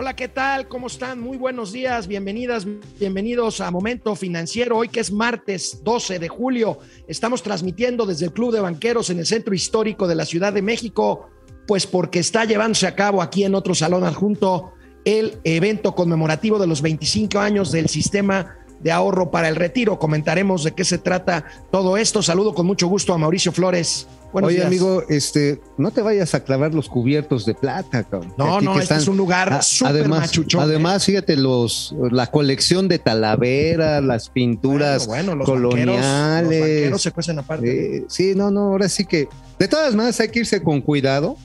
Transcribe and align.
Hola, 0.00 0.14
¿qué 0.14 0.28
tal? 0.28 0.68
¿Cómo 0.68 0.86
están? 0.86 1.18
Muy 1.18 1.36
buenos 1.38 1.72
días, 1.72 2.06
bienvenidas, 2.06 2.64
bienvenidos 3.00 3.60
a 3.60 3.68
Momento 3.72 4.14
Financiero. 4.14 4.76
Hoy 4.76 4.88
que 4.88 5.00
es 5.00 5.10
martes 5.10 5.80
12 5.82 6.20
de 6.20 6.28
julio, 6.28 6.78
estamos 7.08 7.42
transmitiendo 7.42 8.06
desde 8.06 8.26
el 8.26 8.32
Club 8.32 8.52
de 8.52 8.60
Banqueros 8.60 9.10
en 9.10 9.18
el 9.18 9.26
Centro 9.26 9.56
Histórico 9.56 10.06
de 10.06 10.14
la 10.14 10.24
Ciudad 10.24 10.52
de 10.52 10.62
México, 10.62 11.30
pues 11.66 11.84
porque 11.84 12.20
está 12.20 12.44
llevándose 12.44 12.86
a 12.86 12.94
cabo 12.94 13.20
aquí 13.20 13.42
en 13.42 13.56
otro 13.56 13.74
salón 13.74 14.04
adjunto 14.04 14.72
el 15.04 15.40
evento 15.42 15.96
conmemorativo 15.96 16.60
de 16.60 16.68
los 16.68 16.80
25 16.80 17.40
años 17.40 17.72
del 17.72 17.88
sistema 17.88 18.57
de 18.80 18.92
ahorro 18.92 19.30
para 19.30 19.48
el 19.48 19.56
retiro. 19.56 19.98
Comentaremos 19.98 20.64
de 20.64 20.72
qué 20.72 20.84
se 20.84 20.98
trata 20.98 21.44
todo 21.70 21.96
esto. 21.96 22.22
Saludo 22.22 22.54
con 22.54 22.66
mucho 22.66 22.86
gusto 22.86 23.12
a 23.12 23.18
Mauricio 23.18 23.52
Flores. 23.52 24.06
Buenos 24.32 24.50
Oye, 24.50 24.62
amigo, 24.62 25.04
este, 25.08 25.58
no 25.78 25.90
te 25.90 26.02
vayas 26.02 26.34
a 26.34 26.44
clavar 26.44 26.74
los 26.74 26.90
cubiertos 26.90 27.46
de 27.46 27.54
plata, 27.54 28.04
cabrón. 28.04 28.34
No, 28.36 28.60
no, 28.60 28.78
este 28.78 28.94
es 28.94 29.08
un 29.08 29.16
lugar 29.16 29.62
súper 29.62 29.96
además, 29.96 30.32
Además, 30.54 31.04
fíjate, 31.06 31.36
los, 31.36 31.94
la 32.10 32.26
colección 32.26 32.88
de 32.88 32.98
Talavera, 32.98 34.02
las 34.02 34.28
pinturas 34.28 35.06
bueno, 35.06 35.34
los 35.34 35.48
coloniales. 35.48 36.90
los 36.90 37.00
se 37.00 37.10
cuecen 37.10 37.38
aparte. 37.38 37.96
Eh, 37.96 38.04
sí, 38.08 38.34
no, 38.34 38.50
no, 38.50 38.72
ahora 38.72 38.88
sí 38.90 39.06
que. 39.06 39.28
De 39.58 39.66
todas 39.66 39.94
maneras, 39.94 40.20
hay 40.20 40.28
que 40.28 40.40
irse 40.40 40.62
con 40.62 40.82
cuidado, 40.82 41.36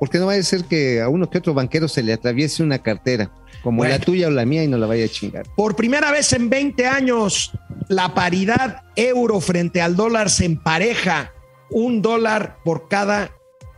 porque 0.00 0.18
no 0.18 0.26
vaya 0.26 0.40
a 0.40 0.44
ser 0.44 0.64
que 0.64 1.02
a 1.02 1.10
uno 1.10 1.28
que 1.28 1.38
otro 1.38 1.52
banquero 1.52 1.88
se 1.88 2.02
le 2.02 2.14
atraviese 2.14 2.62
una 2.62 2.78
cartera 2.78 3.30
como 3.66 3.84
la 3.84 3.98
tuya 3.98 4.28
o 4.28 4.30
la 4.30 4.46
mía 4.46 4.62
y 4.62 4.68
no 4.68 4.78
la 4.78 4.86
vaya 4.86 5.06
a 5.06 5.08
chingar. 5.08 5.44
Por 5.56 5.74
primera 5.74 6.12
vez 6.12 6.32
en 6.32 6.48
20 6.48 6.86
años, 6.86 7.50
la 7.88 8.14
paridad 8.14 8.84
euro 8.94 9.40
frente 9.40 9.82
al 9.82 9.96
dólar 9.96 10.30
se 10.30 10.44
empareja. 10.44 11.32
Un 11.68 12.00
dólar 12.00 12.58
por 12.64 12.86
cada 12.86 13.32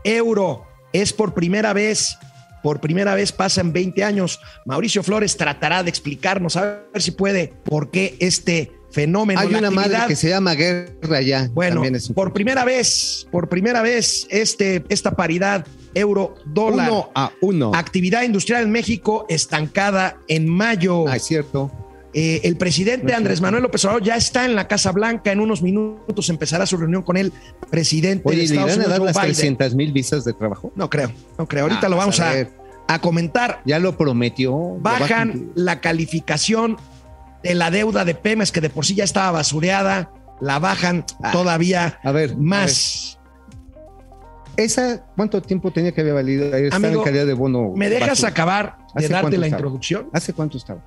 euro. 0.05 0.67
Es 0.93 1.15
por 1.15 1.33
primera 1.33 1.73
vez, 1.73 2.19
por 2.63 2.83
primera 2.83 3.15
vez 3.15 3.33
pasa 3.33 3.63
en 3.63 3.73
20 3.73 4.05
años. 4.05 4.41
Mauricio 4.67 5.03
Flores 5.03 5.39
tratará 5.39 5.83
de 5.83 5.89
explicarnos, 5.89 6.57
a 6.57 6.83
ver 6.93 7.01
si 7.01 7.13
puede, 7.13 7.55
por 7.65 7.91
qué 7.91 8.19
este 8.21 8.71
fenómeno. 8.91 9.41
Hay 9.41 9.55
una 9.55 9.71
madre 9.71 9.99
que 10.07 10.17
se 10.17 10.29
llama 10.29 10.55
guerra 10.55 11.21
ya. 11.21 11.49
Bueno, 11.53 11.83
por 12.15 12.33
primera 12.33 12.65
vez, 12.65 13.27
por 13.31 13.49
primera 13.49 13.83
vez, 13.83 14.27
este, 14.31 14.85
esta 14.89 15.13
paridad 15.13 15.67
euro 15.95 16.35
dólar. 16.47 16.91
Uno 16.91 17.11
a 17.15 17.33
uno. 17.41 17.73
Actividad 17.75 18.23
industrial 18.23 18.65
en 18.65 18.71
México 18.71 19.27
estancada 19.29 20.19
en 20.29 20.49
mayo. 20.49 21.09
Ah, 21.09 21.17
es 21.17 21.25
cierto. 21.25 21.71
Eh, 22.15 22.41
el 22.45 22.57
presidente 22.57 23.13
Andrés 23.13 23.41
Manuel 23.41 23.63
López 23.63 23.85
Obrador 23.85 24.03
ya 24.03 24.17
está 24.17 24.45
en 24.47 24.55
la 24.55 24.67
Casa 24.67 24.93
Blanca. 24.93 25.31
En 25.31 25.41
unos 25.41 25.63
minutos 25.63 26.29
empezará 26.31 26.65
su 26.67 26.77
reunión 26.77 27.03
con 27.03 27.17
el 27.17 27.33
presidente 27.71 28.29
de 28.35 28.43
Estados 28.43 28.77
Unidos. 28.77 28.87
a 28.87 28.91
dar 28.91 29.01
las 29.03 29.21
300 29.21 29.75
mil 29.75 29.93
visas 29.93 30.25
de 30.25 30.33
trabajo? 30.33 30.73
No 30.75 30.89
creo, 30.89 31.13
no 31.37 31.47
creo. 31.47 31.65
Ahorita 31.65 31.87
ah, 31.87 31.89
lo 31.91 31.97
vamos 31.97 32.19
a, 32.21 32.33
a, 32.89 33.01
comentar. 33.01 33.61
Ya 33.67 33.79
lo 33.79 33.97
prometió. 33.97 34.57
Bajan 34.81 35.51
la 35.55 35.81
calificación 35.81 36.79
de 37.43 37.55
la 37.55 37.71
deuda 37.71 38.05
de 38.05 38.15
Pemex, 38.15 38.53
que 38.53 38.61
de 38.61 38.71
por 38.71 38.85
sí 38.85 38.95
ya 38.95 39.05
estaba 39.05 39.31
basureada, 39.31 40.11
la 40.41 40.59
bajan 40.59 41.05
ah, 41.23 41.33
todavía 41.33 41.99
a 42.03 42.13
ver, 42.13 42.37
más. 42.37 43.19
¿Esa 44.57 45.07
cuánto 45.15 45.41
tiempo 45.41 45.71
tenía 45.71 45.93
que 45.93 46.01
haber 46.01 46.15
valido? 46.15 46.51
Amigo, 46.73 47.01
en 47.01 47.05
calidad 47.05 47.27
de 47.27 47.35
bono. 47.35 47.73
¿Me 47.77 47.89
dejas 47.89 48.25
acabar 48.25 48.79
de 48.95 49.09
darte 49.09 49.39
la 49.39 49.47
introducción? 49.47 50.11
¿Hace 50.13 50.33
cuánto 50.33 50.59
estaba? 50.59 50.85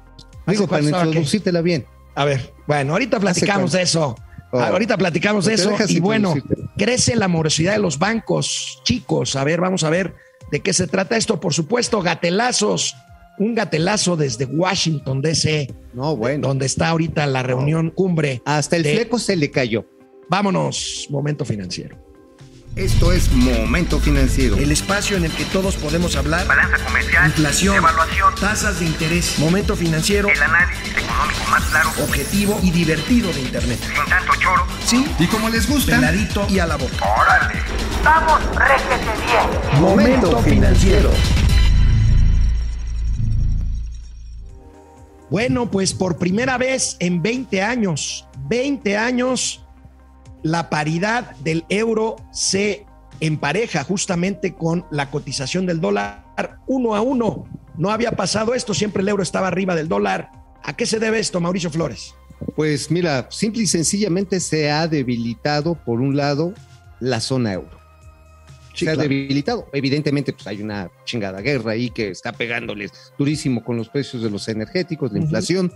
Digo, 0.47 0.67
para 0.67 0.83
introducírtela 0.83 1.61
bien. 1.61 1.85
A 2.15 2.25
ver, 2.25 2.53
bueno, 2.67 2.93
ahorita 2.93 3.19
platicamos 3.19 3.71
de 3.71 3.83
eso. 3.83 4.15
Oh. 4.53 4.59
ahorita 4.59 4.97
platicamos 4.97 5.45
de 5.45 5.53
eso. 5.53 5.73
Y 5.87 6.01
bueno, 6.01 6.33
crece 6.77 7.15
la 7.15 7.29
morosidad 7.29 7.73
de 7.73 7.79
los 7.79 7.97
bancos, 7.97 8.81
chicos. 8.83 9.37
A 9.37 9.45
ver, 9.45 9.61
vamos 9.61 9.85
a 9.85 9.89
ver 9.89 10.15
de 10.51 10.59
qué 10.59 10.73
se 10.73 10.87
trata 10.87 11.15
esto. 11.15 11.39
Por 11.39 11.53
supuesto, 11.53 12.01
gatelazos 12.01 12.95
un 13.41 13.55
gatelazo 13.55 14.15
desde 14.15 14.45
Washington, 14.45 15.21
D.C. 15.21 15.73
No, 15.93 16.15
bueno. 16.15 16.47
Donde 16.47 16.67
está 16.67 16.89
ahorita 16.89 17.25
la 17.25 17.41
reunión 17.41 17.89
cumbre. 17.89 18.41
Hasta 18.45 18.77
el 18.77 18.83
fleco 18.83 19.17
se 19.17 19.35
le 19.35 19.49
cayó. 19.49 19.85
Vámonos, 20.29 21.07
momento 21.09 21.43
financiero. 21.43 21.97
Esto 22.75 23.11
es 23.11 23.29
Momento 23.33 23.99
Financiero. 23.99 24.55
El 24.55 24.71
espacio 24.71 25.17
en 25.17 25.25
el 25.25 25.31
que 25.31 25.43
todos 25.45 25.75
podemos 25.75 26.15
hablar. 26.15 26.47
Balanza 26.47 26.77
comercial. 26.85 27.25
Inflación. 27.25 27.75
Evaluación. 27.75 28.33
Tasas 28.39 28.79
de 28.79 28.85
interés. 28.85 29.37
Momento 29.39 29.75
financiero. 29.75 30.29
El 30.29 30.41
análisis 30.41 30.87
económico 30.95 31.49
más 31.49 31.63
claro. 31.65 31.89
Objetivo 32.01 32.59
y 32.63 32.71
divertido 32.71 33.33
de 33.33 33.41
Internet. 33.41 33.77
Sin 33.81 34.05
tanto 34.05 34.31
choro. 34.39 34.65
Sí. 34.85 35.05
Y 35.19 35.27
como 35.27 35.49
les 35.49 35.67
gusta. 35.67 35.95
Peladito 35.97 36.47
y 36.47 36.59
a 36.59 36.67
la 36.67 36.77
boca. 36.77 36.95
Órale. 37.19 37.59
Vamos, 38.05 38.39
réjete 38.55 39.11
bien. 39.25 39.81
Momento 39.81 40.41
financiero. 40.41 41.11
Bueno, 45.31 45.71
pues 45.71 45.93
por 45.93 46.17
primera 46.17 46.57
vez 46.57 46.97
en 46.99 47.21
20 47.21 47.61
años, 47.61 48.27
20 48.49 48.97
años, 48.97 49.65
la 50.43 50.69
paridad 50.69 51.37
del 51.37 51.63
euro 51.69 52.17
se 52.33 52.85
empareja 53.21 53.85
justamente 53.85 54.53
con 54.55 54.85
la 54.91 55.09
cotización 55.09 55.65
del 55.65 55.79
dólar 55.79 56.25
uno 56.67 56.95
a 56.95 57.01
uno. 57.01 57.45
No 57.77 57.91
había 57.91 58.11
pasado 58.11 58.53
esto, 58.53 58.73
siempre 58.73 59.03
el 59.03 59.07
euro 59.07 59.23
estaba 59.23 59.47
arriba 59.47 59.73
del 59.73 59.87
dólar. 59.87 60.31
¿A 60.63 60.75
qué 60.75 60.85
se 60.85 60.99
debe 60.99 61.19
esto, 61.19 61.39
Mauricio 61.39 61.71
Flores? 61.71 62.13
Pues 62.57 62.91
mira, 62.91 63.27
simple 63.29 63.63
y 63.63 63.67
sencillamente 63.67 64.41
se 64.41 64.69
ha 64.69 64.85
debilitado, 64.89 65.75
por 65.75 66.01
un 66.01 66.17
lado, 66.17 66.53
la 66.99 67.21
zona 67.21 67.53
euro 67.53 67.80
se 68.73 68.89
ha 68.89 68.95
debilitado. 68.95 69.67
Evidentemente, 69.73 70.33
pues 70.33 70.47
hay 70.47 70.61
una 70.61 70.89
chingada 71.05 71.41
guerra 71.41 71.71
ahí 71.71 71.89
que 71.89 72.09
está 72.09 72.31
pegándoles 72.31 72.91
durísimo 73.17 73.63
con 73.63 73.77
los 73.77 73.89
precios 73.89 74.23
de 74.23 74.29
los 74.29 74.47
energéticos, 74.47 75.11
la 75.11 75.19
inflación. 75.19 75.71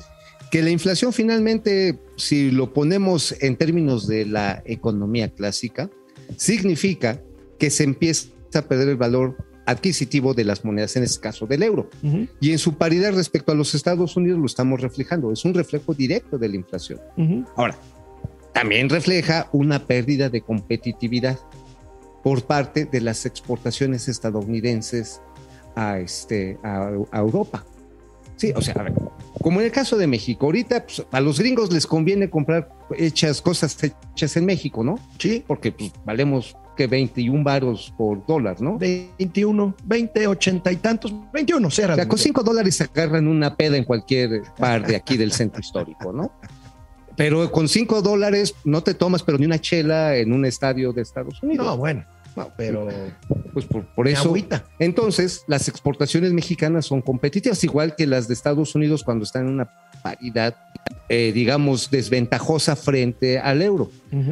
Que 0.52 0.62
la 0.62 0.70
inflación 0.70 1.12
finalmente, 1.12 2.00
si 2.18 2.52
lo 2.52 2.74
ponemos 2.74 3.36
en 3.42 3.56
términos 3.56 4.08
de 4.08 4.26
la 4.26 4.62
economía 4.66 5.30
clásica, 5.30 5.90
significa 6.38 7.20
que 7.60 7.70
se 7.70 7.84
empieza 7.84 8.30
a 8.54 8.62
perder 8.62 8.90
el 8.90 8.98
valor 8.98 9.36
adquisitivo 9.66 10.34
de 10.34 10.44
las 10.44 10.64
monedas, 10.64 10.96
en 10.96 11.04
este 11.04 11.20
caso 11.20 11.48
del 11.48 11.64
euro. 11.64 11.90
Y 12.40 12.52
en 12.52 12.60
su 12.60 12.76
paridad 12.76 13.14
respecto 13.14 13.52
a 13.52 13.56
los 13.56 13.74
Estados 13.74 14.16
Unidos 14.16 14.40
lo 14.40 14.46
estamos 14.46 14.80
reflejando, 14.80 15.32
es 15.32 15.44
un 15.44 15.54
reflejo 15.54 15.94
directo 15.94 16.38
de 16.38 16.50
la 16.50 16.56
inflación. 16.56 17.00
Ahora, 17.56 17.76
también 18.54 18.90
refleja 18.90 19.50
una 19.52 19.86
pérdida 19.86 20.30
de 20.30 20.42
competitividad 20.42 21.40
por 22.25 22.41
parte 22.41 22.86
de 22.86 23.02
las 23.02 23.28
exportaciones 23.28 24.08
estadounidenses 24.08 25.22
a, 25.75 26.00
este, 26.00 26.58
a, 26.63 26.90
Europa. 27.13 27.63
Sí, 28.36 28.52
o 28.56 28.63
sea, 28.63 28.74
a 28.80 28.81
ver, 28.81 28.94
como 29.44 29.59
en 29.59 29.68
el 29.68 29.72
caso 29.72 29.96
de 29.96 30.08
México, 30.08 30.47
ahorita 30.47 30.88
pues, 30.88 31.06
a 31.12 31.19
los 31.19 31.40
gringos 31.40 31.72
les 31.72 31.85
conviene 31.85 32.28
comprar 32.28 32.68
hechas 32.97 33.44
cosas 33.44 33.78
hechas 33.84 34.38
en 34.38 34.46
México, 34.47 34.84
¿no? 34.84 34.97
Sí. 35.19 35.44
Porque 35.46 35.72
pues, 35.72 35.91
valemos 36.03 36.58
que 36.75 36.88
21 36.88 37.44
varos 37.44 37.94
por 37.96 38.25
dólar, 38.25 38.59
¿no? 38.59 38.80
21, 38.80 39.75
20, 39.84 40.28
80 40.28 40.72
y 40.72 40.75
tantos, 40.78 41.14
21, 41.31 41.69
será. 41.69 41.94
O 41.94 41.96
sea, 41.96 42.08
con 42.08 42.18
5 42.18 42.41
dólares 42.41 42.75
se 42.75 42.85
agarran 42.85 43.28
una 43.28 43.56
peda 43.56 43.78
en 43.78 43.84
cualquier 43.84 44.41
bar 44.58 44.88
de 44.88 44.96
aquí 44.96 45.16
del 45.16 45.31
centro 45.31 45.62
histórico, 45.62 46.12
¿no? 46.12 46.31
Pero 47.16 47.52
con 47.52 47.69
5 47.69 48.02
dólares 48.02 48.56
no 48.64 48.81
te 48.81 48.96
tomas, 48.96 49.22
pero 49.22 49.38
ni 49.38 49.46
una 49.46 49.62
chela 49.62 50.16
en 50.16 50.34
un 50.34 50.44
estadio 50.44 50.91
de 50.91 51.03
Estados 51.03 51.44
Unidos. 51.44 51.68
No, 51.68 51.78
bueno 51.78 52.15
pero 52.57 52.88
pues 53.53 53.66
por, 53.66 54.07
eso. 54.07 54.34
Entonces, 54.79 55.44
las 55.47 55.68
exportaciones 55.68 56.34
mexicanas 56.34 56.85
son 56.85 57.01
competitivas, 57.01 57.63
igual 57.63 57.96
que 57.96 58.06
las 58.07 58.28
de 58.28 58.34
Estados 58.34 58.75
Unidos 58.75 59.03
cuando 59.03 59.23
están 59.23 59.47
en 59.47 59.53
una 59.53 59.69
paridad, 60.03 60.56
eh, 61.09 61.31
digamos, 61.34 61.90
desventajosa 61.90 62.75
frente 62.75 63.40
al 63.40 63.62
euro. 63.62 63.90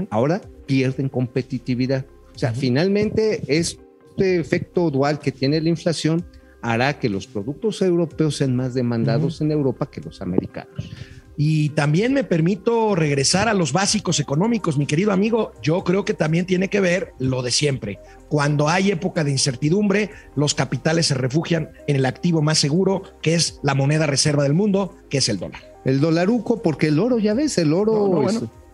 Ahora 0.09 0.41
pierden 0.65 1.09
competitividad. 1.09 2.05
O 2.35 2.39
sea, 2.39 2.53
finalmente 2.53 3.43
este 3.47 4.39
efecto 4.39 4.89
dual 4.89 5.19
que 5.19 5.31
tiene 5.31 5.61
la 5.61 5.69
inflación 5.69 6.25
hará 6.61 6.97
que 6.97 7.09
los 7.09 7.27
productos 7.27 7.81
europeos 7.81 8.37
sean 8.37 8.55
más 8.55 8.73
demandados 8.73 9.41
en 9.41 9.51
Europa 9.51 9.89
que 9.89 10.01
los 10.01 10.21
americanos. 10.21 10.91
Y 11.35 11.69
también 11.69 12.13
me 12.13 12.23
permito 12.23 12.95
regresar 12.95 13.47
a 13.49 13.53
los 13.53 13.73
básicos 13.73 14.19
económicos, 14.19 14.77
mi 14.77 14.85
querido 14.85 15.11
amigo. 15.11 15.51
Yo 15.61 15.83
creo 15.83 16.05
que 16.05 16.13
también 16.13 16.45
tiene 16.45 16.69
que 16.69 16.79
ver 16.79 17.13
lo 17.17 17.41
de 17.41 17.51
siempre. 17.51 17.99
Cuando 18.29 18.69
hay 18.69 18.91
época 18.91 19.23
de 19.23 19.31
incertidumbre, 19.31 20.11
los 20.35 20.53
capitales 20.53 21.07
se 21.07 21.15
refugian 21.15 21.69
en 21.87 21.95
el 21.95 22.05
activo 22.05 22.41
más 22.41 22.59
seguro, 22.59 23.03
que 23.21 23.33
es 23.33 23.59
la 23.63 23.73
moneda 23.73 24.05
reserva 24.05 24.43
del 24.43 24.53
mundo, 24.53 24.95
que 25.09 25.17
es 25.19 25.29
el 25.29 25.39
dólar. 25.39 25.61
El 25.85 25.99
dolaruco, 25.99 26.61
porque 26.61 26.87
el 26.87 26.99
oro, 26.99 27.17
ya 27.19 27.33
ves, 27.33 27.57
el 27.57 27.73
oro 27.73 28.25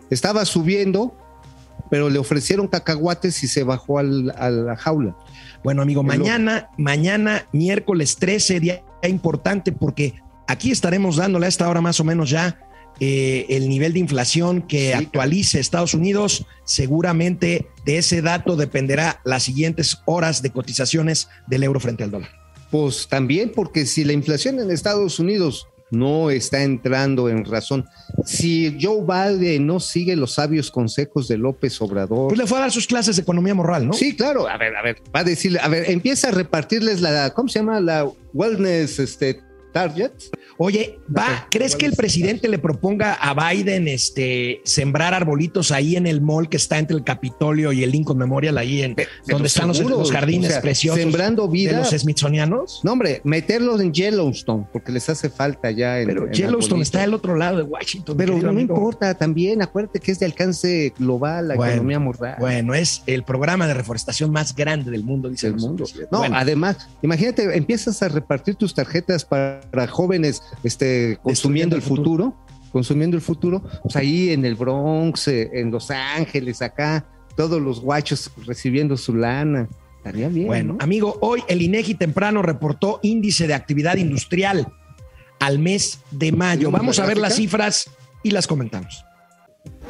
estaba 0.10 0.44
subiendo, 0.46 1.16
pero 1.90 2.10
le 2.10 2.20
ofrecieron 2.20 2.68
cacahuates 2.68 3.44
y 3.44 3.48
se 3.48 3.64
bajó 3.64 4.00
a 4.00 4.04
la 4.04 4.76
jaula. 4.76 5.16
Bueno, 5.64 5.82
amigo, 5.82 6.04
mañana, 6.04 6.70
mañana, 6.78 7.48
miércoles 7.52 8.18
13, 8.18 8.60
día 8.60 8.84
importante 9.08 9.72
porque 9.72 10.16
Aquí 10.50 10.72
estaremos 10.72 11.18
dándole 11.18 11.46
a 11.46 11.50
esta 11.50 11.70
hora 11.70 11.80
más 11.80 12.00
o 12.00 12.04
menos 12.04 12.28
ya 12.32 12.60
eh, 13.00 13.46
el 13.50 13.70
nivel 13.70 13.94
de 13.94 14.00
inflación 14.00 14.64
que 14.64 14.96
actualice 14.96 15.60
Estados 15.60 15.94
Unidos. 15.94 16.48
Seguramente 16.66 17.68
de 17.86 18.00
ese 18.00 18.24
dato 18.24 18.56
dependerá 18.56 19.22
las 19.26 19.44
siguientes 19.44 20.00
horas 20.06 20.42
de 20.42 20.50
cotizaciones 20.50 21.30
del 21.46 21.62
euro 21.62 21.80
frente 21.80 22.04
al 22.04 22.10
dólar. 22.10 22.32
Pues 22.72 23.08
también 23.08 23.52
porque 23.54 23.86
si 23.86 24.04
la 24.04 24.14
inflación 24.14 24.60
en 24.60 24.72
Estados 24.72 25.20
Unidos 25.20 25.68
no 25.92 26.32
está 26.32 26.64
entrando 26.64 27.30
en 27.30 27.46
razón, 27.46 27.86
si 28.26 28.76
Joe 28.82 29.04
Biden 29.04 29.68
no 29.68 29.80
sigue 29.80 30.16
los 30.16 30.34
sabios 30.34 30.72
consejos 30.72 31.28
de 31.28 31.38
López 31.38 31.80
Obrador, 31.80 32.30
Pues 32.30 32.40
le 32.40 32.48
fue 32.48 32.58
a 32.58 32.62
dar 32.62 32.72
sus 32.72 32.88
clases 32.88 33.18
de 33.18 33.22
economía 33.22 33.54
moral, 33.54 33.86
¿no? 33.86 33.94
Sí, 33.94 34.16
claro. 34.16 34.48
A 34.50 34.58
ver, 34.58 34.76
a 34.76 34.82
ver, 34.82 34.98
va 35.16 35.20
a 35.20 35.24
decirle, 35.24 35.60
a 35.62 35.68
ver, 35.68 35.92
empieza 35.92 36.30
a 36.30 36.32
repartirles 36.32 37.02
la, 37.02 37.36
¿cómo 37.36 37.50
se 37.50 37.60
llama? 37.60 37.80
La 37.80 38.10
wellness, 38.34 38.98
este, 38.98 39.48
target. 39.72 40.12
Oye, 40.58 41.00
va, 41.16 41.48
¿crees 41.50 41.72
¿cuál 41.72 41.80
que 41.80 41.86
el 41.86 41.92
es? 41.94 41.98
presidente 41.98 42.48
le 42.50 42.60
proponga 42.60 43.14
a 43.14 43.34
Biden 43.54 43.88
este 43.88 44.62
sembrar 44.66 45.14
arbolitos 45.14 45.72
ahí 45.72 45.96
en 45.96 46.06
el 46.06 46.22
mall 46.22 46.50
que 46.50 46.58
está 46.58 46.78
entre 46.80 46.98
el 46.98 47.04
Capitolio 47.04 47.72
y 47.72 47.84
el 47.84 47.92
Lincoln 47.92 48.18
Memorial 48.18 48.58
ahí 48.58 48.82
en 48.82 48.96
donde 49.28 49.48
están 49.48 49.70
los, 49.70 49.78
seguro, 49.78 50.00
los 50.00 50.12
jardines 50.12 50.50
o 50.50 50.52
sea, 50.54 50.62
preciosos 50.62 51.00
sembrando 51.02 51.48
de 51.48 51.54
vida. 51.54 51.80
los 51.80 51.90
Smithsonianos? 51.90 52.82
No, 52.84 52.92
hombre, 52.94 53.22
meterlos 53.24 53.80
en 53.82 53.94
Yellowstone, 53.94 54.66
porque 54.74 54.92
les 54.92 55.08
hace 55.10 55.30
falta 55.30 55.72
ya 55.72 56.00
en 56.00 56.08
Pero 56.08 56.26
en 56.28 56.34
Yellowstone 56.34 56.82
está 56.84 57.02
del 57.02 57.14
otro 57.14 57.36
lado 57.36 57.58
de 57.58 57.64
Washington. 57.64 58.18
Pero 58.18 58.38
no 58.38 58.50
amigo. 58.50 58.76
importa, 58.76 59.14
también 59.14 59.62
acuérdate 59.62 60.00
que 60.00 60.12
es 60.12 60.20
de 60.20 60.26
alcance 60.26 60.94
global 60.98 61.48
la 61.50 61.56
Bueno, 61.56 61.72
economía 61.74 62.00
moral 62.00 62.36
Bueno, 62.40 62.74
es 62.74 63.02
el 63.06 63.24
programa 63.24 63.68
de 63.68 63.74
reforestación 63.76 64.32
más 64.32 64.56
grande 64.56 64.92
del 64.92 65.04
mundo, 65.04 65.30
dice 65.30 65.50
nuestro 65.50 65.70
mundo. 65.70 65.86
No, 66.12 66.20
Bueno, 66.20 66.36
además, 66.38 66.90
imagínate, 67.02 67.56
empiezas 67.56 68.02
a 68.04 68.08
repartir 68.10 68.56
tus 68.56 68.74
tarjetas 68.74 69.24
para, 69.26 69.59
para 69.60 69.88
jóvenes 69.88 70.42
este, 70.64 71.18
consumiendo 71.22 71.76
el 71.76 71.82
futuro. 71.82 72.26
futuro, 72.26 72.46
consumiendo 72.72 73.18
el 73.18 73.22
futuro, 73.22 73.64
pues 73.84 73.96
ahí 73.96 74.30
en 74.30 74.46
el 74.46 74.56
Bronx, 74.56 75.28
eh, 75.28 75.50
en 75.54 75.72
Los 75.72 75.92
Ángeles, 75.92 76.62
acá, 76.62 77.06
todos 77.36 77.62
los 77.62 77.82
guachos 77.82 78.32
recibiendo 78.46 78.98
su 78.98 79.16
lana. 79.16 79.68
Estaría 79.98 80.30
bien. 80.30 80.48
Bueno, 80.48 80.74
¿no? 80.74 80.84
amigo, 80.84 81.18
hoy 81.22 81.44
el 81.48 81.62
INEGI 81.62 81.96
temprano 81.96 82.42
reportó 82.42 83.00
índice 83.04 83.48
de 83.48 83.54
actividad 83.54 83.98
industrial 83.98 84.72
al 85.40 85.60
mes 85.60 86.00
de 86.12 86.32
mayo. 86.32 86.68
¿Vemos 86.68 86.80
Vamos 86.80 87.00
a 87.00 87.06
ver 87.06 87.18
las 87.18 87.36
cifras 87.36 87.90
y 88.24 88.32
las 88.32 88.48
comentamos. 88.48 89.06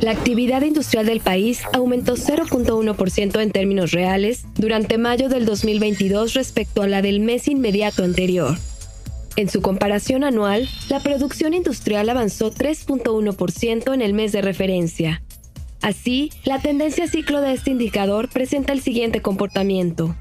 La 0.02 0.12
actividad 0.12 0.62
industrial 0.62 1.06
del 1.06 1.20
país 1.20 1.62
aumentó 1.74 2.16
0.1% 2.16 3.42
en 3.42 3.52
términos 3.52 3.92
reales 3.92 4.46
durante 4.56 4.98
mayo 4.98 5.28
del 5.28 5.46
2022 5.46 6.36
respecto 6.36 6.82
a 6.82 6.88
la 6.88 7.02
del 7.02 7.20
mes 7.20 7.48
inmediato 7.48 8.04
anterior. 8.04 8.58
En 9.36 9.50
su 9.50 9.62
comparación 9.62 10.24
anual, 10.24 10.68
la 10.90 11.00
producción 11.00 11.54
industrial 11.54 12.10
avanzó 12.10 12.52
3.1% 12.52 13.94
en 13.94 14.02
el 14.02 14.14
mes 14.14 14.32
de 14.32 14.42
referencia. 14.42 15.22
Así, 15.82 16.32
la 16.44 16.60
tendencia 16.60 17.08
ciclo 17.08 17.40
de 17.42 17.54
este 17.54 17.72
indicador 17.72 18.28
presenta 18.30 18.74
el 18.74 18.82
siguiente 18.82 19.22
comportamiento. 19.22 20.16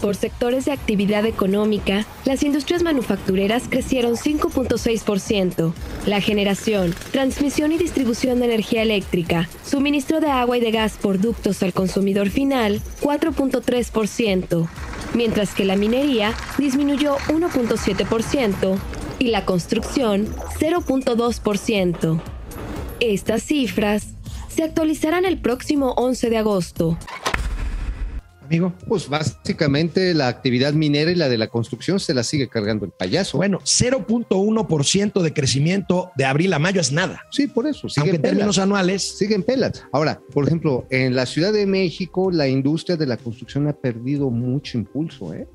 Por 0.00 0.14
sectores 0.14 0.64
de 0.64 0.72
actividad 0.72 1.26
económica, 1.26 2.06
las 2.24 2.44
industrias 2.44 2.82
manufactureras 2.82 3.64
crecieron 3.68 4.14
5.6%, 4.16 5.72
la 6.06 6.20
generación, 6.20 6.94
transmisión 7.10 7.72
y 7.72 7.78
distribución 7.78 8.38
de 8.38 8.46
energía 8.46 8.82
eléctrica, 8.82 9.48
suministro 9.64 10.20
de 10.20 10.30
agua 10.30 10.56
y 10.56 10.60
de 10.60 10.70
gas 10.70 10.96
por 11.00 11.18
ductos 11.18 11.62
al 11.62 11.72
consumidor 11.72 12.30
final 12.30 12.80
4.3%, 13.00 14.68
mientras 15.14 15.54
que 15.54 15.64
la 15.64 15.76
minería 15.76 16.32
disminuyó 16.58 17.16
1.7% 17.28 18.78
y 19.18 19.28
la 19.28 19.44
construcción 19.44 20.28
0.2%. 20.60 22.20
Estas 23.00 23.42
cifras 23.42 24.06
se 24.48 24.62
actualizarán 24.62 25.24
el 25.24 25.38
próximo 25.38 25.92
11 25.96 26.30
de 26.30 26.36
agosto. 26.36 26.98
Amigo. 28.48 28.72
Pues 28.88 29.10
básicamente 29.10 30.14
la 30.14 30.28
actividad 30.28 30.72
minera 30.72 31.10
y 31.10 31.14
la 31.14 31.28
de 31.28 31.36
la 31.36 31.48
construcción 31.48 32.00
se 32.00 32.14
la 32.14 32.22
sigue 32.22 32.48
cargando 32.48 32.86
el 32.86 32.92
payaso. 32.92 33.36
Bueno, 33.36 33.58
0.1% 33.58 35.20
de 35.20 35.34
crecimiento 35.34 36.10
de 36.16 36.24
abril 36.24 36.54
a 36.54 36.58
mayo 36.58 36.80
es 36.80 36.90
nada. 36.90 37.26
sí, 37.30 37.46
por 37.46 37.66
eso. 37.66 37.88
Aunque 37.98 38.16
en 38.16 38.22
pelas. 38.22 38.36
términos 38.36 38.58
anuales, 38.58 39.02
siguen 39.18 39.42
pelas. 39.42 39.84
Ahora, 39.92 40.22
por 40.32 40.46
ejemplo, 40.46 40.86
en 40.88 41.14
la 41.14 41.26
Ciudad 41.26 41.52
de 41.52 41.66
México, 41.66 42.30
la 42.30 42.48
industria 42.48 42.96
de 42.96 43.06
la 43.06 43.18
construcción 43.18 43.68
ha 43.68 43.74
perdido 43.74 44.30
mucho 44.30 44.78
impulso, 44.78 45.34
¿eh? 45.34 45.46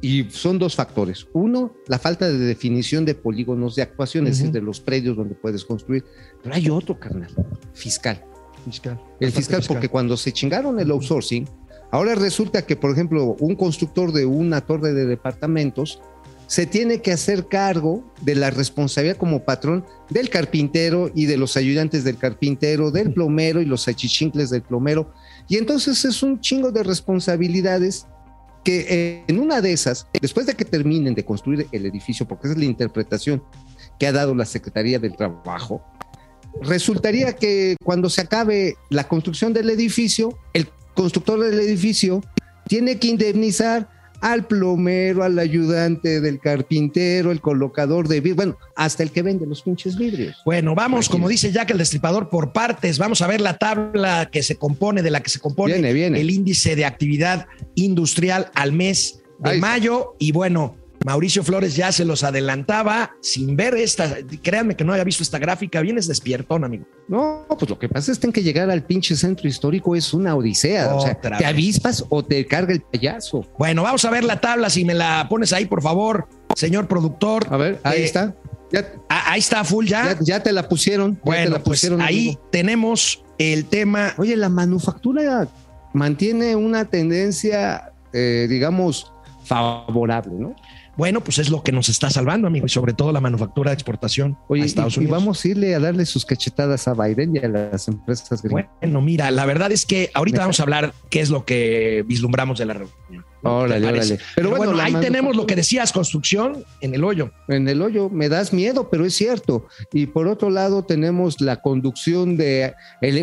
Y 0.00 0.24
son 0.30 0.58
dos 0.58 0.74
factores. 0.74 1.28
Uno, 1.34 1.72
la 1.86 2.00
falta 2.00 2.28
de 2.28 2.36
definición 2.36 3.04
de 3.04 3.14
polígonos 3.14 3.76
de 3.76 3.82
actuación, 3.82 4.26
es 4.26 4.38
decir, 4.38 4.52
de 4.52 4.60
los 4.60 4.80
predios 4.80 5.16
donde 5.16 5.36
puedes 5.36 5.64
construir. 5.64 6.04
Pero 6.42 6.52
hay 6.52 6.68
otro, 6.68 6.98
carnal, 6.98 7.30
fiscal. 7.74 8.20
fiscal. 8.64 9.00
El 9.20 9.30
fiscal, 9.30 9.62
porque 9.68 9.88
cuando 9.88 10.16
se 10.16 10.32
chingaron 10.32 10.80
el 10.80 10.90
outsourcing, 10.90 11.48
ahora 11.94 12.16
resulta 12.16 12.66
que, 12.66 12.74
por 12.74 12.90
ejemplo, 12.90 13.36
un 13.38 13.54
constructor 13.54 14.10
de 14.10 14.26
una 14.26 14.60
torre 14.62 14.92
de 14.92 15.06
departamentos 15.06 16.00
se 16.48 16.66
tiene 16.66 17.00
que 17.00 17.12
hacer 17.12 17.46
cargo 17.46 18.02
de 18.20 18.34
la 18.34 18.50
responsabilidad 18.50 19.16
como 19.16 19.44
patrón 19.44 19.84
del 20.10 20.28
carpintero 20.28 21.12
y 21.14 21.26
de 21.26 21.36
los 21.36 21.56
ayudantes 21.56 22.02
del 22.02 22.18
carpintero, 22.18 22.90
del 22.90 23.12
plomero 23.12 23.62
y 23.62 23.64
los 23.64 23.86
achichincles 23.86 24.50
del 24.50 24.62
plomero. 24.62 25.12
Y 25.48 25.56
entonces 25.56 26.04
es 26.04 26.24
un 26.24 26.40
chingo 26.40 26.72
de 26.72 26.82
responsabilidades 26.82 28.08
que 28.64 28.86
eh, 28.88 29.24
en 29.28 29.38
una 29.38 29.60
de 29.60 29.72
esas, 29.72 30.08
después 30.20 30.46
de 30.46 30.54
que 30.54 30.64
terminen 30.64 31.14
de 31.14 31.24
construir 31.24 31.68
el 31.70 31.86
edificio, 31.86 32.26
porque 32.26 32.48
esa 32.48 32.54
es 32.54 32.58
la 32.58 32.64
interpretación 32.64 33.40
que 34.00 34.08
ha 34.08 34.12
dado 34.12 34.34
la 34.34 34.46
Secretaría 34.46 34.98
del 34.98 35.14
Trabajo, 35.16 35.80
resultaría 36.60 37.36
que 37.36 37.76
cuando 37.84 38.10
se 38.10 38.22
acabe 38.22 38.74
la 38.90 39.06
construcción 39.06 39.52
del 39.52 39.70
edificio, 39.70 40.36
el 40.54 40.66
constructor 40.94 41.40
del 41.40 41.60
edificio 41.60 42.22
tiene 42.66 42.98
que 42.98 43.08
indemnizar 43.08 43.88
al 44.24 44.46
plomero, 44.46 45.22
al 45.22 45.38
ayudante 45.38 46.22
del 46.22 46.40
carpintero, 46.40 47.30
el 47.30 47.42
colocador 47.42 48.08
de 48.08 48.20
vidrio, 48.20 48.36
bueno, 48.36 48.58
hasta 48.74 49.02
el 49.02 49.10
que 49.10 49.20
vende 49.20 49.44
los 49.44 49.60
pinches 49.60 49.98
vidrios. 49.98 50.36
Bueno, 50.46 50.74
vamos, 50.74 51.10
como 51.10 51.28
dice 51.28 51.52
Jack 51.52 51.72
el 51.72 51.78
Destripador, 51.78 52.30
por 52.30 52.52
partes. 52.52 52.98
Vamos 52.98 53.20
a 53.20 53.26
ver 53.26 53.42
la 53.42 53.58
tabla 53.58 54.30
que 54.32 54.42
se 54.42 54.56
compone, 54.56 55.02
de 55.02 55.10
la 55.10 55.20
que 55.20 55.28
se 55.28 55.40
compone 55.40 55.74
Viene, 55.74 55.92
viene. 55.92 56.20
el 56.20 56.30
índice 56.30 56.74
de 56.74 56.86
actividad 56.86 57.46
industrial 57.74 58.50
al 58.54 58.72
mes 58.72 59.20
de 59.40 59.50
Ahí 59.50 59.60
mayo. 59.60 60.14
Y 60.18 60.32
bueno, 60.32 60.76
Mauricio 61.04 61.44
Flores 61.44 61.76
ya 61.76 61.92
se 61.92 62.04
los 62.04 62.24
adelantaba 62.24 63.12
sin 63.20 63.54
ver 63.56 63.74
esta. 63.74 64.16
Créanme 64.42 64.74
que 64.74 64.84
no 64.84 64.92
había 64.92 65.04
visto 65.04 65.22
esta 65.22 65.38
gráfica. 65.38 65.80
Vienes 65.82 66.08
despiertón, 66.08 66.64
amigo. 66.64 66.86
No, 67.08 67.46
pues 67.58 67.68
lo 67.68 67.78
que 67.78 67.88
pasa 67.88 68.10
es 68.10 68.18
que 68.18 68.32
que 68.32 68.42
llegar 68.42 68.70
al 68.70 68.82
pinche 68.82 69.14
centro 69.14 69.46
histórico 69.46 69.94
es 69.94 70.12
una 70.14 70.34
odisea. 70.34 70.94
o 70.94 71.00
sea, 71.02 71.12
Otra 71.12 71.36
te 71.38 71.44
avispas 71.44 72.04
o 72.08 72.24
te 72.24 72.46
carga 72.46 72.72
el 72.72 72.80
payaso. 72.80 73.46
Bueno, 73.58 73.82
vamos 73.82 74.04
a 74.06 74.10
ver 74.10 74.24
la 74.24 74.40
tabla. 74.40 74.70
Si 74.70 74.84
me 74.84 74.94
la 74.94 75.26
pones 75.28 75.52
ahí, 75.52 75.66
por 75.66 75.82
favor, 75.82 76.26
señor 76.56 76.88
productor. 76.88 77.46
A 77.50 77.56
ver, 77.58 77.78
ahí 77.84 78.00
Eh, 78.00 78.04
está. 78.06 78.34
Ya, 78.72 78.92
ah, 79.10 79.24
ahí 79.32 79.38
está, 79.40 79.62
full 79.62 79.84
ya. 79.86 80.14
ya, 80.14 80.18
ya 80.20 80.42
te 80.42 80.50
la 80.52 80.66
pusieron. 80.68 81.12
ya 81.16 81.20
te 81.20 81.22
bueno, 81.26 81.50
la 81.50 81.58
pues 81.62 81.80
pusieron, 81.80 82.00
ahí 82.00 82.28
amigo. 82.30 82.48
tenemos 82.50 83.22
el 83.38 83.66
tema. 83.66 84.14
Oye, 84.16 84.36
la 84.36 84.48
manufactura 84.48 85.48
mantiene 85.92 86.56
una 86.56 86.86
tendencia, 86.86 87.92
eh, 88.12 88.46
digamos, 88.48 89.12
favorable, 89.44 90.32
¿no? 90.38 90.56
Bueno, 90.96 91.22
pues 91.22 91.38
es 91.38 91.50
lo 91.50 91.62
que 91.62 91.72
nos 91.72 91.88
está 91.88 92.10
salvando, 92.10 92.46
amigo, 92.46 92.66
y 92.66 92.68
sobre 92.68 92.92
todo 92.92 93.12
la 93.12 93.20
manufactura 93.20 93.70
de 93.70 93.74
exportación 93.74 94.38
Oye, 94.48 94.62
a 94.62 94.66
Estados 94.66 94.94
y, 94.94 94.96
y 94.96 95.04
Unidos. 95.04 95.18
vamos 95.18 95.44
a 95.44 95.48
irle 95.48 95.74
a 95.74 95.80
darle 95.80 96.06
sus 96.06 96.24
cachetadas 96.24 96.86
a 96.88 96.94
Biden 96.94 97.36
y 97.36 97.38
a 97.38 97.48
las 97.48 97.88
empresas 97.88 98.42
gringas. 98.42 98.66
Bueno, 98.80 99.00
mira, 99.00 99.30
la 99.30 99.44
verdad 99.46 99.72
es 99.72 99.86
que 99.86 100.10
ahorita 100.14 100.40
vamos 100.40 100.60
a 100.60 100.62
hablar 100.62 100.94
qué 101.10 101.20
es 101.20 101.30
lo 101.30 101.44
que 101.44 102.04
vislumbramos 102.06 102.58
de 102.58 102.66
la 102.66 102.74
reunión. 102.74 103.24
Órale, 103.42 103.86
órale. 103.86 104.18
Pero, 104.34 104.56
bueno, 104.56 104.80
ahí 104.80 104.94
tenemos 104.94 105.36
lo 105.36 105.46
que 105.46 105.54
decías, 105.54 105.92
construcción 105.92 106.64
en 106.80 106.94
el 106.94 107.04
hoyo. 107.04 107.30
En 107.48 107.68
el 107.68 107.82
hoyo 107.82 108.08
me 108.08 108.30
das 108.30 108.52
miedo, 108.54 108.88
pero 108.88 109.04
es 109.04 109.14
cierto. 109.14 109.66
Y 109.92 110.06
por 110.06 110.28
otro 110.28 110.48
lado 110.48 110.84
tenemos 110.84 111.40
la 111.40 111.60
conducción 111.60 112.38
de 112.38 112.74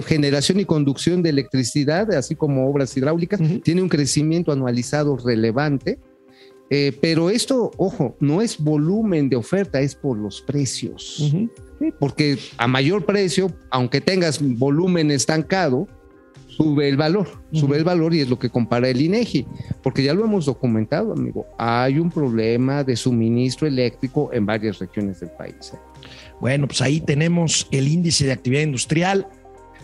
generación 0.06 0.60
y 0.60 0.66
conducción 0.66 1.24
de 1.24 1.30
electricidad, 1.32 2.14
así 2.14 2.36
como 2.36 2.70
obras 2.70 2.96
hidráulicas. 2.96 3.42
Tiene 3.64 3.82
un 3.82 3.90
crecimiento 3.90 4.52
anualizado 4.52 5.18
relevante. 5.18 6.00
Eh, 6.74 6.98
pero 7.02 7.30
esto, 7.30 7.70
ojo, 7.76 8.16
no 8.22 8.42
es 8.42 8.58
volumen 8.58 9.28
de 9.28 9.36
oferta, 9.36 9.82
es 9.82 9.94
por 9.94 10.18
los 10.18 10.42
precios. 10.42 11.18
¿sí? 11.30 11.50
Porque 12.00 12.40
a 12.58 12.66
mayor 12.66 13.06
precio, 13.06 13.52
aunque 13.70 14.00
tengas 14.00 14.40
volumen 14.42 15.12
estancado, 15.12 15.86
sube 16.48 16.88
el 16.88 16.96
valor, 16.96 17.28
sube 17.52 17.76
el 17.76 17.84
valor 17.84 18.14
y 18.14 18.22
es 18.22 18.30
lo 18.30 18.40
que 18.40 18.50
compara 18.50 18.88
el 18.88 19.02
INEGI, 19.02 19.46
porque 19.84 20.02
ya 20.02 20.14
lo 20.14 20.24
hemos 20.24 20.46
documentado, 20.46 21.12
amigo. 21.12 21.46
Hay 21.58 22.00
un 22.00 22.10
problema 22.10 22.86
de 22.86 22.96
suministro 22.96 23.68
eléctrico 23.68 24.30
en 24.32 24.46
varias 24.46 24.80
regiones 24.80 25.20
del 25.20 25.32
país. 25.32 25.74
¿eh? 25.74 25.78
Bueno, 26.40 26.68
pues 26.68 26.82
ahí 26.82 27.02
tenemos 27.02 27.68
el 27.72 27.90
índice 27.90 28.26
de 28.26 28.32
actividad 28.32 28.62
industrial. 28.62 29.28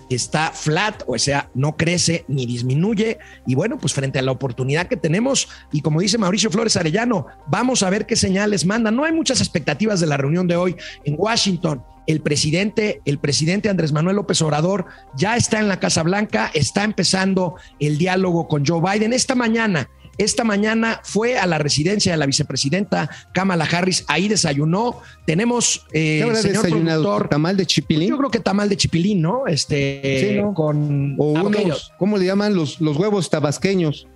Está 0.09 0.51
flat, 0.51 1.03
o 1.07 1.17
sea, 1.17 1.49
no 1.53 1.75
crece 1.75 2.25
ni 2.27 2.45
disminuye. 2.45 3.17
Y 3.45 3.55
bueno, 3.55 3.77
pues 3.77 3.93
frente 3.93 4.19
a 4.19 4.21
la 4.21 4.31
oportunidad 4.31 4.87
que 4.87 4.97
tenemos, 4.97 5.49
y 5.71 5.81
como 5.81 5.99
dice 5.99 6.17
Mauricio 6.17 6.49
Flores 6.49 6.77
Arellano, 6.77 7.27
vamos 7.47 7.83
a 7.83 7.89
ver 7.89 8.05
qué 8.05 8.15
señales 8.15 8.65
mandan. 8.65 8.95
No 8.95 9.03
hay 9.03 9.13
muchas 9.13 9.41
expectativas 9.41 9.99
de 9.99 10.07
la 10.07 10.17
reunión 10.17 10.47
de 10.47 10.55
hoy 10.55 10.75
en 11.03 11.15
Washington. 11.17 11.83
El 12.07 12.21
presidente, 12.21 13.01
el 13.03 13.19
presidente 13.19 13.69
Andrés 13.69 13.91
Manuel 13.91 14.15
López 14.15 14.41
Obrador 14.41 14.85
ya 15.17 15.35
está 15.35 15.59
en 15.59 15.67
la 15.67 15.79
Casa 15.79 16.03
Blanca, 16.03 16.49
está 16.53 16.85
empezando 16.85 17.55
el 17.79 17.97
diálogo 17.97 18.47
con 18.47 18.65
Joe 18.65 18.81
Biden. 18.81 19.11
Esta 19.11 19.35
mañana 19.35 19.89
esta 20.17 20.43
mañana 20.43 21.01
fue 21.03 21.37
a 21.37 21.45
la 21.45 21.57
residencia 21.57 22.11
de 22.11 22.17
la 22.17 22.25
vicepresidenta 22.25 23.09
Kamala 23.33 23.65
Harris, 23.65 24.03
ahí 24.07 24.27
desayunó. 24.27 25.01
Tenemos, 25.25 25.85
eh, 25.93 26.23
¿Qué 26.27 26.35
señor 26.35 26.63
desayunado? 26.63 27.03
productor, 27.03 27.29
¿Tamal 27.29 27.57
de 27.57 27.65
chipilín? 27.65 28.09
yo 28.09 28.17
creo 28.17 28.31
que 28.31 28.39
tamal 28.39 28.69
de 28.69 28.77
chipilín, 28.77 29.21
¿no? 29.21 29.47
Este, 29.47 30.29
Sí, 30.35 30.41
¿no? 30.41 30.53
con 30.53 31.15
O 31.17 31.33
unos, 31.33 31.91
¿cómo 31.97 32.17
le 32.17 32.25
llaman? 32.25 32.55
Los, 32.55 32.81
los 32.81 32.97
huevos 32.97 33.29
tabasqueños. 33.29 34.07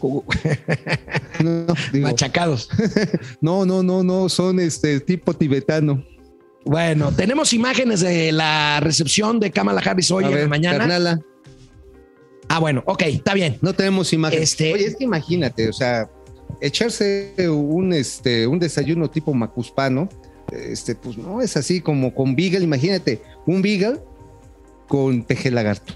No, 1.42 1.66
digo, 1.92 2.06
machacados. 2.08 2.68
no, 3.40 3.64
no, 3.64 3.82
no, 3.82 4.02
no, 4.02 4.28
son 4.28 4.58
este 4.60 5.00
tipo 5.00 5.34
tibetano. 5.34 6.04
Bueno, 6.64 7.12
tenemos 7.12 7.52
imágenes 7.52 8.00
de 8.00 8.32
la 8.32 8.80
recepción 8.80 9.38
de 9.40 9.50
Kamala 9.50 9.80
Harris 9.80 10.10
hoy 10.10 10.24
en 10.24 10.34
la 10.34 10.48
mañana. 10.48 10.78
carnala, 10.78 11.20
Ah, 12.48 12.58
bueno, 12.60 12.82
ok, 12.86 13.02
está 13.02 13.34
bien. 13.34 13.58
no 13.60 13.72
tenemos 13.74 14.12
imágenes. 14.12 14.50
Este- 14.52 14.72
Oye, 14.72 14.86
es 14.86 14.96
que 14.96 15.04
imagínate, 15.04 15.68
o 15.68 15.72
sea, 15.72 16.08
echarse 16.60 17.34
un, 17.48 17.92
este, 17.92 18.46
un 18.46 18.58
desayuno 18.58 19.10
tipo 19.10 19.32
macuspano, 19.34 20.08
este, 20.52 20.94
pues 20.94 21.18
no 21.18 21.42
es 21.42 21.56
así 21.56 21.80
como 21.80 22.14
con 22.14 22.34
beagle, 22.34 22.64
imagínate, 22.64 23.20
un 23.46 23.60
beagle 23.62 24.00
con 24.88 25.22
peje 25.22 25.50
lagarto. 25.50 25.94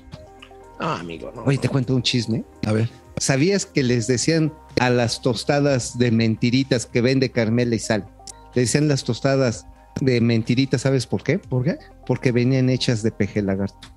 Ah, 0.78 0.98
amigo, 1.00 1.32
no. 1.34 1.44
Oye, 1.44 1.58
te 1.58 1.68
cuento 1.68 1.94
un 1.94 2.02
chisme. 2.02 2.44
a 2.66 2.72
ver. 2.72 2.88
¿Sabías 3.18 3.66
que 3.66 3.82
les 3.82 4.06
decían 4.06 4.52
a 4.80 4.90
las 4.90 5.22
tostadas 5.22 5.96
de 5.98 6.10
mentiritas 6.10 6.86
que 6.86 7.00
vende 7.00 7.30
Carmela 7.30 7.74
y 7.74 7.78
Sal? 7.78 8.06
Le 8.54 8.62
decían 8.62 8.88
las 8.88 9.04
tostadas 9.04 9.66
de 10.00 10.20
mentiritas, 10.20 10.80
¿sabes 10.82 11.06
por 11.06 11.22
qué? 11.22 11.38
¿Por 11.38 11.62
qué? 11.64 11.78
Porque 12.06 12.32
venían 12.32 12.68
hechas 12.68 13.02
de 13.02 13.12
peje 13.12 13.40
lagarto. 13.42 13.88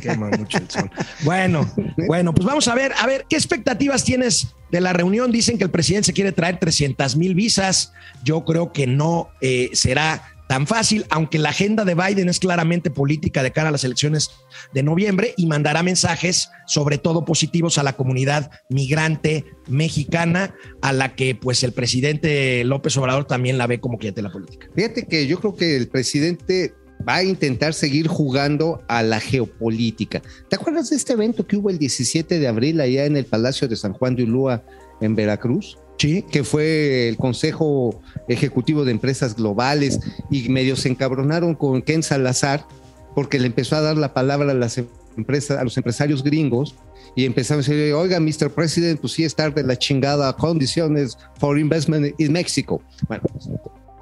Quema 0.00 0.30
mucho 0.30 0.58
el 0.58 0.70
sol. 0.70 0.90
Bueno, 1.24 1.68
bueno, 2.06 2.34
pues 2.34 2.46
vamos 2.46 2.68
a 2.68 2.74
ver, 2.74 2.92
a 2.98 3.06
ver, 3.06 3.26
¿qué 3.28 3.36
expectativas 3.36 4.04
tienes 4.04 4.54
de 4.70 4.80
la 4.80 4.92
reunión? 4.92 5.32
Dicen 5.32 5.58
que 5.58 5.64
el 5.64 5.70
presidente 5.70 6.06
se 6.06 6.12
quiere 6.12 6.32
traer 6.32 6.58
300 6.58 7.16
mil 7.16 7.34
visas. 7.34 7.92
Yo 8.24 8.44
creo 8.44 8.72
que 8.72 8.86
no 8.86 9.28
eh, 9.40 9.70
será 9.72 10.22
tan 10.46 10.66
fácil, 10.66 11.04
aunque 11.10 11.38
la 11.38 11.50
agenda 11.50 11.84
de 11.84 11.94
Biden 11.94 12.28
es 12.28 12.38
claramente 12.38 12.90
política 12.90 13.42
de 13.42 13.50
cara 13.50 13.68
a 13.68 13.72
las 13.72 13.84
elecciones 13.84 14.30
de 14.72 14.82
noviembre 14.82 15.34
y 15.36 15.46
mandará 15.46 15.82
mensajes, 15.82 16.50
sobre 16.66 16.98
todo 16.98 17.24
positivos, 17.24 17.78
a 17.78 17.82
la 17.82 17.94
comunidad 17.94 18.50
migrante 18.68 19.44
mexicana, 19.66 20.54
a 20.82 20.92
la 20.92 21.14
que 21.14 21.34
pues 21.34 21.62
el 21.64 21.72
presidente 21.72 22.64
López 22.64 22.96
Obrador 22.96 23.26
también 23.26 23.58
la 23.58 23.66
ve 23.66 23.80
como 23.80 23.98
cliente 23.98 24.20
de 24.20 24.28
la 24.28 24.32
política. 24.32 24.68
Fíjate 24.74 25.06
que 25.06 25.26
yo 25.26 25.40
creo 25.40 25.56
que 25.56 25.76
el 25.76 25.88
presidente 25.88 26.74
va 27.06 27.16
a 27.16 27.24
intentar 27.24 27.74
seguir 27.74 28.08
jugando 28.08 28.82
a 28.88 29.02
la 29.02 29.20
geopolítica. 29.20 30.22
¿Te 30.48 30.56
acuerdas 30.56 30.90
de 30.90 30.96
este 30.96 31.12
evento 31.12 31.46
que 31.46 31.56
hubo 31.56 31.70
el 31.70 31.78
17 31.78 32.38
de 32.38 32.48
abril 32.48 32.80
allá 32.80 33.04
en 33.04 33.16
el 33.16 33.26
Palacio 33.26 33.68
de 33.68 33.76
San 33.76 33.92
Juan 33.92 34.16
de 34.16 34.24
Ulúa 34.24 34.62
en 35.00 35.14
Veracruz? 35.14 35.78
Sí, 35.98 36.22
que 36.22 36.44
fue 36.44 37.08
el 37.08 37.16
Consejo 37.16 38.02
Ejecutivo 38.28 38.84
de 38.84 38.92
Empresas 38.92 39.34
Globales 39.34 40.00
y 40.30 40.48
medio 40.48 40.76
se 40.76 40.90
encabronaron 40.90 41.54
con 41.54 41.80
Ken 41.80 42.02
Salazar 42.02 42.66
porque 43.14 43.38
le 43.38 43.46
empezó 43.46 43.76
a 43.76 43.80
dar 43.80 43.96
la 43.96 44.12
palabra 44.12 44.50
a 44.50 44.54
las 44.54 44.78
empresas, 45.16 45.58
a 45.58 45.64
los 45.64 45.76
empresarios 45.78 46.22
gringos 46.22 46.74
y 47.14 47.24
empezaron 47.24 47.64
a 47.64 47.66
decir, 47.66 47.94
oiga, 47.94 48.20
Mr. 48.20 48.50
President, 48.50 49.00
pues 49.00 49.14
sí 49.14 49.24
estar 49.24 49.54
de 49.54 49.62
la 49.62 49.76
chingada 49.76 50.34
condiciones 50.34 51.16
for 51.38 51.58
investment 51.58 52.14
in 52.20 52.32
México. 52.32 52.82
Bueno, 53.08 53.24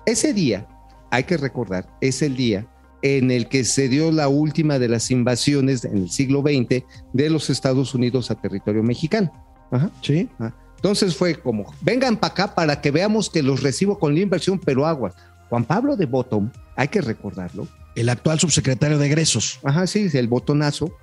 ese 0.05 0.33
día, 0.33 0.67
hay 1.13 1.23
que 1.23 1.37
recordar, 1.37 1.87
es 2.01 2.23
el 2.23 2.37
día 2.37 2.67
en 3.05 3.31
el 3.31 3.49
que 3.49 3.65
se 3.65 3.91
dio 3.91 4.11
la 4.11 4.29
última 4.29 4.79
de 4.79 4.89
las 4.89 5.11
invasiones 5.11 5.85
en 5.85 5.99
el 5.99 6.11
siglo 6.11 6.41
XX 6.41 6.85
de 7.13 7.29
los 7.29 7.51
Estados 7.51 7.95
Unidos 7.95 8.31
a 8.31 8.35
territorio 8.35 8.83
mexicano. 8.83 9.31
Ajá. 9.71 9.91
sí. 10.01 10.29
Entonces 10.77 11.15
fue 11.15 11.35
como, 11.35 11.71
vengan 11.83 12.17
para 12.17 12.33
acá 12.33 12.55
para 12.55 12.81
que 12.81 12.91
veamos 12.91 13.29
que 13.29 13.43
los 13.43 13.63
recibo 13.63 13.99
con 13.99 14.15
la 14.15 14.21
inversión, 14.21 14.59
pero 14.59 14.87
aguas. 14.87 15.15
Juan 15.51 15.65
Pablo 15.65 15.97
de 15.97 16.07
Bottom, 16.07 16.51
hay 16.77 16.89
que 16.89 17.03
recordarlo, 17.03 17.69
El 17.95 18.09
actual 18.09 18.41
subsecretario 18.41 18.99
de 18.99 19.07
egresos. 19.07 19.61
ajá, 19.65 19.87
sí, 19.87 20.09
el 20.15 20.29
botonazo, 20.29 20.97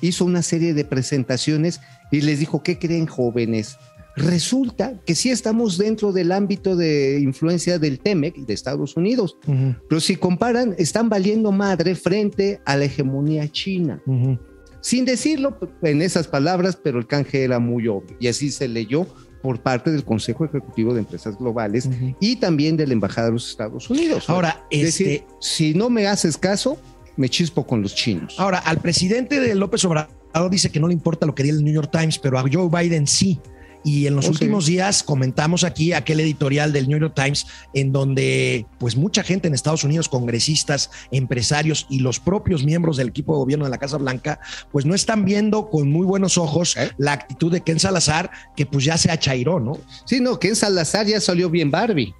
hizo 0.00 0.24
una 0.24 0.42
serie 0.42 0.74
de 0.74 0.84
presentaciones 0.84 1.80
y 2.10 2.20
les 2.22 2.40
dijo, 2.40 2.64
¿qué 2.64 2.80
creen 2.80 3.06
jóvenes? 3.06 3.78
Resulta 4.16 5.00
que 5.04 5.14
sí 5.14 5.30
estamos 5.30 5.76
dentro 5.76 6.12
del 6.12 6.30
ámbito 6.32 6.76
de 6.76 7.18
influencia 7.20 7.78
del 7.78 7.98
TEMEC 7.98 8.36
de 8.46 8.54
Estados 8.54 8.96
Unidos, 8.96 9.36
Ujú, 9.46 9.74
pero 9.88 10.00
si 10.00 10.16
comparan, 10.16 10.74
están 10.78 11.08
valiendo 11.08 11.50
madre 11.52 11.94
frente 11.94 12.60
a 12.64 12.76
la 12.76 12.84
hegemonía 12.84 13.50
china. 13.50 14.00
ujú. 14.06 14.38
Sin 14.80 15.04
decirlo 15.06 15.58
en 15.82 16.02
esas 16.02 16.28
palabras, 16.28 16.76
pero 16.76 16.98
el 16.98 17.06
canje 17.06 17.42
era 17.42 17.58
muy 17.58 17.88
obvio 17.88 18.16
y 18.20 18.28
así 18.28 18.50
se 18.50 18.68
leyó 18.68 19.06
por 19.42 19.60
parte 19.60 19.90
del 19.90 20.04
Consejo 20.04 20.44
Ejecutivo 20.44 20.92
de 20.94 21.00
Empresas 21.00 21.38
Globales 21.38 21.86
Ujú. 21.86 22.14
y 22.20 22.36
también 22.36 22.76
de 22.76 22.86
la 22.86 22.92
Embajada 22.92 23.28
de 23.28 23.32
los 23.32 23.48
Estados 23.50 23.88
Unidos. 23.90 24.28
Ahora, 24.28 24.66
es 24.70 24.88
este, 24.88 25.04
decir, 25.04 25.24
si 25.40 25.74
no 25.74 25.88
me 25.90 26.06
haces 26.06 26.36
caso, 26.36 26.78
me 27.16 27.28
chispo 27.30 27.66
con 27.66 27.80
los 27.82 27.94
chinos. 27.94 28.36
ahora, 28.38 28.58
al 28.58 28.78
presidente 28.78 29.40
de 29.40 29.54
López 29.54 29.84
Obrador 29.86 30.50
dice 30.50 30.70
que 30.70 30.80
no 30.80 30.86
le 30.88 30.94
importa 30.94 31.24
lo 31.26 31.34
que 31.34 31.42
diga 31.44 31.56
el 31.56 31.64
New 31.64 31.72
York 31.74 31.90
Times, 31.90 32.18
pero 32.18 32.38
a 32.38 32.44
Joe 32.50 32.68
Biden 32.70 33.06
sí. 33.06 33.40
Y 33.84 34.06
en 34.06 34.16
los 34.16 34.26
Oh, 34.26 34.30
últimos 34.30 34.64
sí. 34.64 34.72
días 34.72 35.02
comentamos 35.02 35.62
aquí 35.62 35.92
aquel 35.92 36.18
editorial 36.20 36.72
del 36.72 36.88
New 36.88 36.98
York 36.98 37.12
Times 37.14 37.46
en 37.74 37.92
donde 37.92 38.64
pues 38.78 38.96
mucha 38.96 39.22
gente 39.22 39.46
en 39.46 39.52
Estados 39.54 39.84
Unidos, 39.84 40.08
congresistas, 40.08 40.90
empresarios 41.10 41.86
y 41.90 41.98
los 42.00 42.18
propios 42.18 42.64
miembros 42.64 42.96
del 42.96 43.08
equipo 43.08 43.34
de 43.34 43.38
gobierno 43.38 43.66
de 43.66 43.70
la 43.70 43.78
Casa 43.78 43.98
Blanca, 43.98 44.40
pues 44.72 44.86
no 44.86 44.94
están 44.94 45.24
viendo 45.26 45.68
con 45.68 45.90
muy 45.90 46.06
buenos 46.06 46.38
ojos 46.38 46.76
¿Eh? 46.76 46.90
la 46.96 47.12
actitud 47.12 47.52
de 47.52 47.60
Ken 47.60 47.78
Salazar, 47.78 48.30
que 48.56 48.64
pues 48.66 48.84
ya 48.84 48.96
se 48.96 49.10
achairó, 49.10 49.60
¿no? 49.60 49.78
Sí, 50.06 50.18
no, 50.20 50.38
que 50.38 50.48
en 50.48 50.56
Salazar 50.56 51.06
ya 51.06 51.20
salió 51.20 51.50
bien 51.50 51.70
Barbie. 51.70 52.14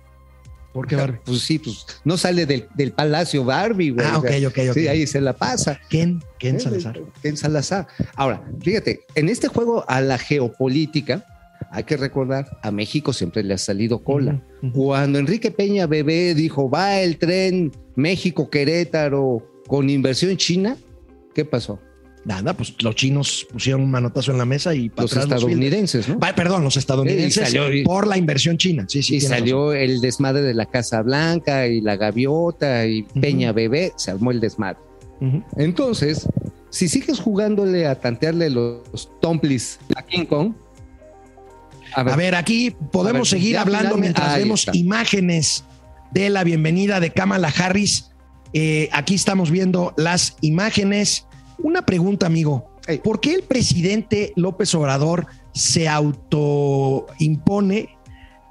Porque 0.74 0.96
Barbie. 0.96 1.20
Pues 1.24 1.40
sí, 1.42 1.58
pues 1.60 1.86
no 2.04 2.16
sale 2.18 2.46
del, 2.46 2.66
del 2.74 2.92
Palacio 2.92 3.44
Barbie, 3.44 3.90
güey. 3.90 4.06
Ah, 4.06 4.18
ok, 4.18 4.30
ok, 4.48 4.58
ok. 4.70 4.74
Sí, 4.74 4.88
ahí 4.88 5.06
se 5.06 5.20
la 5.20 5.32
pasa. 5.32 5.80
Ken, 5.88 6.22
Ken 6.38 6.56
Eh, 6.56 6.60
Salazar. 6.60 7.00
Ken 7.22 7.36
Salazar. 7.36 7.86
Ahora, 8.16 8.42
fíjate, 8.60 9.00
en 9.14 9.28
este 9.28 9.48
juego 9.48 9.84
a 9.88 10.00
la 10.00 10.18
geopolítica, 10.18 11.24
hay 11.74 11.84
que 11.84 11.96
recordar, 11.96 12.46
a 12.62 12.70
México 12.70 13.12
siempre 13.12 13.42
le 13.42 13.54
ha 13.54 13.58
salido 13.58 14.02
cola. 14.04 14.40
Cuando 14.72 15.18
Enrique 15.18 15.50
Peña 15.50 15.86
Bebé 15.86 16.34
dijo, 16.34 16.70
va 16.70 17.00
el 17.00 17.18
tren 17.18 17.72
México-Querétaro 17.96 19.38
con 19.66 19.90
inversión 19.90 20.36
china, 20.36 20.76
¿qué 21.34 21.44
pasó? 21.44 21.80
Nada, 22.24 22.54
pues 22.54 22.74
los 22.82 22.94
chinos 22.94 23.46
pusieron 23.52 23.82
un 23.82 23.90
manotazo 23.90 24.32
en 24.32 24.38
la 24.38 24.44
mesa 24.46 24.74
y 24.74 24.90
Los 24.96 25.14
estadounidenses, 25.14 26.08
¿no? 26.08 26.18
Va, 26.18 26.34
Perdón, 26.34 26.64
los 26.64 26.76
estadounidenses 26.78 27.48
Y 27.48 27.52
salió- 27.52 27.72
y- 27.72 27.84
por 27.84 28.06
la 28.06 28.16
inversión 28.16 28.56
china. 28.56 28.86
Sí, 28.88 29.02
sí. 29.02 29.16
y 29.16 29.20
salió 29.20 29.74
el 29.74 30.00
desmadre 30.00 30.40
de 30.42 30.54
la 30.54 30.64
Casa 30.66 31.02
Blanca 31.02 31.66
y 31.66 31.80
la 31.82 31.96
gaviota 31.96 32.86
y 32.86 33.02
Peña 33.20 33.52
Bebé, 33.52 33.92
se 33.96 34.10
armó 34.12 34.30
el 34.30 34.40
desmadre. 34.40 34.78
Entonces, 35.56 36.26
si 36.70 36.88
sigues 36.88 37.20
jugándole 37.20 37.86
a 37.86 37.94
tantearle 38.00 38.50
los 38.50 39.10
tomplis 39.20 39.78
a 39.96 40.02
King 40.02 40.24
Kong, 40.24 40.52
a 41.94 42.02
ver, 42.02 42.14
A 42.14 42.16
ver, 42.16 42.34
aquí 42.34 42.70
podemos 42.92 43.30
ver, 43.30 43.40
seguir 43.40 43.58
hablando 43.58 43.96
mientras 43.96 44.36
vemos 44.36 44.60
está. 44.60 44.76
imágenes 44.76 45.64
de 46.12 46.30
la 46.30 46.44
bienvenida 46.44 47.00
de 47.00 47.10
Kamala 47.10 47.52
Harris. 47.56 48.10
Eh, 48.52 48.88
aquí 48.92 49.14
estamos 49.14 49.50
viendo 49.50 49.94
las 49.96 50.36
imágenes. 50.40 51.26
Una 51.58 51.84
pregunta, 51.86 52.26
amigo. 52.26 52.70
¿Por 53.02 53.20
qué 53.20 53.34
el 53.34 53.42
presidente 53.42 54.32
López 54.36 54.74
Obrador 54.74 55.26
se 55.54 55.88
autoimpone 55.88 57.88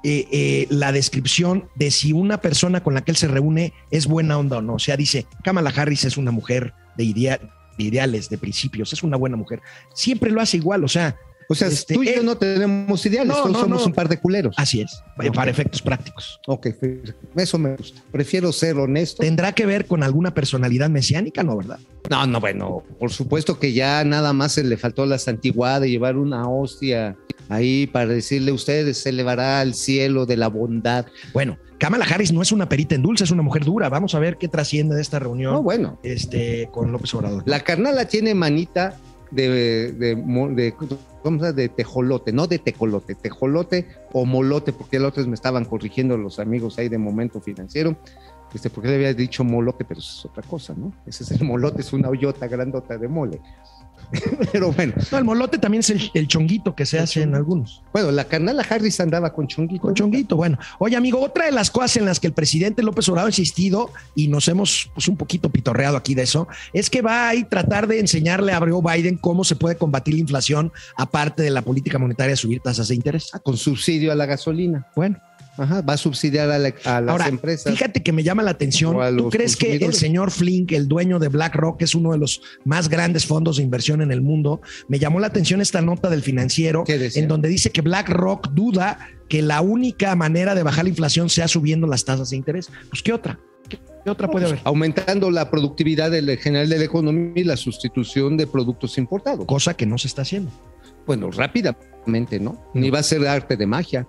eh, 0.02 0.26
eh, 0.32 0.66
la 0.70 0.92
descripción 0.92 1.68
de 1.76 1.90
si 1.90 2.12
una 2.12 2.40
persona 2.40 2.82
con 2.82 2.94
la 2.94 3.02
que 3.04 3.12
él 3.12 3.16
se 3.16 3.28
reúne 3.28 3.72
es 3.90 4.06
buena 4.06 4.38
onda 4.38 4.58
o 4.58 4.62
no? 4.62 4.74
O 4.74 4.78
sea, 4.78 4.96
dice, 4.96 5.26
Kamala 5.42 5.70
Harris 5.70 6.04
es 6.04 6.16
una 6.16 6.30
mujer 6.32 6.74
de, 6.96 7.04
idea- 7.04 7.40
de 7.78 7.84
ideales, 7.84 8.28
de 8.28 8.38
principios, 8.38 8.92
es 8.92 9.02
una 9.02 9.16
buena 9.16 9.36
mujer. 9.36 9.60
Siempre 9.94 10.30
lo 10.30 10.40
hace 10.40 10.56
igual, 10.56 10.84
o 10.84 10.88
sea, 10.88 11.16
o 11.48 11.54
sea, 11.54 11.68
este, 11.68 11.94
tú 11.94 12.02
y 12.02 12.06
yo 12.06 12.20
él- 12.20 12.24
no 12.26 12.36
tenemos 12.36 13.04
ideales, 13.06 13.28
No, 13.36 13.42
somos 13.42 13.68
no. 13.68 13.84
un 13.84 13.92
par 13.92 14.08
de 14.08 14.18
culeros. 14.18 14.54
así 14.58 14.80
es, 14.80 15.02
eh, 15.22 15.30
para 15.32 15.50
efectos 15.50 15.82
prácticos. 15.82 16.40
Ok, 16.46 16.68
eso 17.36 17.58
me 17.58 17.76
gusta. 17.76 18.02
Prefiero 18.10 18.52
ser 18.52 18.76
honesto. 18.76 19.22
¿Tendrá 19.22 19.52
que 19.52 19.66
ver 19.66 19.86
con 19.86 20.02
alguna 20.02 20.32
personalidad 20.34 20.88
mesiánica, 20.90 21.42
no, 21.42 21.56
verdad? 21.56 21.78
No, 22.10 22.26
no, 22.26 22.40
bueno, 22.40 22.82
por 22.98 23.10
supuesto 23.10 23.58
que 23.58 23.72
ya 23.72 24.04
nada 24.04 24.32
más 24.32 24.52
se 24.52 24.64
le 24.64 24.76
faltó 24.76 25.06
la 25.06 25.18
santiguada 25.18 25.80
de 25.80 25.90
llevar 25.90 26.16
una 26.16 26.48
hostia 26.48 27.16
ahí 27.48 27.86
para 27.86 28.06
decirle 28.06 28.50
a 28.50 28.54
ustedes 28.54 28.98
se 28.98 29.10
elevará 29.10 29.60
al 29.60 29.74
cielo 29.74 30.26
de 30.26 30.36
la 30.36 30.48
bondad. 30.48 31.06
Bueno, 31.32 31.58
Kamala 31.78 32.04
Harris 32.06 32.32
no 32.32 32.40
es 32.40 32.52
una 32.52 32.68
perita 32.68 32.94
en 32.94 33.02
dulce, 33.02 33.24
es 33.24 33.30
una 33.30 33.42
mujer 33.42 33.64
dura. 33.64 33.88
Vamos 33.90 34.14
a 34.14 34.18
ver 34.18 34.38
qué 34.38 34.48
trasciende 34.48 34.94
de 34.94 35.02
esta 35.02 35.18
reunión 35.18 35.52
No, 35.52 35.62
bueno, 35.62 35.98
este, 36.02 36.68
con 36.72 36.92
López 36.92 37.12
Obrador. 37.14 37.42
la 37.46 37.60
carnala 37.60 38.06
tiene 38.06 38.34
manita 38.34 38.96
de, 39.30 39.48
de, 39.92 40.14
de- 40.14 40.74
¿cómo 41.22 41.38
se 41.38 41.44
llama? 41.46 41.52
de 41.52 41.68
tejolote, 41.68 42.32
no 42.32 42.46
de 42.46 42.58
tecolote, 42.58 43.14
tejolote 43.14 43.86
o 44.12 44.24
molote, 44.24 44.72
porque 44.72 44.98
los 44.98 45.08
otros 45.10 45.26
me 45.26 45.34
estaban 45.34 45.64
corrigiendo 45.64 46.16
los 46.16 46.38
amigos 46.38 46.78
ahí 46.78 46.88
de 46.88 46.98
momento 46.98 47.40
financiero. 47.40 47.96
Este, 48.54 48.70
porque 48.70 48.88
le 48.88 48.94
había 48.94 49.14
dicho 49.14 49.42
molote, 49.42 49.84
pero 49.84 49.98
eso 49.98 50.12
es 50.20 50.24
otra 50.26 50.42
cosa, 50.48 50.74
¿no? 50.76 50.92
Ese 51.06 51.24
es 51.24 51.32
el 51.32 51.44
molote, 51.44 51.80
es 51.80 51.92
una 51.92 52.08
hoyota 52.08 52.46
grandota 52.46 52.96
de 52.96 53.08
mole. 53.08 53.40
pero 54.52 54.72
bueno, 54.72 54.94
No, 55.10 55.18
el 55.18 55.24
molote 55.24 55.58
también 55.58 55.80
es 55.80 55.90
el, 55.90 56.10
el 56.14 56.28
chonguito 56.28 56.74
que 56.74 56.86
se 56.86 56.98
hace 56.98 57.22
en 57.22 57.34
algunos. 57.34 57.82
bueno, 57.92 58.10
la 58.10 58.24
carnala 58.24 58.64
Harris 58.68 59.00
andaba 59.00 59.32
con 59.32 59.46
chonguito. 59.46 59.82
Con 59.82 59.94
chonguito, 59.94 60.36
bueno. 60.36 60.58
Oye, 60.78 60.96
amigo, 60.96 61.20
otra 61.20 61.46
de 61.46 61.52
las 61.52 61.70
cosas 61.70 61.96
en 61.96 62.04
las 62.04 62.20
que 62.20 62.26
el 62.26 62.32
presidente 62.32 62.82
López 62.82 63.08
Obrador 63.08 63.28
ha 63.28 63.30
insistido, 63.30 63.90
y 64.14 64.28
nos 64.28 64.48
hemos 64.48 64.90
pues, 64.94 65.08
un 65.08 65.16
poquito 65.16 65.48
pitorreado 65.50 65.96
aquí 65.96 66.14
de 66.14 66.22
eso, 66.22 66.48
es 66.72 66.90
que 66.90 67.02
va 67.02 67.28
a 67.28 67.34
ir 67.34 67.46
tratar 67.46 67.86
de 67.86 68.00
enseñarle 68.00 68.52
a 68.52 68.58
Joe 68.58 68.80
Biden 68.82 69.16
cómo 69.16 69.44
se 69.44 69.56
puede 69.56 69.76
combatir 69.76 70.14
la 70.14 70.20
inflación, 70.20 70.72
aparte 70.96 71.42
de 71.42 71.50
la 71.50 71.62
política 71.62 71.98
monetaria 71.98 72.30
de 72.30 72.36
subir 72.36 72.60
tasas 72.60 72.88
de 72.88 72.94
interés. 72.94 73.30
Ah, 73.32 73.38
con 73.38 73.56
subsidio 73.56 74.12
a 74.12 74.14
la 74.14 74.26
gasolina. 74.26 74.86
Bueno, 74.96 75.18
Ajá, 75.56 75.82
va 75.82 75.92
a 75.94 75.96
subsidiar 75.96 76.50
a, 76.50 76.58
la- 76.58 76.74
a 76.84 77.00
las 77.00 77.10
ahora, 77.12 77.28
empresas. 77.28 77.72
fíjate 77.72 78.02
que 78.02 78.12
me 78.12 78.22
llama 78.22 78.42
la 78.42 78.50
atención. 78.50 78.96
¿Tú 79.16 79.30
crees 79.30 79.56
que 79.56 79.76
el 79.76 79.94
señor 79.94 80.30
Flink, 80.30 80.72
el 80.72 80.88
dueño 80.88 81.18
de 81.18 81.28
BlackRock, 81.28 81.78
que 81.78 81.84
es 81.84 81.94
uno 81.94 82.12
de 82.12 82.18
los 82.18 82.42
más 82.64 82.88
grandes 82.88 83.24
fondos 83.26 83.58
de 83.58 83.62
inversión 83.62 84.02
en 84.02 84.10
el 84.10 84.20
mundo, 84.20 84.60
me 84.88 84.98
llamó 84.98 85.20
la 85.20 85.28
atención 85.28 85.60
esta 85.60 85.80
nota 85.80 86.10
del 86.10 86.22
financiero, 86.22 86.84
en 86.88 87.28
donde 87.28 87.48
dice 87.48 87.70
que 87.70 87.82
BlackRock 87.82 88.48
duda 88.50 88.98
que 89.28 89.42
la 89.42 89.60
única 89.60 90.14
manera 90.16 90.54
de 90.54 90.62
bajar 90.62 90.84
la 90.84 90.90
inflación 90.90 91.30
sea 91.30 91.48
subiendo 91.48 91.86
las 91.86 92.04
tasas 92.04 92.30
de 92.30 92.36
interés. 92.36 92.68
Pues, 92.90 93.02
¿qué 93.02 93.12
otra? 93.12 93.38
¿Qué, 93.68 93.78
qué 94.04 94.10
otra 94.10 94.28
puede 94.28 94.46
haber? 94.46 94.60
Aumentando 94.64 95.30
la 95.30 95.50
productividad 95.50 96.10
del 96.10 96.36
general 96.38 96.68
de 96.68 96.78
la 96.78 96.84
economía 96.84 97.32
y 97.36 97.44
la 97.44 97.56
sustitución 97.56 98.36
de 98.36 98.46
productos 98.46 98.98
importados. 98.98 99.46
Cosa 99.46 99.74
que 99.74 99.86
no 99.86 99.96
se 99.98 100.08
está 100.08 100.22
haciendo. 100.22 100.50
Bueno, 101.06 101.30
rápidamente, 102.04 102.40
¿no? 102.40 102.56
Ni 102.74 102.90
va 102.90 103.00
a 103.00 103.02
ser 103.02 103.26
arte 103.26 103.56
de 103.56 103.66
magia. 103.66 104.06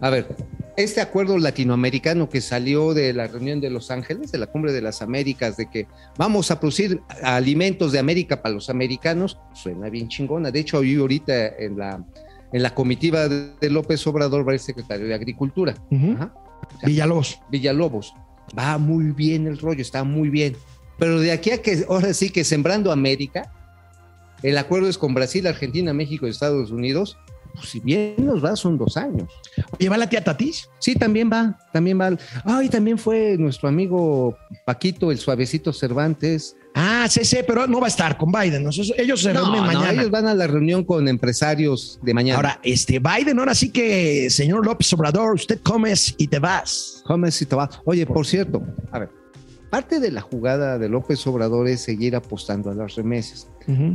A 0.00 0.10
ver, 0.10 0.28
este 0.76 1.00
acuerdo 1.00 1.38
latinoamericano 1.38 2.28
que 2.28 2.40
salió 2.40 2.94
de 2.94 3.12
la 3.12 3.26
reunión 3.26 3.60
de 3.60 3.70
Los 3.70 3.90
Ángeles, 3.90 4.32
de 4.32 4.38
la 4.38 4.46
Cumbre 4.46 4.72
de 4.72 4.82
las 4.82 5.02
Américas, 5.02 5.56
de 5.56 5.68
que 5.70 5.86
vamos 6.18 6.50
a 6.50 6.60
producir 6.60 7.00
alimentos 7.22 7.92
de 7.92 7.98
América 7.98 8.42
para 8.42 8.54
los 8.54 8.70
americanos, 8.70 9.38
suena 9.54 9.88
bien 9.90 10.08
chingona. 10.08 10.50
De 10.50 10.60
hecho, 10.60 10.78
hoy 10.78 10.96
ahorita 10.96 11.48
en 11.58 11.78
la, 11.78 12.04
en 12.52 12.62
la 12.62 12.74
comitiva 12.74 13.28
de 13.28 13.70
López 13.70 14.06
Obrador 14.06 14.46
va 14.48 14.52
el 14.52 14.60
secretario 14.60 15.06
de 15.06 15.14
Agricultura, 15.14 15.74
Ujú. 15.90 16.12
Ajá. 16.12 16.34
Villalobos. 16.84 17.40
Villalobos. 17.50 18.14
Va 18.56 18.78
muy 18.78 19.12
bien 19.12 19.46
el 19.46 19.58
rollo, 19.58 19.82
está 19.82 20.04
muy 20.04 20.28
bien. 20.30 20.56
Pero 20.98 21.20
de 21.20 21.30
aquí 21.32 21.50
a 21.50 21.60
que 21.60 21.84
ahora 21.88 22.12
sí 22.14 22.30
que 22.30 22.44
Sembrando 22.44 22.90
América, 22.90 23.52
el 24.42 24.58
acuerdo 24.58 24.88
es 24.88 24.98
con 24.98 25.14
Brasil, 25.14 25.46
Argentina, 25.46 25.92
México 25.92 26.26
y 26.26 26.30
Estados 26.30 26.70
Unidos. 26.70 27.16
Pues 27.54 27.70
si 27.70 27.80
bien 27.80 28.14
nos 28.18 28.44
va, 28.44 28.54
son 28.54 28.76
dos 28.76 28.96
años. 28.96 29.32
¿Lleva 29.78 29.96
la 29.96 30.08
tía 30.08 30.22
Tatis? 30.22 30.68
Sí, 30.78 30.94
también 30.94 31.30
va, 31.32 31.58
también 31.72 31.98
va. 31.98 32.16
Ay, 32.44 32.68
también 32.68 32.98
fue 32.98 33.36
nuestro 33.38 33.68
amigo 33.68 34.36
Paquito, 34.66 35.10
el 35.10 35.18
suavecito 35.18 35.72
Cervantes. 35.72 36.54
Ah, 36.74 37.06
sí, 37.08 37.24
sí, 37.24 37.38
pero 37.46 37.66
no 37.66 37.80
va 37.80 37.86
a 37.86 37.88
estar 37.88 38.18
con 38.18 38.30
Biden. 38.30 38.68
Ellos 38.98 39.22
se 39.22 39.32
reúnen 39.32 39.62
no, 39.62 39.66
mañana. 39.66 39.92
ellos 39.92 40.10
van 40.10 40.26
a 40.26 40.34
la 40.34 40.46
reunión 40.46 40.84
con 40.84 41.08
empresarios 41.08 41.98
de 42.02 42.12
mañana. 42.12 42.36
Ahora, 42.36 42.60
este 42.62 42.98
Biden, 42.98 43.38
ahora 43.38 43.54
sí 43.54 43.70
que, 43.70 44.28
señor 44.28 44.66
López 44.66 44.92
Obrador, 44.92 45.36
usted 45.36 45.60
comes 45.62 46.14
y 46.18 46.28
te 46.28 46.38
vas. 46.38 47.02
Comes 47.06 47.40
y 47.40 47.46
te 47.46 47.54
vas. 47.54 47.80
Oye, 47.86 48.04
por 48.04 48.26
cierto, 48.26 48.62
a 48.92 48.98
ver, 48.98 49.08
parte 49.70 50.00
de 50.00 50.10
la 50.10 50.20
jugada 50.20 50.78
de 50.78 50.88
López 50.88 51.26
Obrador 51.26 51.68
es 51.68 51.80
seguir 51.80 52.16
apostando 52.16 52.70
a 52.70 52.74
las 52.74 52.94
remesas. 52.94 53.48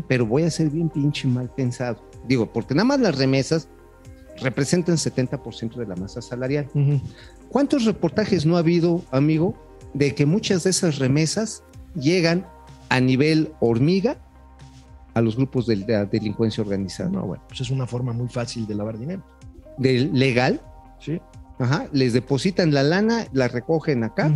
pero 0.07 0.25
voy 0.25 0.43
a 0.43 0.51
ser 0.51 0.69
bien 0.69 0.89
pinche 0.89 1.27
mal 1.27 1.49
pensado. 1.55 1.97
Digo, 2.27 2.51
porque 2.51 2.75
nada 2.75 2.85
más 2.85 2.99
las 2.99 3.17
remesas 3.17 3.67
representan 4.41 4.95
70% 4.97 5.75
de 5.75 5.85
la 5.87 5.95
masa 5.95 6.21
salarial. 6.21 6.67
¿Cuántos 7.49 7.85
reportajes 7.85 8.45
no 8.45 8.55
ha 8.55 8.59
habido, 8.59 9.01
amigo, 9.11 9.55
de 9.93 10.13
que 10.15 10.25
muchas 10.25 10.63
de 10.63 10.69
esas 10.71 10.99
remesas 10.99 11.63
llegan 11.95 12.45
a 12.89 12.99
nivel 12.99 13.53
hormiga 13.59 14.17
a 15.13 15.21
los 15.21 15.35
grupos 15.35 15.67
de 15.67 15.77
la 15.77 16.05
delincuencia 16.05 16.61
organizada? 16.63 17.09
No, 17.09 17.21
bueno, 17.25 17.43
pues 17.47 17.61
es 17.61 17.69
una 17.69 17.87
forma 17.87 18.13
muy 18.13 18.27
fácil 18.29 18.67
de 18.67 18.75
lavar 18.75 18.97
dinero. 18.97 19.23
Del 19.77 20.11
legal, 20.13 20.61
Sí. 20.99 21.19
ajá, 21.59 21.87
les 21.91 22.13
depositan 22.13 22.73
la 22.73 22.83
lana, 22.83 23.25
la 23.33 23.47
recogen 23.47 24.03
acá, 24.03 24.31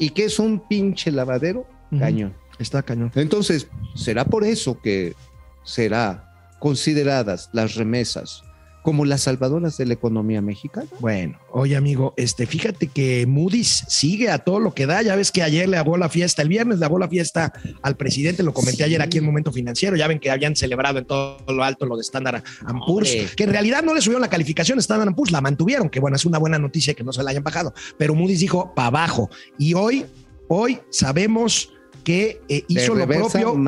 y 0.00 0.10
que 0.10 0.24
es 0.24 0.40
un 0.40 0.66
pinche 0.66 1.12
lavadero 1.12 1.68
cañón. 1.96 2.34
Está 2.58 2.82
cañón. 2.82 3.12
Entonces, 3.14 3.68
¿será 3.94 4.24
por 4.24 4.44
eso 4.44 4.80
que 4.80 5.14
será 5.62 6.56
consideradas 6.58 7.50
las 7.52 7.74
remesas 7.74 8.42
como 8.82 9.04
las 9.04 9.22
salvadoras 9.22 9.76
de 9.76 9.86
la 9.86 9.94
economía 9.94 10.40
mexicana? 10.40 10.86
Bueno, 11.00 11.38
oye 11.52 11.76
amigo, 11.76 12.14
este, 12.16 12.46
fíjate 12.46 12.86
que 12.88 13.26
Moody's 13.26 13.84
sigue 13.88 14.30
a 14.30 14.38
todo 14.38 14.60
lo 14.60 14.74
que 14.74 14.86
da. 14.86 15.02
Ya 15.02 15.16
ves 15.16 15.30
que 15.32 15.42
ayer 15.42 15.68
le 15.68 15.76
hago 15.76 15.96
la 15.96 16.08
fiesta, 16.08 16.42
el 16.42 16.48
viernes 16.48 16.78
le 16.78 16.86
hago 16.86 16.98
la 16.98 17.08
fiesta 17.08 17.52
al 17.82 17.96
presidente, 17.96 18.42
lo 18.42 18.52
comenté 18.54 18.78
Sí. 18.78 18.82
ayer 18.84 19.02
aquí 19.02 19.18
en 19.18 19.24
Momento 19.24 19.52
Financiero. 19.52 19.96
Ya 19.96 20.06
ven 20.06 20.18
que 20.18 20.30
habían 20.30 20.56
celebrado 20.56 20.98
en 20.98 21.04
todo 21.04 21.38
lo 21.48 21.62
alto 21.64 21.86
lo 21.86 21.96
de 21.96 22.02
Standard 22.02 22.42
Poor's, 22.86 23.10
Hombre. 23.10 23.28
que 23.36 23.44
en 23.44 23.50
realidad 23.50 23.82
no 23.82 23.94
le 23.94 24.00
subieron 24.00 24.22
la 24.22 24.28
calificación 24.30 24.78
Standard 24.78 25.14
Poor's, 25.14 25.32
la 25.32 25.40
mantuvieron, 25.40 25.90
que 25.90 26.00
bueno, 26.00 26.16
es 26.16 26.24
una 26.24 26.38
buena 26.38 26.58
noticia 26.58 26.94
que 26.94 27.04
no 27.04 27.12
se 27.12 27.22
la 27.22 27.30
hayan 27.30 27.42
bajado, 27.44 27.74
pero 27.98 28.14
Moody's 28.14 28.40
dijo 28.40 28.72
para 28.74 28.88
abajo. 28.88 29.28
Y 29.58 29.74
hoy, 29.74 30.06
hoy 30.48 30.78
sabemos 30.90 31.72
que 32.00 32.40
eh, 32.48 32.64
hizo 32.68 32.94
lo 32.94 33.06
propio 33.30 33.52
con 33.52 33.60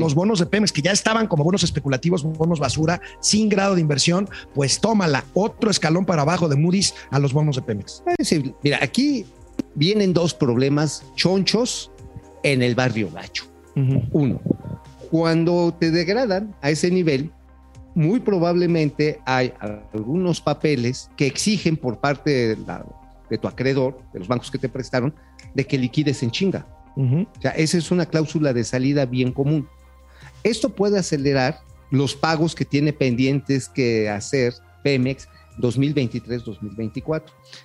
los 0.00 0.14
bonos 0.14 0.38
de 0.38 0.46
Pemex 0.46 0.72
que 0.72 0.82
ya 0.82 0.92
estaban 0.92 1.26
como 1.26 1.42
bonos 1.44 1.62
especulativos, 1.62 2.22
bonos 2.22 2.58
basura, 2.58 3.00
sin 3.20 3.48
grado 3.48 3.74
de 3.74 3.80
inversión, 3.80 4.28
pues 4.54 4.80
tómala, 4.80 5.24
otro 5.32 5.70
escalón 5.70 6.04
para 6.04 6.22
abajo 6.22 6.48
de 6.48 6.56
Moody's 6.56 6.94
a 7.10 7.18
los 7.18 7.32
bonos 7.32 7.56
de 7.56 7.62
Pemex. 7.62 8.02
Mira, 8.62 8.78
aquí 8.82 9.24
vienen 9.74 10.12
dos 10.12 10.34
problemas 10.34 11.04
chonchos 11.14 11.90
en 12.42 12.62
el 12.62 12.74
barrio 12.74 13.10
gacho. 13.10 13.44
Uno, 14.12 14.40
cuando 15.10 15.74
te 15.78 15.90
degradan 15.90 16.54
a 16.60 16.70
ese 16.70 16.90
nivel, 16.90 17.30
muy 17.94 18.20
probablemente 18.20 19.20
hay 19.26 19.52
algunos 19.92 20.40
papeles 20.40 21.10
que 21.16 21.26
exigen 21.26 21.76
por 21.76 21.98
parte 21.98 22.30
de, 22.54 22.56
la- 22.66 22.84
de 23.28 23.38
tu 23.38 23.48
acreedor, 23.48 23.98
de 24.12 24.18
los 24.20 24.28
bancos 24.28 24.50
que 24.50 24.58
te 24.58 24.68
prestaron, 24.68 25.14
de 25.54 25.66
que 25.66 25.78
liquides 25.78 26.22
en 26.22 26.30
chinga. 26.30 26.66
Ujú. 26.96 27.22
O 27.22 27.40
sea, 27.40 27.52
esa 27.52 27.78
es 27.78 27.90
una 27.90 28.06
cláusula 28.06 28.52
de 28.52 28.64
salida 28.64 29.06
bien 29.06 29.32
común. 29.32 29.68
Esto 30.42 30.70
puede 30.70 30.98
acelerar 30.98 31.60
los 31.90 32.14
pagos 32.14 32.54
que 32.54 32.64
tiene 32.64 32.92
pendientes 32.92 33.68
que 33.68 34.08
hacer 34.08 34.54
Pemex 34.82 35.28
2023-2024. 35.58 37.22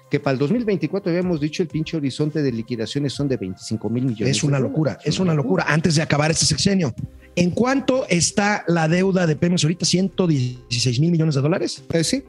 Que 0.09 0.19
para 0.19 0.33
el 0.33 0.39
2024 0.39 1.11
habíamos 1.11 1.39
dicho 1.39 1.63
el 1.63 1.69
pinche 1.69 1.97
horizonte 1.97 2.41
de 2.41 2.51
liquidaciones 2.51 3.13
son 3.13 3.27
de 3.27 3.37
25 3.37 3.89
mil 3.89 4.05
millones. 4.05 4.37
Es 4.37 4.43
una 4.43 4.59
locura, 4.59 4.97
es 5.03 5.19
una 5.19 5.33
locura. 5.33 5.65
Antes 5.67 5.95
de 5.95 6.01
acabar 6.01 6.31
este 6.31 6.45
sexenio, 6.45 6.93
¿en 7.35 7.51
cuánto 7.51 8.05
está 8.09 8.63
la 8.67 8.87
deuda 8.87 9.25
de 9.27 9.35
Pemex 9.35 9.63
ahorita? 9.63 9.85
116 9.85 10.99
mil 10.99 11.11
millones 11.11 11.35
de 11.35 11.41
dólares. 11.41 11.83
Eh, 11.93 12.03
sí. 12.03 12.23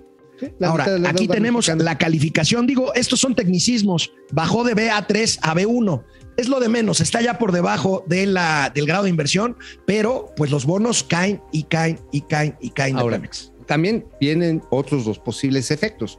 Ahora, 0.61 0.85
aquí 1.09 1.27
tenemos 1.27 1.67
mexicana. 1.67 1.85
la 1.85 1.99
calificación. 1.99 2.67
Digo, 2.67 2.93
estos 2.95 3.19
son 3.19 3.35
tecnicismos. 3.35 4.13
Bajó 4.33 4.65
de 4.65 4.75
BA3 4.77 5.39
a 5.43 5.55
B1. 5.55 6.05
Es 6.37 6.49
lo 6.49 6.61
de 6.61 6.69
menos, 6.69 7.01
está 7.01 7.23
ya 7.23 7.39
por 7.39 7.53
debajo 7.53 8.05
de 8.07 8.27
la, 8.27 8.71
del 8.75 8.87
grado 8.87 9.05
de 9.05 9.11
inversión, 9.11 9.57
pero 9.87 10.33
pues 10.37 10.51
los 10.51 10.67
bonos 10.67 11.03
caen 11.03 11.41
y 11.51 11.63
caen 11.65 11.99
y 12.13 12.21
caen 12.23 12.57
y 12.61 12.71
caen 12.71 12.99
Ahora, 12.99 13.17
Pemex. 13.17 13.53
también 13.67 14.05
vienen 14.21 14.63
otros 14.71 15.05
dos 15.07 15.19
posibles 15.19 15.71
efectos. 15.71 16.19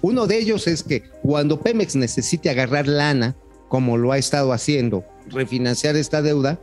Uno 0.00 0.26
de 0.26 0.38
ellos 0.38 0.66
es 0.66 0.82
que 0.82 1.02
cuando 1.22 1.60
Pemex 1.60 1.94
necesite 1.96 2.48
agarrar 2.50 2.88
lana, 2.88 3.36
como 3.68 3.98
lo 3.98 4.12
ha 4.12 4.18
estado 4.18 4.52
haciendo, 4.52 5.04
refinanciar 5.28 5.96
esta 5.96 6.22
deuda, 6.22 6.58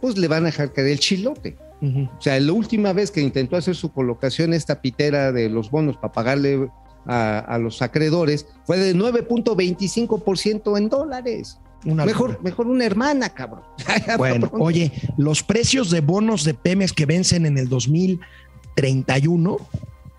pues 0.00 0.16
le 0.16 0.28
van 0.28 0.44
a 0.44 0.46
dejar 0.46 0.72
caer 0.72 0.88
el 0.88 0.98
chilote. 0.98 1.58
O 1.82 2.20
sea, 2.20 2.38
la 2.38 2.52
última 2.52 2.92
vez 2.92 3.10
que 3.10 3.22
intentó 3.22 3.56
hacer 3.56 3.74
su 3.74 3.90
colocación 3.90 4.52
esta 4.52 4.82
pitera 4.82 5.32
de 5.32 5.48
los 5.48 5.70
bonos 5.70 5.96
para 5.96 6.12
pagarle 6.12 6.68
a, 7.06 7.38
a 7.38 7.58
los 7.58 7.80
acreedores 7.80 8.46
fue 8.64 8.76
de 8.78 8.94
9.25% 8.94 10.76
en 10.78 10.88
dólares. 10.88 11.58
Una 11.84 12.04
Mejor, 12.04 12.30
locura. 12.30 12.44
mejor 12.44 12.66
una 12.66 12.84
hermana, 12.84 13.30
cabrón. 13.30 13.62
Bueno, 14.18 14.50
oye, 14.52 14.92
los 15.16 15.42
precios 15.42 15.90
de 15.90 16.00
bonos 16.00 16.44
de 16.44 16.54
Pemex 16.54 16.92
que 16.92 17.06
vencen 17.06 17.46
en 17.46 17.56
el 17.58 17.68
2031 17.68 19.56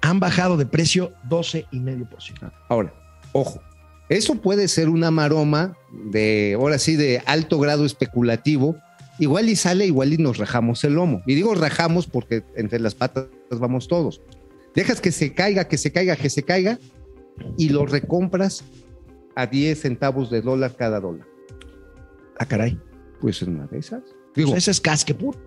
han 0.01 0.19
bajado 0.19 0.57
de 0.57 0.65
precio 0.65 1.13
12,5%. 1.29 2.51
Ahora, 2.69 2.93
ojo, 3.33 3.61
eso 4.09 4.35
puede 4.35 4.67
ser 4.67 4.89
una 4.89 5.11
maroma 5.11 5.77
de, 5.91 6.57
ahora 6.59 6.77
sí, 6.79 6.95
de 6.95 7.21
alto 7.25 7.59
grado 7.59 7.85
especulativo. 7.85 8.75
Igual 9.19 9.49
y 9.49 9.55
sale, 9.55 9.85
igual 9.85 10.13
y 10.13 10.17
nos 10.17 10.37
rajamos 10.37 10.83
el 10.83 10.93
lomo. 10.93 11.21
Y 11.27 11.35
digo 11.35 11.53
rajamos 11.53 12.07
porque 12.07 12.43
entre 12.55 12.79
las 12.79 12.95
patas 12.95 13.27
vamos 13.51 13.87
todos. 13.87 14.21
Dejas 14.73 14.99
que 14.99 15.11
se 15.11 15.33
caiga, 15.33 15.67
que 15.67 15.77
se 15.77 15.91
caiga, 15.91 16.15
que 16.15 16.29
se 16.29 16.43
caiga 16.43 16.79
y 17.57 17.69
lo 17.69 17.85
recompras 17.85 18.63
a 19.35 19.45
10 19.45 19.79
centavos 19.79 20.29
de 20.31 20.41
dólar 20.41 20.75
cada 20.75 20.99
dólar. 20.99 21.27
Ah, 22.41 22.45
caray. 22.47 22.79
Pues 23.19 23.39
en 23.43 23.55
una 23.55 23.67
de 23.67 23.77
esas. 23.77 24.01
Digo, 24.35 24.55
Ese 24.55 24.71
es 24.71 24.81
casque 24.81 25.13
puro. 25.13 25.37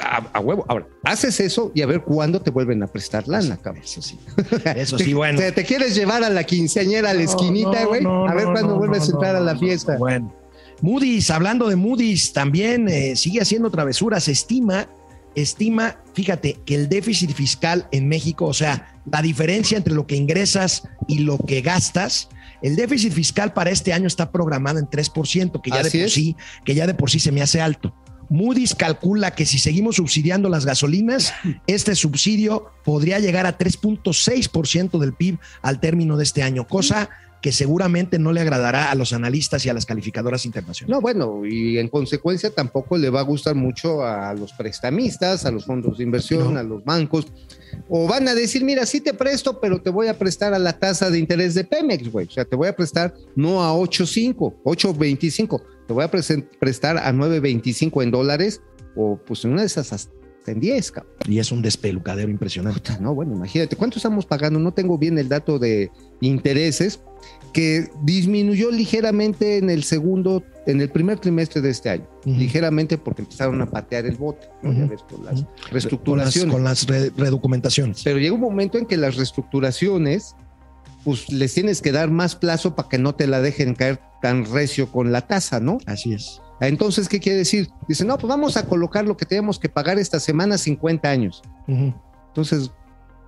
A, 0.00 0.16
a 0.32 0.40
huevo. 0.40 0.64
Ahora, 0.68 0.88
haces 1.04 1.38
eso 1.38 1.70
y 1.76 1.82
a 1.82 1.86
ver 1.86 2.02
cuándo 2.02 2.40
te 2.42 2.50
vuelven 2.50 2.82
a 2.82 2.88
prestar 2.88 3.28
lana, 3.28 3.56
cabrón. 3.56 3.84
Eso 3.84 4.02
sí. 4.02 4.18
Eso 4.76 4.98
sí, 4.98 5.14
bueno. 5.14 5.38
Te, 5.38 5.52
te 5.52 5.64
quieres 5.64 5.94
llevar 5.94 6.24
a 6.24 6.28
la 6.28 6.42
quinceañera 6.42 7.10
a 7.10 7.14
la 7.14 7.22
esquinita, 7.22 7.82
No, 7.82 7.88
güey. 7.88 8.02
no, 8.02 8.26
a 8.28 8.34
ver 8.34 8.46
no, 8.46 8.52
cuándo 8.52 8.72
no, 8.72 8.78
vuelves 8.78 9.00
no, 9.00 9.04
a 9.04 9.10
entrar 9.12 9.34
no, 9.34 9.38
a 9.48 9.52
la 9.52 9.58
fiesta. 9.58 9.92
no. 9.92 9.98
Bueno. 10.00 10.34
Moody's, 10.82 11.30
hablando 11.30 11.68
de 11.68 11.76
Moody's, 11.76 12.32
también 12.32 12.88
eh, 12.88 13.14
sigue 13.14 13.40
haciendo 13.40 13.70
travesuras. 13.70 14.26
Estima, 14.26 14.88
estima, 15.36 15.98
fíjate, 16.14 16.58
que 16.66 16.74
el 16.74 16.88
déficit 16.88 17.30
fiscal 17.32 17.86
en 17.92 18.08
México, 18.08 18.46
o 18.46 18.52
sea, 18.54 19.00
la 19.10 19.22
diferencia 19.22 19.78
entre 19.78 19.94
lo 19.94 20.06
que 20.08 20.16
ingresas 20.16 20.88
y 21.06 21.20
lo 21.20 21.38
que 21.38 21.60
gastas, 21.62 22.28
el 22.62 22.76
déficit 22.76 23.12
fiscal 23.12 23.52
para 23.52 23.70
este 23.70 23.92
año 23.92 24.06
está 24.06 24.30
programado 24.30 24.78
en 24.78 24.86
3%, 24.86 25.60
que 25.60 25.70
ya 25.70 25.80
Así 25.80 25.98
de 25.98 26.04
por 26.04 26.10
sí, 26.10 26.36
que 26.64 26.74
ya 26.74 26.86
de 26.86 26.94
por 26.94 27.10
sí 27.10 27.20
se 27.20 27.32
me 27.32 27.42
hace 27.42 27.60
alto. 27.60 27.94
Moody's 28.30 28.74
calcula 28.74 29.32
que 29.32 29.46
si 29.46 29.58
seguimos 29.58 29.96
subsidiando 29.96 30.48
las 30.48 30.64
gasolinas, 30.64 31.34
este 31.66 31.94
subsidio 31.94 32.70
podría 32.84 33.18
llegar 33.18 33.46
a 33.46 33.58
3.6% 33.58 34.98
del 34.98 35.14
PIB 35.14 35.38
al 35.62 35.80
término 35.80 36.16
de 36.16 36.24
este 36.24 36.42
año, 36.42 36.66
cosa 36.66 37.10
que 37.44 37.52
seguramente 37.52 38.18
no 38.18 38.32
le 38.32 38.40
agradará 38.40 38.90
a 38.90 38.94
los 38.94 39.12
analistas 39.12 39.66
y 39.66 39.68
a 39.68 39.74
las 39.74 39.84
calificadoras 39.84 40.46
internacionales. 40.46 40.88
No, 40.96 41.02
bueno, 41.02 41.44
y 41.44 41.76
en 41.76 41.88
consecuencia 41.88 42.48
tampoco 42.48 42.96
le 42.96 43.10
va 43.10 43.20
a 43.20 43.22
gustar 43.22 43.54
mucho 43.54 44.02
a 44.02 44.32
los 44.32 44.54
prestamistas, 44.54 45.44
a 45.44 45.50
los 45.50 45.66
fondos 45.66 45.98
de 45.98 46.04
inversión, 46.04 46.54
No. 46.54 46.60
a 46.60 46.62
los 46.62 46.82
bancos. 46.82 47.26
O 47.86 48.08
van 48.08 48.26
a 48.28 48.34
decir, 48.34 48.64
mira, 48.64 48.86
sí 48.86 49.02
te 49.02 49.12
presto, 49.12 49.60
pero 49.60 49.78
te 49.82 49.90
voy 49.90 50.06
a 50.06 50.18
prestar 50.18 50.54
a 50.54 50.58
la 50.58 50.78
tasa 50.78 51.10
de 51.10 51.18
interés 51.18 51.52
de 51.52 51.64
Pemex, 51.64 52.10
güey. 52.10 52.26
O 52.28 52.30
sea, 52.30 52.46
te 52.46 52.56
voy 52.56 52.68
a 52.68 52.74
prestar 52.74 53.12
no 53.36 53.62
a 53.62 53.74
8.5, 53.74 54.62
8.25, 54.64 55.62
te 55.86 55.92
voy 55.92 56.04
a 56.04 56.10
prestar 56.10 56.96
a 56.96 57.12
9.25 57.12 58.02
en 58.04 58.10
dólares 58.10 58.62
o 58.96 59.18
pues 59.18 59.44
en 59.44 59.52
una 59.52 59.60
de 59.60 59.66
esas 59.66 59.92
hasta 59.92 60.10
en 60.52 60.60
10, 60.60 60.92
cabrón. 60.92 61.12
Y 61.26 61.38
es 61.38 61.50
un 61.52 61.62
despelucadero 61.62 62.30
impresionante. 62.30 62.80
Puta, 62.80 62.98
No, 63.00 63.14
bueno, 63.14 63.34
imagínate, 63.34 63.76
¿cuánto 63.76 63.98
estamos 63.98 64.26
pagando? 64.26 64.58
No 64.58 64.72
tengo 64.72 64.98
bien 64.98 65.18
el 65.18 65.28
dato 65.28 65.58
de 65.58 65.90
intereses, 66.20 67.00
que 67.52 67.88
disminuyó 68.02 68.70
ligeramente 68.70 69.58
en 69.58 69.70
el 69.70 69.84
segundo, 69.84 70.42
en 70.66 70.80
el 70.80 70.90
primer 70.90 71.18
trimestre 71.18 71.60
de 71.62 71.70
este 71.70 71.88
año. 71.90 72.06
Ligeramente 72.24 72.98
porque 72.98 73.22
empezaron 73.22 73.60
a 73.62 73.70
patear 73.70 74.06
el 74.06 74.16
bote, 74.16 74.46
¿no? 74.62 74.70
Ujú. 74.70 74.88
ves, 74.88 75.02
por 75.02 75.20
las 75.24 75.34
Ujú. 75.40 75.44
Con 75.44 75.54
las, 75.62 75.70
reestructuraciones. 75.70 76.52
con 76.54 76.64
las 76.64 76.86
re- 76.86 77.10
redocumentaciones. 77.16 78.02
Pero 78.02 78.18
llega 78.18 78.34
un 78.34 78.40
momento 78.40 78.76
en 78.78 78.86
que 78.86 78.96
las 78.96 79.16
reestructuraciones, 79.16 80.34
pues 81.04 81.30
les 81.30 81.54
tienes 81.54 81.80
que 81.80 81.92
dar 81.92 82.10
más 82.10 82.34
plazo 82.34 82.74
para 82.74 82.88
que 82.88 82.98
no 82.98 83.14
te 83.14 83.26
la 83.26 83.40
dejen 83.40 83.74
caer 83.74 84.00
tan 84.20 84.44
recio 84.46 84.90
con 84.90 85.12
la 85.12 85.20
tasa, 85.26 85.60
¿no? 85.60 85.78
Así 85.86 86.12
es. 86.14 86.40
Entonces, 86.60 87.08
¿qué 87.08 87.20
quiere 87.20 87.38
decir? 87.38 87.68
Dice, 87.88 88.04
no, 88.04 88.16
pues 88.16 88.28
vamos 88.28 88.56
a 88.56 88.66
colocar 88.66 89.04
lo 89.04 89.16
que 89.16 89.26
tenemos 89.26 89.58
que 89.58 89.68
pagar 89.68 89.98
esta 89.98 90.20
semana 90.20 90.58
50 90.58 91.08
años. 91.08 91.42
Entonces, 91.66 92.70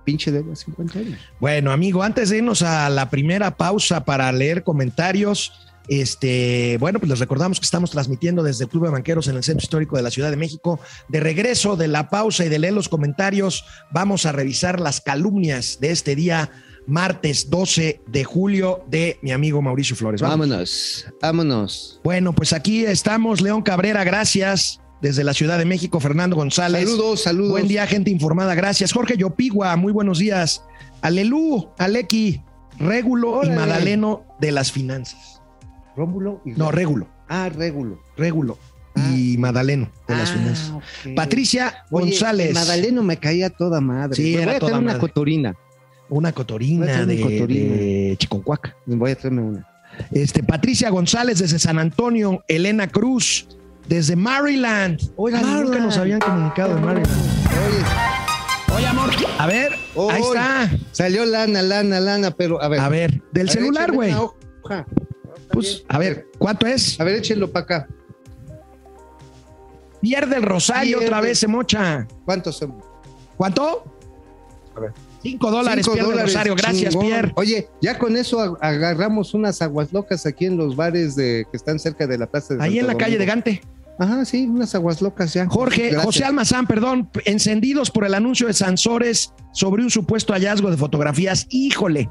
pinche 0.05 0.31
deuda 0.31 0.55
50 0.55 0.99
años. 0.99 1.19
Bueno, 1.39 1.71
amigo, 1.71 2.03
antes 2.03 2.29
de 2.29 2.37
irnos 2.37 2.61
a 2.61 2.89
la 2.89 3.09
primera 3.09 3.57
pausa 3.57 4.05
para 4.05 4.31
leer 4.31 4.63
comentarios, 4.63 5.51
este, 5.87 6.77
bueno, 6.79 6.99
pues 6.99 7.09
les 7.09 7.19
recordamos 7.19 7.59
que 7.59 7.65
estamos 7.65 7.91
transmitiendo 7.91 8.43
desde 8.43 8.65
el 8.65 8.69
Club 8.69 8.85
de 8.85 8.91
Banqueros 8.91 9.27
en 9.27 9.37
el 9.37 9.43
Centro 9.43 9.63
Histórico 9.63 9.95
de 9.95 10.03
la 10.03 10.11
Ciudad 10.11 10.29
de 10.29 10.37
México. 10.37 10.79
De 11.07 11.19
regreso 11.19 11.75
de 11.75 11.87
la 11.87 12.09
pausa 12.09 12.45
y 12.45 12.49
de 12.49 12.59
leer 12.59 12.73
los 12.73 12.89
comentarios, 12.89 13.65
vamos 13.91 14.25
a 14.25 14.31
revisar 14.31 14.79
las 14.79 15.01
calumnias 15.01 15.79
de 15.79 15.91
este 15.91 16.15
día, 16.15 16.49
martes 16.87 17.49
12 17.49 18.01
de 18.07 18.23
julio, 18.23 18.83
de 18.87 19.19
mi 19.21 19.31
amigo 19.31 19.61
Mauricio 19.61 19.95
Flores. 19.95 20.21
Vamos. 20.21 20.47
Vámonos, 20.49 21.05
vámonos. 21.21 22.01
Bueno, 22.03 22.33
pues 22.33 22.53
aquí 22.53 22.85
estamos, 22.85 23.41
León 23.41 23.61
Cabrera, 23.61 24.03
gracias. 24.03 24.79
Desde 24.99 25.23
la 25.23 25.35
Ciudad 25.35 25.59
de 25.59 25.65
México, 25.65 25.99
Fernando 25.99 26.35
González. 26.35 26.89
Saludos, 26.89 27.21
saludos. 27.21 27.51
Buen 27.51 27.67
día, 27.67 27.85
gente 27.85 28.09
informada. 28.09 28.55
Gracias. 28.55 28.91
Jorge 28.91 29.15
Yopigua, 29.15 29.75
muy 29.75 29.93
buenos 29.93 30.17
días. 30.17 30.63
Alelú, 31.03 31.69
Aleki, 31.77 32.41
Régulo 32.79 33.41
y. 33.43 33.49
Madaleno 33.49 34.25
de 34.39 34.51
las 34.51 34.71
finanzas. 34.71 35.39
Rómulo 35.95 36.41
y 36.45 36.51
No, 36.51 36.71
Régulo, 36.71 37.07
Ah, 37.29 37.49
Régulo. 37.49 37.99
Régulo 38.17 38.57
y 39.13 39.37
Madaleno 39.37 39.91
de 40.07 40.15
las 40.15 40.31
Ah, 40.31 40.33
finanzas. 40.33 40.73
Patricia 41.15 41.83
Oye, 41.91 42.05
González. 42.11 42.53
Madaleno 42.55 43.03
me 43.03 43.17
caía 43.17 43.51
toda 43.51 43.79
madre. 43.81 44.15
Sí, 44.15 44.33
Me 44.35 44.41
era 44.41 44.45
voy 44.45 44.55
a 44.55 44.59
toda 44.59 44.79
una 44.79 44.97
cotorina. 44.97 45.55
Una 46.09 46.31
cotorina 46.31 47.05
de, 47.05 47.21
cotorina. 47.21 47.75
de 47.75 48.15
Chiconcuac. 48.17 48.75
Voy 48.85 49.11
a 49.11 49.15
traerme 49.15 49.41
una. 49.41 49.67
Este, 50.11 50.43
Patricia 50.43 50.89
González 50.89 51.39
desde 51.39 51.59
San 51.59 51.79
Antonio. 51.79 52.43
Elena 52.47 52.87
Cruz 52.87 53.47
desde 53.87 54.15
Maryland. 54.15 54.99
Oigan, 55.15 55.41
nunca 55.41 55.55
Maryland. 55.57 55.85
nos 55.85 55.97
habían 55.97 56.19
comunicado 56.19 56.75
de 56.75 56.81
Maryland. 56.81 57.17
Oye, 57.67 58.77
Oye, 58.77 58.85
amor. 58.87 59.09
A 59.39 59.47
ver, 59.47 59.71
Oy. 59.95 60.13
ahí 60.13 60.21
está. 60.21 60.69
salió 60.91 61.25
lana, 61.25 61.61
lana, 61.61 61.99
lana, 61.99 62.31
pero 62.31 62.61
a 62.61 62.67
ver. 62.67 62.79
A 62.79 62.89
ver, 62.89 63.21
del 63.31 63.49
A 63.49 63.51
celular, 63.51 63.91
güey. 63.91 64.13
Pues, 65.51 65.83
a 65.87 65.97
ver, 65.97 66.27
¿cuánto 66.37 66.67
es? 66.67 66.99
A 66.99 67.03
ver, 67.03 67.15
échenlo 67.15 67.51
para 67.51 67.63
acá. 67.63 67.87
Pierde 70.01 70.35
el 70.35 70.43
rosario 70.43 70.99
Pierde. 70.99 71.05
otra 71.07 71.21
vez, 71.21 71.39
se 71.39 71.47
mocha. 71.47 72.07
¿Cuántos 72.25 72.57
son? 72.57 72.77
¿Cuánto? 73.35 73.83
A 74.75 74.79
ver. 74.79 74.91
Cinco 75.31 75.51
dólares, 75.51 75.85
Cinco 75.85 75.93
pierde 75.95 76.09
el 76.09 76.13
dólares, 76.15 76.33
rosario. 76.33 76.55
Gracias, 76.55 76.93
chingón. 76.93 77.07
Pierre. 77.07 77.31
Oye, 77.35 77.67
ya 77.81 77.97
con 77.97 78.15
eso 78.17 78.39
ag- 78.39 78.57
agarramos 78.61 79.33
unas 79.33 79.61
aguas 79.61 79.91
locas 79.93 80.25
aquí 80.25 80.45
en 80.45 80.57
los 80.57 80.75
bares 80.75 81.15
de, 81.15 81.45
que 81.49 81.57
están 81.57 81.79
cerca 81.79 82.07
de 82.07 82.17
la 82.17 82.27
plaza 82.27 82.55
de 82.55 82.63
Ahí 82.63 82.71
Santo 82.77 82.81
en 82.81 82.87
la 82.87 82.97
calle 82.97 83.17
de. 83.17 83.25
Gante. 83.25 83.61
Ajá, 83.99 84.25
sí, 84.25 84.45
unas 84.45 84.75
aguas 84.75 85.01
locas 85.01 85.33
ya. 85.33 85.47
Jorge, 85.47 85.83
Gracias. 85.89 86.05
José 86.05 86.23
Almazán, 86.23 86.67
perdón, 86.67 87.09
encendidos 87.25 87.89
por 87.89 88.05
el 88.05 88.13
anuncio 88.13 88.45
de 88.45 88.53
Sansores 88.53 89.33
sobre 89.53 89.81
un 89.81 89.89
supuesto 89.89 90.33
hallazgo 90.33 90.69
de 90.69 90.77
fotografías. 90.77 91.47
Híjole, 91.49 92.07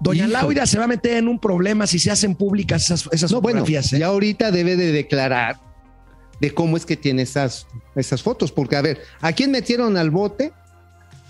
doña. 0.00 0.26
Laura 0.28 0.66
se 0.66 0.76
va 0.78 0.84
a 0.84 0.88
meter 0.88 1.16
en 1.16 1.28
un 1.28 1.38
problema 1.38 1.86
si 1.86 1.98
se 1.98 2.10
hacen 2.10 2.34
públicas 2.34 2.84
esas, 2.84 3.08
esas 3.12 3.32
No, 3.32 3.40
bueno, 3.40 3.60
fotografías. 3.60 3.92
¿eh? 3.94 4.00
ya 4.00 4.08
ahorita 4.08 4.50
debe 4.50 4.76
de 4.76 4.92
declarar 4.92 5.58
de 6.38 6.52
cómo 6.52 6.76
es 6.76 6.84
que 6.84 6.96
tiene 6.98 7.22
esas, 7.22 7.66
esas 7.96 8.22
fotos, 8.22 8.52
porque 8.52 8.76
a 8.76 8.82
ver, 8.82 9.00
¿a 9.22 9.32
quién 9.32 9.52
metieron 9.52 9.96
al 9.96 10.10
bote? 10.10 10.52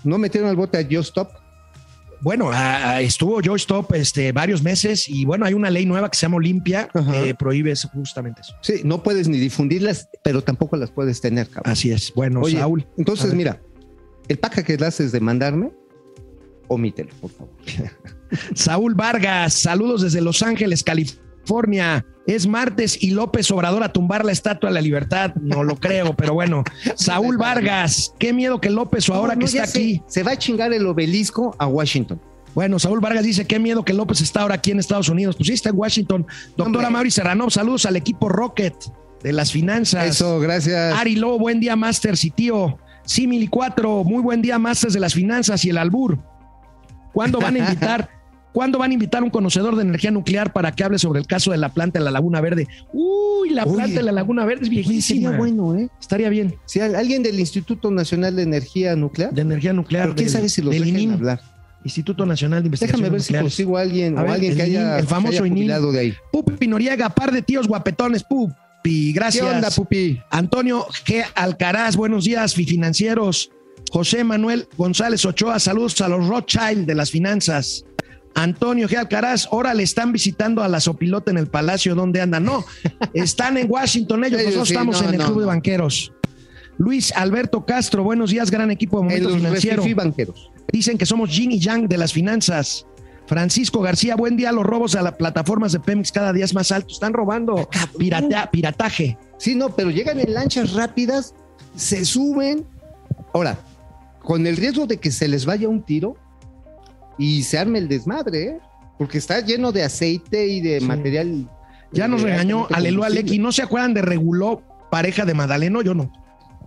No 0.03 0.17
metieron 0.17 0.49
al 0.49 0.55
bote 0.55 0.77
a 0.77 0.83
Just 0.83 1.09
Stop. 1.09 1.29
Bueno, 2.21 2.51
estuvo 2.99 3.41
Joy 3.41 3.57
Stop 3.57 3.93
este, 3.95 4.31
varios 4.31 4.63
meses 4.63 5.09
y 5.09 5.25
bueno, 5.25 5.45
hay 5.45 5.53
una 5.53 5.69
ley 5.69 5.85
nueva 5.85 6.09
que 6.09 6.17
se 6.17 6.25
llama 6.25 6.37
Olimpia 6.37 6.87
que 6.87 7.35
prohíbe 7.35 7.71
eso, 7.71 7.89
justamente 7.89 8.39
eso. 8.41 8.55
Sí, 8.61 8.81
no 8.85 9.03
puedes 9.03 9.27
ni 9.27 9.37
difundirlas, 9.37 10.07
pero 10.23 10.41
tampoco 10.41 10.77
las 10.77 10.89
puedes 10.89 11.19
tener, 11.19 11.49
cabrón. 11.49 11.73
Así 11.73 11.91
es. 11.91 12.13
Bueno, 12.15 12.39
Oye, 12.39 12.57
Saúl. 12.57 12.87
Entonces, 12.97 13.33
mira, 13.33 13.61
el 14.29 14.39
paca 14.39 14.63
que 14.63 14.77
le 14.77 14.85
haces 14.85 15.11
de 15.11 15.19
mandarme, 15.19 15.73
omítelo, 16.69 17.09
por 17.19 17.31
favor. 17.31 17.53
Saúl 18.55 18.95
Vargas, 18.95 19.53
saludos 19.53 20.03
desde 20.03 20.21
Los 20.21 20.41
Ángeles, 20.43 20.81
California. 20.81 21.22
Es 22.25 22.47
martes 22.47 23.01
y 23.03 23.11
López 23.11 23.51
Obrador 23.51 23.83
a 23.83 23.91
tumbar 23.91 24.23
la 24.23 24.31
estatua 24.31 24.69
de 24.69 24.75
la 24.75 24.81
libertad. 24.81 25.33
No 25.35 25.63
lo 25.63 25.75
creo, 25.75 26.15
pero 26.15 26.33
bueno. 26.33 26.63
Saúl 26.95 27.37
Vargas, 27.37 28.13
qué 28.17 28.31
miedo 28.31 28.61
que 28.61 28.69
López 28.69 29.09
o 29.09 29.13
ahora 29.13 29.35
No, 29.35 29.39
que 29.39 29.45
no, 29.45 29.45
está 29.45 29.65
sé, 29.67 29.79
aquí. 29.79 30.01
Se 30.07 30.23
va 30.23 30.31
a 30.31 30.37
chingar 30.37 30.71
el 30.71 30.87
obelisco 30.87 31.53
a 31.59 31.67
Washington. 31.67 32.21
Bueno, 32.55 32.79
Saúl 32.79 32.99
Vargas 32.99 33.23
dice 33.23 33.45
qué 33.45 33.59
miedo 33.59 33.83
que 33.83 33.93
López 33.93 34.21
está 34.21 34.41
ahora 34.41 34.55
aquí 34.55 34.71
en 34.71 34.79
Estados 34.79 35.09
Unidos. 35.09 35.35
Pues 35.35 35.47
sí, 35.47 35.53
está 35.53 35.69
en 35.69 35.77
Washington. 35.77 36.25
Doctora. 36.55 36.89
Mauri 36.89 37.11
Serrano, 37.11 37.49
saludos 37.49 37.85
al 37.85 37.95
equipo 37.95 38.29
Rocket 38.29 38.75
de 39.21 39.33
las 39.33 39.51
finanzas. 39.51 40.05
Eso, 40.05 40.39
gracias. 40.39 40.95
Ari 40.95 41.15
Lobo, 41.15 41.39
buen 41.39 41.59
día, 41.59 41.75
Masters 41.75 42.23
y 42.23 42.31
tío. 42.31 42.77
Simili 43.05 43.47
4, 43.47 44.03
muy 44.03 44.21
buen 44.21 44.41
día, 44.41 44.57
Masters 44.59 44.93
de 44.93 44.99
las 44.99 45.13
finanzas 45.13 45.65
y 45.65 45.71
el 45.71 45.77
albur. 45.77 46.19
¿Cuándo 47.11 47.39
van 47.39 47.55
a 47.55 47.59
invitar? 47.59 48.09
¿Cuándo 48.53 48.77
van 48.77 48.91
a 48.91 48.93
invitar 48.93 49.21
a 49.21 49.25
un 49.25 49.31
conocedor 49.31 49.75
de 49.75 49.81
energía 49.81 50.11
nuclear 50.11 50.53
para 50.53 50.71
que 50.71 50.83
hable 50.83 50.99
sobre 50.99 51.19
el 51.19 51.25
caso 51.27 51.51
de 51.51 51.57
la 51.57 51.69
planta 51.73 51.97
de 51.99 52.05
la 52.05 52.11
Laguna 52.11 52.39
Verde? 52.39 52.67
Uy, 52.93 53.49
la 53.49 53.63
Oye. 53.63 53.73
planta 53.75 53.95
de 53.97 54.03
la 54.03 54.11
Laguna 54.11 54.45
Verde 54.45 54.63
es 54.63 54.69
viejísima. 54.69 55.01
sería 55.31 55.37
bueno, 55.37 55.75
¿eh? 55.75 55.89
Estaría 55.99 56.29
bien. 56.29 56.55
Si 56.65 56.79
al- 56.79 56.95
alguien 56.95 57.23
del 57.23 57.39
Instituto 57.39 57.89
Nacional 57.91 58.35
de 58.35 58.43
Energía 58.43 58.95
Nuclear, 58.95 59.33
De 59.33 59.41
energía 59.41 59.73
nuclear. 59.73 60.03
pero 60.05 60.15
quién 60.15 60.29
sabe 60.29 60.49
si 60.49 60.61
los 60.61 60.71
del 60.73 60.87
ININ, 60.87 61.13
hablar. 61.13 61.41
Instituto 61.83 62.25
Nacional 62.25 62.61
de 62.61 62.67
Investigación 62.67 63.01
Déjame 63.01 63.11
ver 63.17 63.21
si 63.23 63.33
consigo 63.33 63.77
a 63.77 63.81
alguien 63.81 64.17
A 64.17 64.21
o 64.21 64.23
ver, 64.23 64.31
alguien 64.33 64.51
el 64.51 64.57
que 64.57 64.63
haya, 64.63 64.81
ININ, 64.83 64.99
el 64.99 65.07
famoso 65.07 65.45
ININ. 65.45 65.67
de 65.67 65.99
ahí. 65.99 66.13
Pupi 66.31 66.67
Noriega, 66.67 67.09
par 67.09 67.31
de 67.31 67.41
tíos 67.41 67.67
guapetones, 67.67 68.23
Pupi. 68.23 69.11
Gracias. 69.13 69.45
¿Qué 69.45 69.51
onda, 69.55 69.69
Pupi? 69.71 70.19
Antonio 70.29 70.85
G. 71.05 71.23
Alcaraz, 71.35 71.95
buenos 71.95 72.25
días, 72.25 72.53
financieros. 72.53 73.49
José 73.91 74.23
Manuel 74.23 74.67
González 74.77 75.25
Ochoa, 75.25 75.59
saludos 75.59 75.99
a 76.01 76.07
los 76.07 76.25
Rothschild 76.27 76.85
de 76.85 76.95
las 76.95 77.11
finanzas. 77.11 77.83
Antonio 78.35 78.87
G. 78.87 78.97
Alcaraz, 78.97 79.47
ahora 79.51 79.73
le 79.73 79.83
están 79.83 80.11
visitando 80.11 80.63
a 80.63 80.67
la 80.67 80.79
Sopilota 80.79 81.31
en 81.31 81.37
el 81.37 81.47
Palacio, 81.47 81.95
¿dónde 81.95 82.19
andan? 82.21 82.43
No, 82.45 82.65
están 83.13 83.57
en 83.57 83.69
Washington 83.69 84.23
ellos, 84.25 84.41
nosotros 84.41 84.67
sí, 84.67 84.73
estamos 84.73 85.01
no, 85.01 85.07
en 85.07 85.13
el 85.13 85.19
no, 85.19 85.25
Club 85.27 85.39
de. 85.41 85.45
Banqueros. 85.45 86.11
Luis 86.77 87.13
Alberto 87.15 87.65
Castro, 87.65 88.03
buenos 88.03 88.31
días, 88.31 88.49
gran 88.49 88.71
equipo 88.71 88.97
de 88.97 89.15
En 89.15 89.23
Momento 89.23 89.37
Financiero. 89.37 89.83
banqueros. 89.95 90.51
Dicen 90.71 90.97
que 90.97 91.05
somos 91.05 91.35
yin 91.35 91.51
y 91.51 91.59
yang 91.59 91.87
de 91.87 91.97
las 91.97 92.11
finanzas. 92.13 92.87
Francisco 93.27 93.79
García, 93.79 94.15
buen 94.15 94.35
día. 94.35 94.51
Los 94.51 94.65
robos 94.65 94.95
a 94.95 95.01
las 95.01 95.13
plataformas 95.13 95.71
de 95.71 95.79
Pemex 95.79 96.11
cada 96.11 96.33
día 96.33 96.43
es 96.45 96.53
más 96.53 96.71
alto. 96.71 96.91
Están 96.91 97.13
robando 97.13 97.69
pirata- 97.97 98.49
pirataje. 98.51 99.17
Sí, 99.37 99.55
no, 99.55 99.69
pero 99.75 99.91
llegan 99.91 100.19
en 100.19 100.33
lanchas 100.33 100.73
rápidas 100.73 101.35
se 101.75 102.03
suben. 102.05 102.65
Ahora, 103.33 103.57
con 104.23 104.45
el 104.47 104.57
riesgo 104.57 104.87
de 104.87 104.97
que 104.97 105.11
se 105.11 105.27
les 105.27 105.45
vaya 105.45 105.69
un 105.69 105.83
tiro 105.83 106.15
y 107.17 107.43
se 107.43 107.57
arme 107.57 107.79
el 107.79 107.87
desmadre, 107.87 108.43
¿eh? 108.43 108.59
porque 108.97 109.17
está 109.17 109.39
lleno 109.41 109.71
de 109.71 109.83
aceite 109.83 110.47
y 110.47 110.61
de 110.61 110.79
Sí. 110.79 110.85
material. 110.85 111.49
Ya 111.91 112.07
nos 112.07 112.23
de 112.23 112.29
regañó 112.29 112.67
combustible. 112.67 113.05
Aleki. 113.05 113.39
¿No 113.39 113.51
se 113.51 113.61
acuerdan 113.63 113.93
de 113.93 114.01
Reguló, 114.01 114.61
pareja 114.89 115.25
de 115.25 115.33
Madaleno? 115.33 115.81
Yo 115.81 115.93
no. 115.93 116.11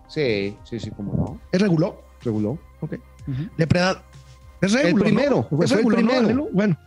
Sí, 0.08 0.56
sí, 0.64 0.78
sí, 0.78 0.90
cómo 0.90 1.14
no. 1.16 1.40
¿Es 1.52 1.60
Reguló? 1.60 2.02
Reguló. 2.22 2.58
Depredador. 3.56 4.02
Es 4.60 4.72
Regulo, 4.72 5.04
primero, 5.04 5.36
¿no? 5.50 5.56
fue 5.56 5.64
Es 5.64 5.70
el 5.72 5.78
Regulo, 5.78 6.00
¿no, 6.00 6.06
primero. 6.08 6.48
Bueno, 6.52 6.78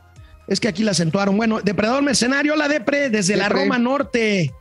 es 0.48 0.60
que 0.60 0.68
aquí 0.68 0.84
la 0.84 0.92
acentuaron. 0.92 1.36
Bueno, 1.36 1.62
Depredador 1.62 2.02
Mercenario, 2.04 2.56
la 2.56 2.68
Depre, 2.68 3.10
desde 3.10 3.36
la. 3.36 3.50
Roma 3.50 3.78
Norte. 3.78 4.54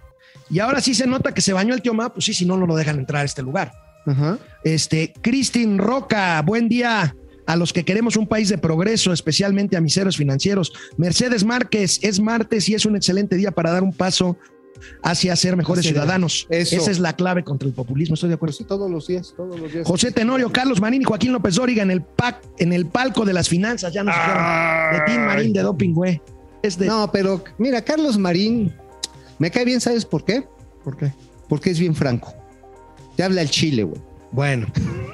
Y 0.51 0.61
ahora 0.61 0.81
sí 0.81 0.95
se 0.95 1.07
nota 1.07 1.33
que 1.33 1.41
se 1.41 1.53
bañó 1.53 1.75
el 1.75 1.83
tío 1.83 1.93
Ma, 1.95 2.13
pues 2.13 2.25
sí, 2.25 2.35
si 2.35 2.47
no, 2.47 2.57
no 2.57 2.67
lo 2.67 2.75
dejan 2.75 2.99
entrar 2.99 3.23
a 3.23 3.25
este 3.25 3.43
lugar. 3.43 3.73
Ajá. 4.07 4.39
Este, 4.65 5.13
Cristin 5.21 5.77
Roca, 5.79 6.41
buen 6.43 6.69
día 6.69 7.15
a 7.49 7.57
los 7.57 7.73
que 7.73 7.83
queremos 7.83 8.17
un 8.17 8.27
país 8.27 8.51
de 8.51 8.59
progreso, 8.59 9.11
especialmente 9.11 9.75
a 9.79 9.81
miseros 9.81 10.19
financieros. 10.19 10.71
Mercedes 10.99 11.45
Márquez, 11.45 11.99
es 12.03 12.21
martes 12.21 12.69
y 12.69 12.75
es 12.75 12.85
un 12.85 12.95
excelente 12.95 13.37
día 13.37 13.53
para 13.53 13.73
dar 13.73 13.83
un 13.83 13.95
paso 13.95 14.37
hacia 15.03 15.35
ser 15.35 15.57
mejores 15.57 15.87
ciudadanos. 15.87 16.47
eso. 16.51 16.77
Esa 16.77 16.91
es 16.91 16.99
la 17.01 17.17
clave 17.17 17.43
contra 17.45 17.67
el 17.67 17.75
populismo, 17.75 18.15
estoy 18.15 18.29
de 18.29 18.35
acuerdo. 18.35 18.51
Pues 18.51 18.59
sí, 18.59 18.65
todos 18.65 18.91
los 18.91 19.07
días, 19.07 19.33
todos 19.35 19.59
los 19.59 19.73
días. 19.73 19.89
José 19.89 20.13
Tenorio, 20.13 20.53
Carlos 20.53 20.79
Marín 20.79 21.01
y 21.01 21.05
Joaquín 21.07 21.33
López 21.33 21.55
Dóriga 21.55 21.83
en 21.83 21.91
el 21.91 22.03
pac, 22.03 22.39
en 22.59 22.75
el 22.75 22.85
palco 22.85 23.25
de 23.25 23.33
las 23.33 23.49
finanzas, 23.49 23.95
ya 23.95 24.05
nos 24.05 24.15
dijeron. 24.15 24.43
De 24.93 25.01
Tim 25.11 25.25
Marín 25.25 25.53
de 25.55 25.63
Doping, 25.63 25.95
güey. 25.95 26.21
Es 26.63 26.77
de. 26.77 26.87
No, 26.87 27.11
pero 27.11 27.43
mira, 27.57 27.83
Carlos 27.83 28.19
Marín 28.19 28.75
me 29.39 29.51
cae 29.51 29.65
bien, 29.65 29.81
¿sabes 29.81 30.05
por 30.05 30.23
qué? 30.23 30.45
¿Por 30.85 30.99
qué? 30.99 31.15
Porque 31.49 31.71
es 31.71 31.79
bien 31.79 31.95
franco. 31.95 32.35
Te 33.17 33.23
habla 33.23 33.41
el 33.41 33.49
chile, 33.49 33.85
güey. 33.85 34.03
Bueno. 34.33 34.67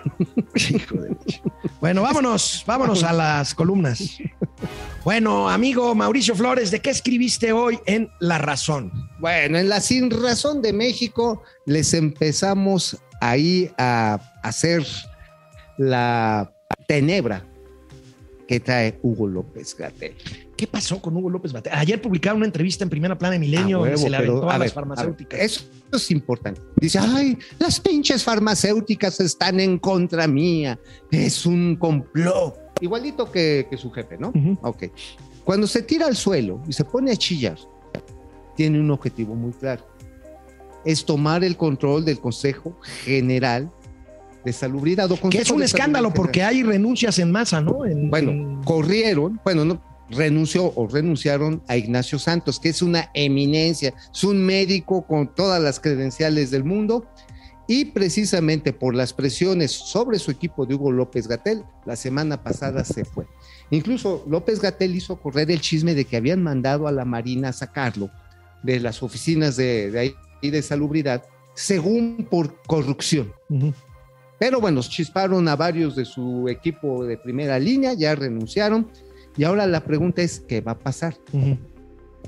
Hijo 0.55 0.97
de 0.97 1.17
bueno, 1.81 2.03
vámonos, 2.03 2.65
vámonos 2.67 3.03
a 3.03 3.13
las 3.13 3.55
columnas. 3.55 4.19
Bueno, 5.05 5.51
amigo 5.51 5.95
Mauricio 5.95 6.35
Flores, 6.35 6.71
¿de 6.71 6.81
qué 6.81 6.91
escribiste 6.91 7.53
hoy 7.53 7.79
en 7.87 8.11
La 8.21 8.39
Razón? 8.39 8.91
Bueno, 9.19 9.59
en 9.59 9.69
la 9.69 9.81
Sin 9.81 10.11
Razón 10.11 10.63
de 10.63 10.73
México 10.73 11.43
les 11.67 11.93
empezamos 11.93 12.97
ahí 13.21 13.71
a 13.77 14.19
hacer 14.43 14.87
la 15.77 16.53
tenebra 16.89 17.45
que 18.49 18.61
trae 18.61 18.99
Hugo 19.03 19.27
López 19.27 19.77
Gatel. 19.77 20.15
¿Qué 20.57 20.67
pasó 20.67 21.01
con 21.01 21.17
Hugo 21.17 21.31
López 21.31 21.53
Batel? 21.53 21.73
Ayer 21.75 22.01
publicaron 22.01 22.37
una 22.39 22.47
entrevista 22.47 22.85
en 22.85 22.91
Primera 22.91 23.19
Plana 23.19 23.33
de 23.33 23.39
Milenio 23.41 23.93
y 23.93 23.99
se 23.99 24.09
le 24.09 24.19
pero, 24.19 24.33
aventó 24.33 24.51
a, 24.51 24.55
a 24.55 24.59
las 24.59 24.67
ver, 24.69 24.75
farmacéuticas. 24.75 25.35
a 25.35 25.37
ver, 25.43 25.47
eso 25.51 25.65
es 25.93 26.11
importante. 26.11 26.61
Dice, 26.77 26.99
ay, 27.01 27.37
las 27.59 27.81
pinches 27.81 28.23
farmacéuticas 28.23 29.19
están 29.21 29.59
en 29.61 29.79
contra 29.79 30.27
mía. 30.29 30.79
Es 31.11 31.45
un 31.47 31.77
complot. 31.77 32.57
Igualito 32.81 33.31
que, 33.31 33.67
que 33.69 33.77
su 33.77 33.91
jefe, 33.91 34.17
¿no? 34.19 34.29
Ujú. 34.29 34.59
Ok. 34.63 34.85
Cuando 35.45 35.67
se 35.67 35.83
tira 35.83 36.07
al 36.07 36.17
suelo 36.17 36.63
y 36.69 36.73
se 36.73 36.85
pone 36.85 37.11
a 37.11 37.17
chillar, 37.17 37.59
tiene 38.57 38.79
un 38.81 38.91
objetivo 38.91 39.35
muy 39.35 39.53
claro. 39.53 39.85
Es 40.85 41.05
tomar 41.05 41.43
el 41.45 41.57
control 41.57 42.05
del 42.05 42.21
Consejo 42.21 42.79
General 43.05 43.71
de 44.45 44.53
Salubridad. 44.53 45.11
o 45.11 45.17
que 45.31 45.39
es 45.39 45.51
un 45.51 45.63
escándalo 45.63 46.13
porque 46.13 46.43
hay 46.43 46.63
renuncias 46.63 47.19
en 47.19 47.33
masa, 47.33 47.61
¿no? 47.61 47.87
En- 47.87 48.11
bueno, 48.11 48.31
en- 48.31 48.63
corrieron, 48.63 49.41
bueno, 49.43 49.65
no, 49.65 49.83
renunció 50.11 50.73
o 50.75 50.87
renunciaron 50.87 51.63
a 51.69 51.77
Ignacio 51.77 52.19
Santos, 52.19 52.61
que 52.61 52.69
es 52.69 52.83
una 52.83 53.11
eminencia, 53.15 53.95
es 54.13 54.25
un 54.25 54.45
médico 54.45 55.07
con 55.07 55.35
todas 55.35 55.63
las 55.63 55.81
credenciales 55.81 56.51
del 56.51 56.65
mundo. 56.65 57.07
Y 57.67 57.87
precisamente 57.87 58.75
por 58.75 58.95
las 58.95 59.15
presiones 59.15 59.73
sobre 59.73 60.19
su 60.19 60.31
equipo 60.31 60.67
de 60.67 60.75
Hugo 60.75 60.93
López 60.93 61.27
Gatel, 61.27 61.65
la 61.87 61.97
semana 61.97 62.43
pasada 62.43 62.85
se 62.85 63.07
fue. 63.07 63.27
Incluso 63.71 64.23
López 64.29 64.61
Gatel 64.61 64.95
hizo 64.95 65.17
correr 65.17 65.51
el 65.51 65.63
chisme 65.63 65.95
de 65.95 66.05
que 66.05 66.19
habían 66.19 66.43
mandado 66.43 66.87
a 66.87 66.93
la 66.93 67.07
Marina 67.07 67.49
a 67.49 67.53
sacarlo 67.55 68.11
de 68.63 68.81
las 68.81 69.03
oficinas 69.03 69.57
de, 69.57 69.91
de 69.91 69.99
ahí 69.99 70.15
de 70.51 70.63
salubridad, 70.63 71.25
según 71.55 72.27
por 72.31 72.63
corrupción. 72.67 73.33
Pero 74.39 74.61
bueno, 74.61 74.81
chisparon 74.83 75.49
a 75.49 75.57
varios 75.57 75.97
de 75.97 76.05
su 76.05 76.49
equipo 76.49 77.05
de 77.05 77.17
primera 77.17 77.59
línea, 77.59 77.95
ya 77.95 78.15
renunciaron. 78.15 78.91
Y 79.37 79.45
ahora 79.45 79.67
la 79.67 79.85
pregunta 79.85 80.23
es, 80.23 80.41
¿qué 80.41 80.61
va 80.61 80.73
a 80.73 80.79
pasar? 80.79 81.17
Ujú. 81.33 81.59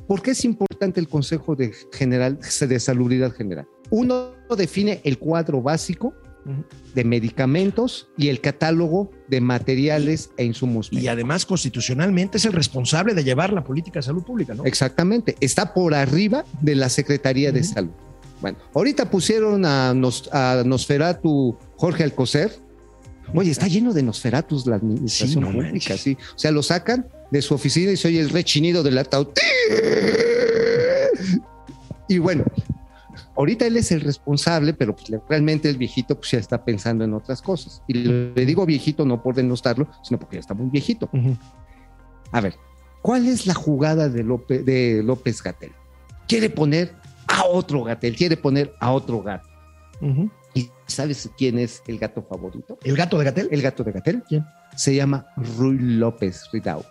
¿Por 0.07 0.23
qué 0.23 0.33
es 0.33 0.45
importante 0.45 1.01
el 1.01 1.09
Consejo 1.09 1.57
de, 1.57 1.73
General, 1.93 2.39
de 2.61 2.81
Salubridad 2.81 3.33
General? 3.33 3.67
Uno 3.91 4.33
define 4.57 5.01
el 5.05 5.19
cuadro 5.19 5.63
básico 5.63 6.15
de 6.95 7.03
medicamentos 7.03 8.09
y 8.17 8.29
el 8.29 8.41
catálogo 8.41 9.11
de 9.27 9.41
materiales 9.41 10.31
e 10.37 10.45
insumos. 10.45 10.89
Y 10.93 11.09
además, 11.09 11.45
constitucionalmente, 11.45 12.39
es 12.39 12.45
el 12.45 12.53
responsable 12.53 13.15
de 13.15 13.25
llevar 13.25 13.53
la 13.53 13.65
política 13.65 13.99
de 13.99 14.05
salud 14.05 14.23
pública, 14.23 14.55
¿no? 14.55 14.65
Exactamente, 14.65 15.35
está 15.41 15.75
por 15.75 15.93
arriba 15.93 16.45
de 16.61 16.77
la 16.77 16.89
Secretaría 16.89 17.51
de. 17.51 17.65
Salud. 17.65 17.91
Bueno, 18.41 18.59
ahorita 18.75 19.11
pusieron 19.11 19.65
a, 19.65 19.93
Nos- 19.95 20.29
a 20.33 20.63
Nosferatu 20.65 21.57
Jorge 21.77 22.05
Alcocer. 22.05 22.53
Oye, 23.35 23.51
está 23.51 23.67
lleno 23.67 23.93
de 23.93 24.03
Nosferatus 24.03 24.67
la 24.67 24.77
administración 24.77 25.29
Sí, 25.29 25.41
no 25.41 25.47
pública, 25.53 25.71
manches. 25.71 26.01
sí. 26.01 26.17
O 26.35 26.39
sea, 26.39 26.51
lo 26.51 26.63
sacan 26.63 27.07
de 27.31 27.43
su 27.43 27.55
oficina 27.55 27.91
y 27.93 27.97
se 27.97 28.09
oye 28.09 28.21
el 28.21 28.31
rechinido 28.31 28.83
del 28.83 28.99
ataúd. 28.99 29.29
Y 32.09 32.19
bueno, 32.19 32.45
ahorita 33.37 33.67
él 33.67 33.77
es 33.77 33.91
el 33.91 34.01
responsable, 34.01 34.73
pero 34.75 34.95
pues, 34.95 35.11
realmente 35.29 35.69
el 35.69 35.77
viejito 35.77 36.17
pues, 36.17 36.31
ya 36.31 36.39
está 36.39 36.65
pensando 36.65 37.05
en 37.05 37.15
otras 37.15 37.43
cosas. 37.43 37.83
Y 37.89 37.95
le, 37.95 38.47
digo 38.47 38.65
viejito 38.65 39.05
no 39.05 39.23
por 39.23 39.35
denostarlo, 39.35 39.89
sino 40.03 40.19
porque 40.19 40.37
ya 40.37 40.41
está 40.41 40.55
muy 40.55 40.71
viejito. 40.71 41.11
A 42.33 42.41
ver, 42.41 42.55
¿cuál 43.03 43.27
es 43.27 43.47
la 43.47 43.55
jugada 43.55 44.09
de 44.09 44.23
López, 44.23 44.65
de 44.65 45.03
López 45.05 45.43
Gatel? 45.43 45.73
Quiere 46.29 46.51
poner 46.51 46.95
a 47.29 47.45
otro 47.47 47.83
Gatel, 47.83 48.15
quiere 48.17 48.37
poner 48.37 48.73
a 48.81 48.93
otro 48.93 49.23
gato. 49.23 49.49
¿Y 50.01 50.29
sabes 50.87 51.29
quién 51.37 51.59
es 51.59 51.83
el 51.87 51.99
gato 51.99 52.23
favorito? 52.23 52.79
¿El 52.85 52.97
gato 52.97 53.19
de 53.19 53.25
Gatel? 53.25 53.49
El 53.51 53.63
gato 53.63 53.83
de 53.85 53.93
Gatel. 53.93 54.23
¿Quién? 54.29 54.45
Se 54.77 54.95
llama 54.95 55.27
Ruy 55.59 55.79
López 55.79 56.43
Ridau. 56.53 56.85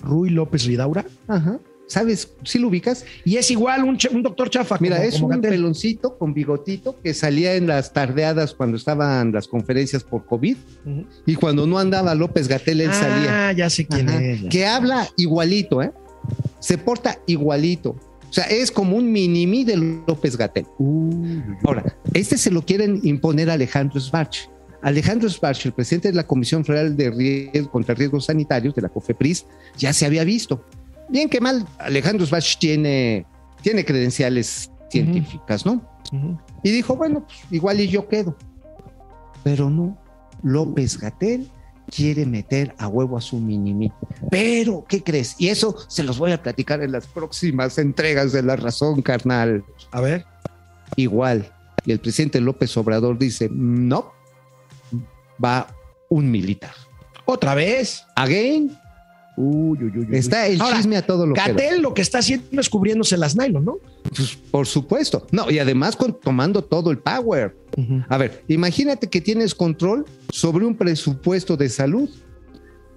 Rui 0.00 0.30
López 0.30 0.64
Ridaura. 0.64 1.04
Ajá. 1.28 1.58
¿Sabes? 1.86 2.30
¿Sí 2.44 2.58
lo 2.58 2.68
ubicas? 2.68 3.04
Y 3.24 3.36
es 3.36 3.50
igual 3.50 3.84
un, 3.84 3.98
doctor 4.22 4.48
chafa. 4.48 4.78
Mira, 4.80 4.96
como- 4.96 5.08
es 5.08 5.20
como 5.20 5.34
un 5.34 5.40
peloncito 5.42 6.16
con 6.16 6.32
bigotito 6.32 6.98
que 7.02 7.12
salía 7.12 7.54
en 7.56 7.66
las 7.66 7.92
tardeadas 7.92 8.54
cuando 8.54 8.76
estaban 8.78 9.32
las 9.32 9.46
conferencias 9.48 10.02
por 10.02 10.24
COVID 10.24 10.56
y 11.26 11.34
cuando 11.34 11.66
no 11.66 11.78
andaba 11.78 12.14
López 12.14 12.48
Gatel, 12.48 12.80
él 12.80 12.92
salía. 12.92 13.48
Ah, 13.48 13.52
ya 13.52 13.68
sé 13.68 13.86
quién 13.86 14.08
Ajá. 14.08 14.22
es. 14.22 14.42
ya 14.42 14.48
que 14.48 14.66
habla 14.66 15.06
igualito, 15.18 15.82
¿eh? 15.82 15.92
Se 16.58 16.78
porta 16.78 17.18
igualito. 17.26 17.96
O 18.34 18.36
sea, 18.36 18.46
es 18.46 18.72
como 18.72 18.96
un 18.96 19.12
mini-mí 19.12 19.62
de 19.62 19.76
López 19.76 20.36
Gatel. 20.36 20.66
Ahora, 21.62 21.96
este 22.14 22.36
se 22.36 22.50
lo 22.50 22.62
quieren 22.62 22.98
imponer 23.04 23.48
a 23.48 23.52
Alejandro 23.52 24.00
Sbarch. 24.00 24.50
Alejandro 24.82 25.30
Sbarch, 25.30 25.66
el 25.66 25.72
presidente 25.72 26.08
de 26.08 26.16
la 26.16 26.26
Comisión 26.26 26.64
Federal 26.64 26.96
de 26.96 27.10
Riesgo 27.12 27.70
contra 27.70 27.94
Riesgos 27.94 28.24
Sanitarios 28.24 28.74
de 28.74 28.82
la 28.82 28.88
COFEPRIS, 28.88 29.46
ya 29.78 29.92
se 29.92 30.04
había 30.04 30.24
visto. 30.24 30.64
Bien 31.08 31.28
que 31.28 31.40
mal, 31.40 31.64
Alejandro 31.78 32.26
Sbarch 32.26 32.58
tiene, 32.58 33.24
tiene 33.62 33.84
credenciales 33.84 34.68
científicas, 34.90 35.64
¿no? 35.64 35.74
Ujú. 36.12 36.36
Y 36.64 36.72
dijo, 36.72 36.96
bueno, 36.96 37.24
pues 37.24 37.38
igual 37.52 37.78
y 37.78 37.86
yo 37.86 38.08
quedo. 38.08 38.36
Pero 39.44 39.70
no, 39.70 39.96
López 40.42 40.98
Gatel 40.98 41.48
quiere 41.94 42.26
meter 42.26 42.74
a 42.78 42.88
huevo 42.88 43.16
a 43.16 43.20
su 43.20 43.38
minimi. 43.38 43.92
Pero, 44.30 44.84
¿qué 44.88 45.02
crees? 45.02 45.36
Y 45.38 45.48
eso 45.48 45.76
se 45.88 46.02
los 46.02 46.18
voy 46.18 46.32
a 46.32 46.42
platicar 46.42 46.82
en 46.82 46.92
las 46.92 47.06
próximas 47.06 47.78
entregas 47.78 48.32
de 48.32 48.42
La 48.42 48.56
Razón, 48.56 49.02
carnal. 49.02 49.64
A 49.90 50.00
ver. 50.00 50.24
Igual. 50.96 51.52
Y 51.84 51.92
el 51.92 52.00
presidente 52.00 52.40
López 52.40 52.76
Obrador 52.76 53.18
dice, 53.18 53.48
no, 53.52 54.12
va 55.42 55.68
un 56.08 56.30
militar. 56.30 56.72
Otra 57.26 57.54
vez. 57.54 58.04
Again, 58.16 58.76
Uy, 59.36 59.78
uy, 59.82 59.92
uy, 59.98 60.08
está 60.12 60.46
el 60.46 60.60
Ahora, 60.60 60.76
chisme 60.76 60.96
a 60.96 61.04
todo 61.04 61.26
lo 61.26 61.34
que. 61.34 61.40
Gatel 61.40 61.82
lo 61.82 61.92
que 61.92 62.02
está 62.02 62.18
haciendo 62.18 62.60
es 62.60 62.68
cubriéndose 62.68 63.16
las 63.16 63.36
nylon, 63.36 63.64
¿no? 63.64 63.78
Pues, 64.14 64.36
por 64.50 64.66
supuesto. 64.66 65.26
No, 65.32 65.50
y 65.50 65.58
además 65.58 65.96
con, 65.96 66.18
tomando 66.20 66.62
todo 66.62 66.90
el 66.90 66.98
power. 66.98 67.56
A 68.08 68.16
ver, 68.16 68.44
imagínate 68.46 69.08
que 69.08 69.20
tienes 69.20 69.54
control 69.54 70.04
sobre 70.30 70.64
un 70.64 70.76
presupuesto 70.76 71.56
de 71.56 71.68
salud 71.68 72.08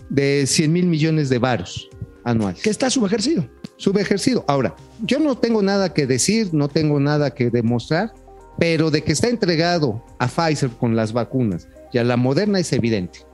de 0.10 0.46
100 0.46 0.72
mil 0.72 0.86
millones 0.86 1.30
de 1.30 1.40
varos 1.40 1.90
anuales. 2.24 2.62
Que 2.62 2.70
está 2.70 2.90
subejercido. 2.90 3.48
Subejercido. 3.78 4.46
Ahora, 4.48 4.76
yo 5.04 5.20
no 5.20 5.38
tengo 5.38 5.62
nada 5.64 5.94
que 5.94 6.06
decir, 6.06 6.54
no 6.54 6.68
tengo 6.68 7.00
nada 7.00 7.34
que 7.34 7.50
demostrar, 7.50 8.14
pero 8.60 8.92
de 8.92 9.04
que 9.04 9.14
está 9.14 9.28
entregado 9.28 10.04
a 10.20 10.28
Pfizer 10.28 10.70
con 10.70 10.96
las 10.96 11.14
vacunas 11.14 11.68
y 11.92 11.98
a 11.98 12.04
la 12.04 12.18
Moderna 12.18 12.60
es 12.60 12.74
evidente. 12.74 13.27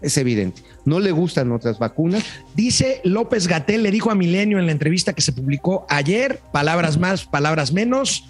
Es 0.00 0.16
evidente. 0.16 0.62
No 0.84 1.00
le 1.00 1.12
gustan 1.12 1.52
otras 1.52 1.78
vacunas. 1.78 2.24
Dice 2.54 3.00
López 3.04 3.46
Gatel, 3.46 3.82
le 3.82 3.90
dijo 3.90 4.10
a 4.10 4.14
Milenio 4.14 4.58
en 4.58 4.66
la 4.66 4.72
entrevista 4.72 5.12
que 5.12 5.22
se 5.22 5.32
publicó 5.32 5.86
ayer, 5.88 6.40
palabras 6.52 6.98
más, 6.98 7.26
palabras 7.26 7.72
menos, 7.72 8.24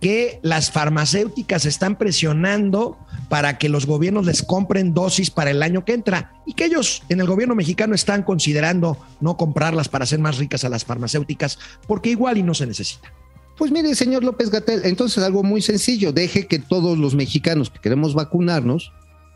que 0.00 0.40
las 0.42 0.70
farmacéuticas 0.70 1.64
están 1.64 1.96
presionando 1.96 2.98
para 3.30 3.56
que 3.56 3.70
los 3.70 3.86
gobiernos 3.86 4.26
les 4.26 4.42
compren 4.42 4.92
dosis 4.92 5.30
para 5.30 5.50
el 5.50 5.62
año 5.62 5.84
que 5.84 5.94
entra 5.94 6.34
y 6.44 6.52
que 6.52 6.66
ellos 6.66 7.02
en 7.08 7.20
el 7.20 7.26
gobierno 7.26 7.54
mexicano 7.54 7.94
están 7.94 8.22
considerando 8.22 8.98
no 9.20 9.38
comprarlas 9.38 9.88
para 9.88 10.04
hacer 10.04 10.18
más 10.18 10.36
ricas 10.36 10.64
a 10.64 10.68
las 10.68 10.84
farmacéuticas 10.84 11.58
porque 11.86 12.10
igual 12.10 12.36
y 12.36 12.42
no 12.42 12.52
se 12.52 12.66
necesita. 12.66 13.12
Pues 13.56 13.70
mire, 13.70 13.94
señor 13.94 14.24
López 14.24 14.50
Gatel, 14.50 14.82
entonces 14.84 15.22
algo 15.22 15.42
muy 15.42 15.62
sencillo, 15.62 16.12
deje 16.12 16.48
que 16.48 16.58
todos 16.58 16.98
los 16.98 17.14
mexicanos 17.14 17.70
que 17.70 17.78
queremos 17.78 18.12
vacunarnos 18.12 18.92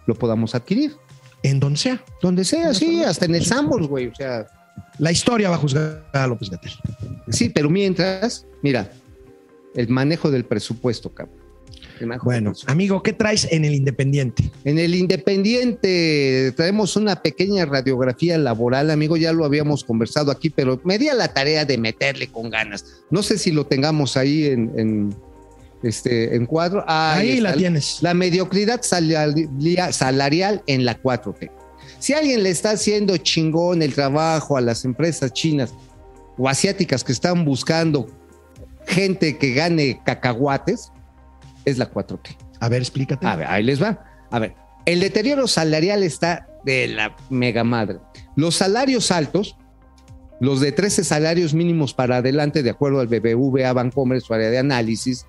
lo 0.06 0.16
podamos 0.16 0.54
adquirir. 0.54 0.96
En 1.42 1.60
donde 1.60 1.78
sea. 1.78 2.04
Donde 2.20 2.44
sea, 2.44 2.74
sí, 2.74 3.02
hasta 3.02 3.24
en 3.24 3.34
el 3.34 3.44
Sambors, 3.44 3.86
güey. 3.86 4.08
O 4.08 4.14
sea, 4.14 4.46
La 4.98 5.12
historia 5.12 5.50
va 5.50 5.56
a 5.56 5.58
juzgar 5.58 6.04
a 6.12 6.26
López 6.26 6.50
Gatel. 6.50 6.72
sí, 7.28 7.48
pero 7.48 7.70
mientras, 7.70 8.46
mira, 8.62 8.90
el 9.74 9.88
manejo 9.88 10.30
del 10.30 10.44
presupuesto, 10.44 11.10
cabrón. 11.10 11.38
Bueno, 12.22 12.52
amigo, 12.66 13.02
¿qué 13.02 13.12
traes 13.12 13.48
en 13.50 13.64
el 13.64 13.74
Independiente? 13.74 14.50
En 14.64 14.78
el 14.78 14.94
Independiente 14.94 16.52
traemos 16.56 16.96
una 16.96 17.22
pequeña 17.22 17.64
radiografía 17.64 18.38
laboral, 18.38 18.90
amigo, 18.90 19.16
ya 19.16 19.32
lo 19.32 19.44
habíamos 19.44 19.84
conversado 19.84 20.30
aquí, 20.30 20.50
pero 20.50 20.80
me 20.84 20.98
di 20.98 21.08
a 21.08 21.14
la 21.14 21.32
tarea 21.32 21.64
de 21.64 21.78
meterle 21.78 22.28
con 22.28 22.50
ganas. 22.50 22.84
No 23.10 23.22
sé 23.22 23.38
si 23.38 23.50
lo 23.50 23.66
tengamos 23.66 24.16
ahí 24.16 24.46
en, 24.46 24.72
en, 24.76 25.14
este, 25.82 26.34
en 26.36 26.46
cuadro. 26.46 26.84
Ah, 26.86 27.14
Ahí 27.16 27.40
la 27.40 27.54
tienes. 27.54 27.98
La 28.02 28.14
mediocridad 28.14 28.80
salaria- 28.82 29.92
salarial 29.92 30.62
en 30.66 30.84
la 30.84 31.00
4T. 31.00 31.50
Si 31.98 32.12
alguien 32.14 32.42
le 32.42 32.50
está 32.50 32.70
haciendo 32.72 33.16
chingón 33.16 33.82
el 33.82 33.94
trabajo 33.94 34.56
a 34.56 34.60
las 34.60 34.84
empresas 34.84 35.32
chinas 35.32 35.74
o 36.36 36.48
asiáticas 36.48 37.02
que 37.02 37.12
están 37.12 37.44
buscando 37.44 38.06
gente 38.86 39.36
que 39.38 39.52
gane 39.54 40.00
cacahuates, 40.04 40.92
es 41.64 41.78
la 41.78 41.90
4T. 41.90 42.36
A 42.60 42.68
ver, 42.68 42.82
explícate. 42.82 43.26
A 43.26 43.36
ver, 43.36 43.46
ahí 43.48 43.62
les 43.62 43.82
va. 43.82 44.04
A 44.30 44.38
ver, 44.38 44.54
el 44.86 45.00
deterioro 45.00 45.46
salarial 45.48 46.02
está 46.02 46.46
de 46.64 46.88
la 46.88 47.16
mega 47.30 47.64
madre. 47.64 47.98
Los 48.36 48.56
salarios 48.56 49.10
altos, 49.10 49.56
los 50.40 50.60
de 50.60 50.70
13 50.72 51.02
salarios 51.04 51.54
mínimos 51.54 51.94
para 51.94 52.16
adelante, 52.18 52.62
de 52.62 52.70
acuerdo 52.70 53.00
al 53.00 53.08
BBVA 53.08 53.72
Bancomer, 53.72 54.20
su 54.20 54.32
área 54.34 54.50
de 54.50 54.58
análisis, 54.58 55.26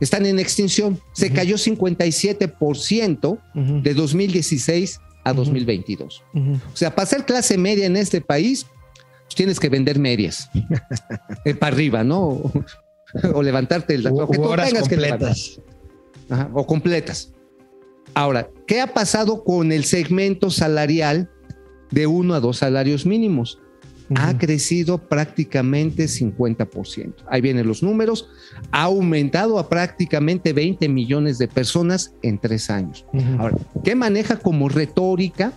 están 0.00 0.26
en 0.26 0.38
extinción. 0.38 1.00
Se 1.12 1.26
Ujú. 1.26 1.34
cayó 1.34 1.56
57% 1.58 3.38
Ujú, 3.54 3.82
de 3.82 3.94
2016 3.94 5.00
a 5.24 5.30
Ujú. 5.32 5.40
2022. 5.40 6.22
ujú. 6.34 6.52
O 6.72 6.76
sea, 6.76 6.94
para 6.94 7.06
ser 7.06 7.24
clase 7.24 7.58
media 7.58 7.86
en 7.86 7.96
este 7.96 8.20
país, 8.20 8.66
pues 9.24 9.34
tienes 9.34 9.58
que 9.60 9.68
vender 9.68 9.98
medias. 9.98 10.50
Eh, 11.44 11.54
para 11.54 11.74
arriba, 11.74 12.04
¿no? 12.04 12.18
o 13.34 13.42
levantarte 13.42 13.94
el 13.94 14.02
lo 14.02 14.28
que 14.28 14.36
tú 14.36 14.44
horas 14.44 14.68
tengas 14.68 14.86
que 14.88 14.96
completas. 14.96 15.60
Ajá, 16.28 16.50
o 16.52 16.66
completas. 16.66 17.32
Ahora, 18.14 18.50
¿qué 18.66 18.80
ha 18.82 18.88
pasado 18.92 19.44
con 19.44 19.72
el 19.72 19.84
segmento 19.84 20.50
salarial 20.50 21.30
de 21.90 22.06
uno 22.06 22.34
a 22.34 22.40
dos 22.40 22.58
salarios 22.58 23.06
mínimos? 23.06 23.58
Ha 24.14 24.38
crecido 24.38 24.98
prácticamente 24.98 26.04
50%. 26.08 27.12
Ahí 27.28 27.40
vienen 27.40 27.66
los 27.66 27.82
números. 27.82 28.28
Ha 28.72 28.84
aumentado 28.84 29.58
a 29.58 29.68
prácticamente 29.68 30.52
20 30.52 30.88
millones 30.88 31.38
de 31.38 31.48
personas 31.48 32.12
en 32.22 32.38
tres 32.38 32.70
años. 32.70 33.04
Ahora, 33.38 33.56
¿qué 33.84 33.94
maneja 33.94 34.36
como 34.36 34.68
retórica? 34.68 35.52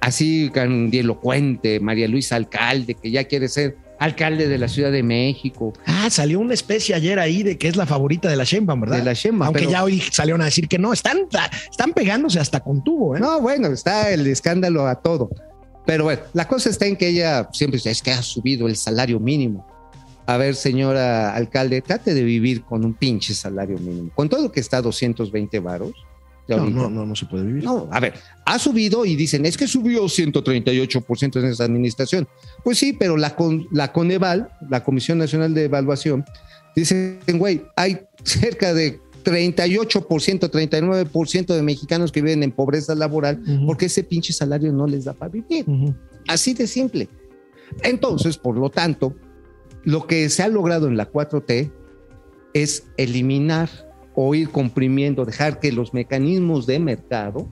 Así 0.00 0.50
grandilocuente, 0.52 1.80
María 1.80 2.08
Luisa 2.08 2.36
Alcalde, 2.36 2.94
que 2.94 3.10
ya 3.10 3.24
quiere 3.24 3.48
ser 3.48 3.76
alcalde 3.98 4.48
de 4.48 4.58
la 4.58 4.68
Ciudad 4.68 4.90
de 4.92 5.02
México, 5.02 5.72
Ah, 5.86 6.10
salió 6.10 6.40
una 6.40 6.52
especie 6.52 6.94
ayer 6.94 7.18
ahí 7.18 7.42
de 7.42 7.56
que 7.56 7.68
es 7.68 7.76
la 7.76 7.86
favorita 7.86 8.28
de 8.28 8.36
la 8.36 8.44
Sheinbaum, 8.44 8.80
¿verdad? 8.82 8.98
de 8.98 9.04
la 9.04 9.12
Sheinbaum, 9.14 9.46
Aunque 9.46 9.60
pero- 9.60 9.70
ya 9.70 9.84
hoy 9.84 10.00
salieron 10.10 10.42
a 10.42 10.46
decir 10.46 10.68
que 10.68 10.78
no, 10.78 10.92
están, 10.92 11.20
están 11.70 11.92
pegándose 11.92 12.38
hasta 12.40 12.60
con 12.60 12.82
tubo, 12.84 13.16
¿eh? 13.16 13.20
No, 13.20 13.40
bueno, 13.40 13.68
está 13.68 14.10
el 14.10 14.26
escándalo 14.26 14.86
a 14.88 14.96
todo. 14.96 15.30
Pero 15.86 16.04
bueno, 16.04 16.22
la 16.32 16.48
cosa 16.48 16.70
está 16.70 16.86
en 16.86 16.96
que 16.96 17.08
ella 17.08 17.48
siempre 17.52 17.78
dice, 17.78 17.90
es 17.90 18.02
que 18.02 18.10
ha 18.10 18.22
subido 18.22 18.66
el 18.68 18.76
salario 18.76 19.20
mínimo. 19.20 19.66
A 20.26 20.38
ver, 20.38 20.54
señora 20.54 21.34
alcalde, 21.34 21.82
trate 21.82 22.14
de 22.14 22.22
vivir 22.22 22.62
con 22.62 22.84
un 22.84 22.94
pinche 22.94 23.34
salario 23.34 23.78
mínimo. 23.78 24.10
Con 24.14 24.28
todo 24.28 24.50
que 24.50 24.60
está 24.60 24.78
a 24.78 24.82
220 24.82 25.58
varos. 25.60 25.92
no, 26.48 26.70
no, 26.70 26.88
no, 26.88 27.04
no 27.04 27.14
se 27.14 27.26
puede 27.26 27.44
vivir. 27.44 27.64
No, 27.64 27.88
a 27.92 28.00
ver, 28.00 28.14
ha 28.46 28.58
subido 28.58 29.04
y 29.04 29.16
dicen, 29.16 29.44
es 29.44 29.58
que 29.58 29.66
subió 29.66 30.04
138% 30.04 31.40
en 31.40 31.44
esa 31.44 31.64
administración. 31.64 32.26
Pues 32.62 32.78
sí, 32.78 32.94
pero 32.94 33.18
la, 33.18 33.36
con, 33.36 33.68
la 33.70 33.92
Coneval, 33.92 34.48
la 34.70 34.82
Comisión 34.82 35.18
Nacional 35.18 35.52
de 35.52 35.64
Evaluación, 35.64 36.24
dicen, 36.74 37.20
güey, 37.34 37.62
hay 37.76 38.00
cerca 38.22 38.72
de 38.72 39.00
38%, 39.24 40.50
39% 40.50 41.46
de 41.54 41.62
mexicanos 41.62 42.12
que 42.12 42.22
viven 42.22 42.42
en 42.42 42.52
pobreza 42.52 42.94
laboral 42.94 43.42
porque 43.66 43.86
ese 43.86 44.04
pinche 44.04 44.32
salario 44.32 44.72
no 44.72 44.86
les 44.86 45.04
da 45.04 45.12
para 45.14 45.32
vivir. 45.32 45.64
Así 46.28 46.54
de 46.54 46.66
simple. 46.66 47.08
Entonces, 47.82 48.36
por 48.38 48.56
lo 48.56 48.70
tanto, 48.70 49.14
lo 49.82 50.06
que 50.06 50.28
se 50.28 50.42
ha 50.42 50.48
logrado 50.48 50.86
en 50.88 50.96
la 50.96 51.10
4T 51.10 51.70
es 52.52 52.84
eliminar 52.96 53.68
o 54.14 54.34
ir 54.34 54.48
comprimiendo, 54.50 55.24
dejar 55.24 55.58
que 55.58 55.72
los 55.72 55.92
mecanismos 55.92 56.66
de 56.66 56.78
mercado, 56.78 57.48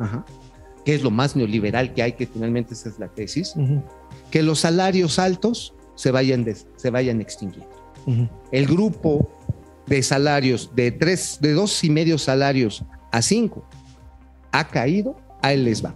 ajá, 0.00 0.24
que 0.84 0.94
es 0.94 1.02
lo 1.02 1.10
más 1.10 1.36
neoliberal 1.36 1.92
que 1.92 2.02
hay, 2.02 2.12
que 2.12 2.26
finalmente 2.26 2.72
esa 2.72 2.88
es 2.88 2.98
la 2.98 3.08
tesis, 3.08 3.52
que 4.30 4.42
los 4.42 4.60
salarios 4.60 5.18
altos 5.18 5.74
se 5.96 6.10
vayan, 6.10 6.44
des- 6.44 6.66
se 6.76 6.88
vayan 6.90 7.20
extinguiendo. 7.20 7.68
El 8.52 8.66
grupo 8.66 9.30
de 9.88 10.02
salarios 10.02 10.70
de 10.74 10.90
tres, 10.92 11.38
de 11.40 11.52
dos 11.52 11.82
y 11.84 11.90
medio 11.90 12.18
salarios 12.18 12.84
a 13.12 13.22
cinco 13.22 13.64
ha 14.52 14.66
caído, 14.68 15.16
ahí 15.42 15.56
les 15.62 15.84
va, 15.84 15.94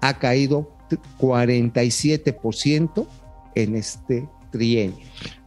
ha 0.00 0.18
caído 0.18 0.70
t- 0.88 0.98
47% 1.18 3.06
en 3.54 3.76
este 3.76 4.28
trienio. 4.50 4.96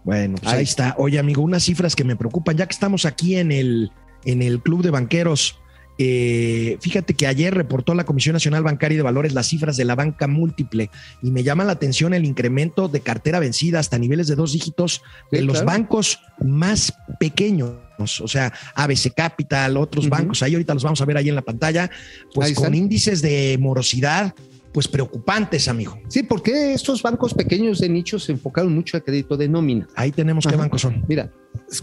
Bueno, 0.04 0.36
pues 0.40 0.52
Ahí. 0.52 0.58
ahí 0.60 0.64
está. 0.64 0.96
Oye, 0.98 1.20
amigo, 1.20 1.42
unas 1.42 1.64
cifras 1.64 1.96
que 1.96 2.04
me 2.04 2.16
preocupan, 2.16 2.58
ya 2.58 2.66
que 2.66 2.74
estamos 2.74 3.06
aquí 3.06 3.36
en 3.38 3.52
el, 3.52 3.92
en 4.26 4.42
el 4.42 4.62
Club 4.62 4.82
de 4.84 4.90
Banqueros. 4.92 5.60
Eh, 6.02 6.78
fíjate 6.80 7.14
que 7.14 7.28
ayer 7.28 7.54
reportó 7.54 7.94
la 7.94 8.06
Comisión 8.06 8.32
Nacional 8.34 8.64
Bancaria 8.64 8.96
de 8.98 9.04
Valores 9.04 9.34
las 9.34 9.48
cifras 9.48 9.76
de 9.76 9.84
la 9.84 9.96
banca 9.96 10.28
múltiple 10.28 10.90
y 11.22 11.30
me 11.30 11.44
llama 11.44 11.66
la 11.66 11.74
atención 11.74 12.14
el 12.14 12.24
incremento 12.24 12.88
de 12.88 13.02
cartera 13.02 13.40
vencida 13.40 13.80
hasta 13.80 13.98
niveles 14.00 14.28
de 14.28 14.36
dos 14.36 14.54
dígitos 14.54 15.02
de 15.30 15.40
Sí, 15.40 15.44
los 15.44 15.62
claro. 15.62 15.66
bancos 15.68 16.20
más 16.40 16.94
pequeños, 17.20 17.74
o 18.22 18.28
sea, 18.30 18.54
ABC 18.76 19.14
Capital, 19.14 19.76
otros 19.76 20.08
bancos, 20.08 20.42
ahí 20.42 20.54
ahorita 20.54 20.74
los 20.74 20.84
vamos 20.84 21.02
a 21.02 21.06
ver 21.06 21.18
ahí 21.18 21.28
en 21.28 21.36
la 21.36 21.42
pantalla, 21.42 21.92
pues 22.34 22.48
Ahí 22.48 22.54
con 22.54 22.64
están. 22.66 22.76
índices 22.76 23.22
de 23.22 23.58
morosidad, 23.60 24.34
pues 24.72 24.88
preocupantes, 24.88 25.68
amigo. 25.68 25.98
Sí, 26.08 26.24
porque 26.24 26.74
estos 26.74 27.02
bancos 27.02 27.34
pequeños 27.34 27.80
de 27.80 27.90
nicho 27.90 28.20
se 28.20 28.32
enfocaron 28.32 28.74
mucho 28.74 28.98
a 28.98 29.02
crédito 29.02 29.38
de 29.38 29.48
nómina. 29.48 29.88
Ahí 29.96 30.12
tenemos 30.12 30.46
qué 30.46 30.56
bancos 30.56 30.82
son. 30.82 31.04
Mira, 31.08 31.32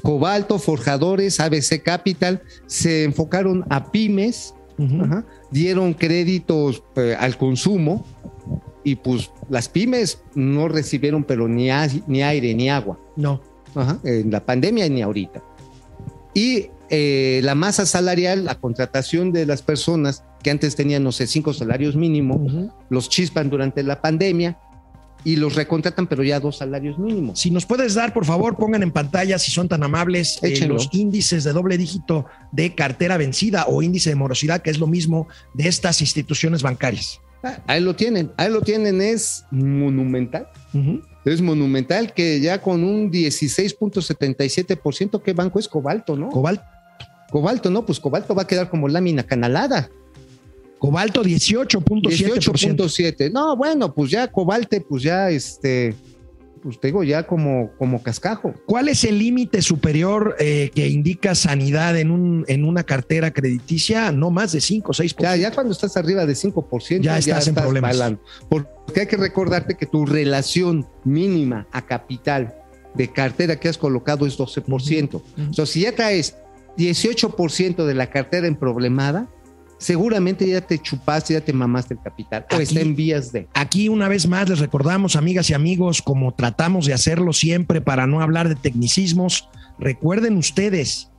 Cobalto, 0.03 0.59
Forjadores, 0.59 1.41
ABC 1.41 1.83
Capital 1.83 2.43
se 2.67 3.05
enfocaron 3.05 3.65
a 3.71 3.91
pymes, 3.91 4.55
ajá, 4.79 5.25
dieron 5.51 5.95
créditos 5.95 6.83
eh, 6.97 7.17
al 7.19 7.37
consumo 7.37 8.07
y 8.85 8.97
pues 8.97 9.31
las 9.49 9.69
pymes 9.69 10.23
no 10.35 10.69
recibieron 10.69 11.25
pero 11.25 11.49
ni, 11.49 11.69
ni 12.07 12.23
aire 12.23 12.55
ni 12.55 12.71
agua. 12.71 12.99
No. 13.17 13.41
Ajá, 13.75 13.99
en 14.05 14.31
la 14.31 14.45
pandemia 14.45 14.89
ni 14.89 15.03
ahorita. 15.03 15.43
Y 16.35 16.69
eh, 16.91 17.41
la 17.43 17.55
masa 17.55 17.87
salarial, 17.87 18.45
la 18.45 18.57
contratación 18.57 19.33
de 19.33 19.47
las 19.47 19.63
personas 19.63 20.23
que 20.43 20.51
antes 20.51 20.77
tenían, 20.77 21.03
no 21.03 21.11
sé, 21.13 21.27
cinco 21.27 21.53
salarios 21.53 21.97
mínimos, 21.97 22.53
los 22.89 23.09
chispan 23.09 23.51
durante 23.51 23.83
la 23.83 24.01
pandemia 24.01 24.59
y 25.25 25.35
los 25.37 25.57
recontratan, 25.57 26.07
pero 26.07 26.23
ya 26.23 26.39
dos 26.39 26.59
salarios 26.59 26.99
mínimos. 27.01 27.41
Si 27.41 27.51
nos 27.51 27.67
puedes 27.67 27.95
dar, 27.95 28.13
por 28.13 28.25
favor, 28.25 28.57
pongan 28.57 28.85
en 28.85 28.93
pantalla, 28.93 29.41
si 29.41 29.51
son 29.51 29.67
tan 29.69 29.83
amables, 29.83 30.39
eh, 30.43 30.55
los 30.69 30.89
índices 30.93 31.43
de 31.43 31.53
doble 31.53 31.77
dígito 31.77 32.27
de 32.53 32.77
cartera 32.77 33.17
vencida 33.17 33.65
o 33.67 33.83
índice 33.83 34.11
de 34.11 34.17
morosidad, 34.17 34.63
que 34.63 34.71
es 34.71 34.79
lo 34.79 34.87
mismo 34.87 35.27
de 35.55 35.67
estas 35.67 36.01
instituciones 36.01 36.63
bancarias. 36.63 37.21
Ah, 37.43 37.59
Ahí 37.67 37.81
lo 37.81 37.97
tienen, 37.97 38.31
ahí 38.37 38.53
lo 38.53 38.61
tienen, 38.63 39.01
es 39.01 39.45
monumental. 39.51 40.47
Es 41.25 41.41
monumental 41.43 42.13
que 42.15 42.39
ya 42.41 42.61
con 42.63 42.85
un 42.85 43.11
16.77%, 43.11 45.23
¿qué 45.23 45.33
banco 45.33 45.59
es 45.59 45.67
Cobalto, 45.69 46.17
no? 46.17 46.31
Cobalt- 46.31 46.63
Cobalto, 47.31 47.71
no, 47.71 47.85
pues 47.85 48.01
Cobalto 48.01 48.35
va 48.35 48.43
a 48.43 48.47
quedar 48.47 48.71
como 48.71 48.89
lámina 48.89 49.25
canalada. 49.25 49.91
cobalto 50.79 51.23
18.7%. 51.23 52.03
18.7. 52.03 53.33
No, 53.33 53.57
bueno, 53.57 53.95
pues 53.95 54.11
ya 54.11 54.29
Cobalte, 54.29 54.81
pues 54.81 55.03
ya 55.03 55.31
este, 55.31 55.95
pues 56.67 56.81
te 56.81 56.89
digo, 56.89 57.05
ya 57.05 57.29
como, 57.29 57.71
como 57.79 58.03
cascajo. 58.03 58.53
¿Cuál 58.67 58.89
es 58.89 59.05
el 59.05 59.21
límite 59.21 59.63
superior 59.63 60.35
eh, 60.41 60.73
que 60.75 60.89
indica 60.89 61.37
sanidad 61.37 61.97
en, 61.97 62.11
un, 62.11 62.45
en 62.49 62.65
una 62.65 62.83
cartera 62.83 63.33
crediticia? 63.33 64.11
No 64.11 64.33
más 64.33 64.51
de 64.51 64.61
5 64.61 64.91
o 64.91 64.93
6%. 64.93 65.17
Ya, 65.21 65.37
ya 65.37 65.53
cuando 65.53 65.73
estás 65.73 65.97
arriba 65.97 66.27
de 66.27 66.33
5%, 66.33 67.01
Ya 67.03 67.19
estás 67.19 67.47
en 67.47 67.55
problemas. 67.55 68.03
Porque 68.49 69.01
hay 69.01 69.07
que 69.07 69.17
recordarte 69.17 69.77
que 69.77 69.87
tu 69.87 70.07
relación 70.07 70.87
mínima 71.05 71.69
a 71.71 71.87
capital 71.87 72.55
de 72.95 73.13
cartera 73.13 73.61
que 73.61 73.69
has 73.69 73.79
colocado 73.79 74.27
es 74.27 74.37
12%. 74.37 75.23
O 75.51 75.53
sea, 75.53 75.67
si 75.67 75.83
ya 75.83 75.93
traes 75.93 76.35
18% 76.77 77.85
de 77.85 77.95
la 77.95 78.09
cartera 78.11 78.47
en 78.47 78.57
problemada, 78.57 79.29
seguramente 79.79 80.49
ya 80.49 80.61
te 80.61 80.79
chupaste, 80.79 81.35
ya 81.35 81.41
te 81.41 81.53
mamaste 81.53 81.95
el 81.95 82.01
capital 82.01 82.47
o 82.51 82.55
Aquí- 82.55 82.63
está 82.63 82.81
en 82.81 82.97
vías 82.97 83.33
de. 83.33 83.49
Aquí 83.55 83.89
una 83.89 84.09
vez 84.09 84.27
más 84.27 84.49
les 84.49 84.59
recordamos, 84.59 85.17
amigas 85.17 85.51
y 85.51 85.55
amigos, 85.55 86.03
como 86.03 86.35
tratamos 86.35 86.87
de 86.87 86.95
hacerlo 86.95 87.33
siempre 87.33 87.81
para 87.81 88.07
no 88.07 88.21
hablar 88.23 88.49
de 88.49 88.55
tecnicismos, 88.57 89.49
recuerden 89.79 90.37
ustedes 90.37 91.11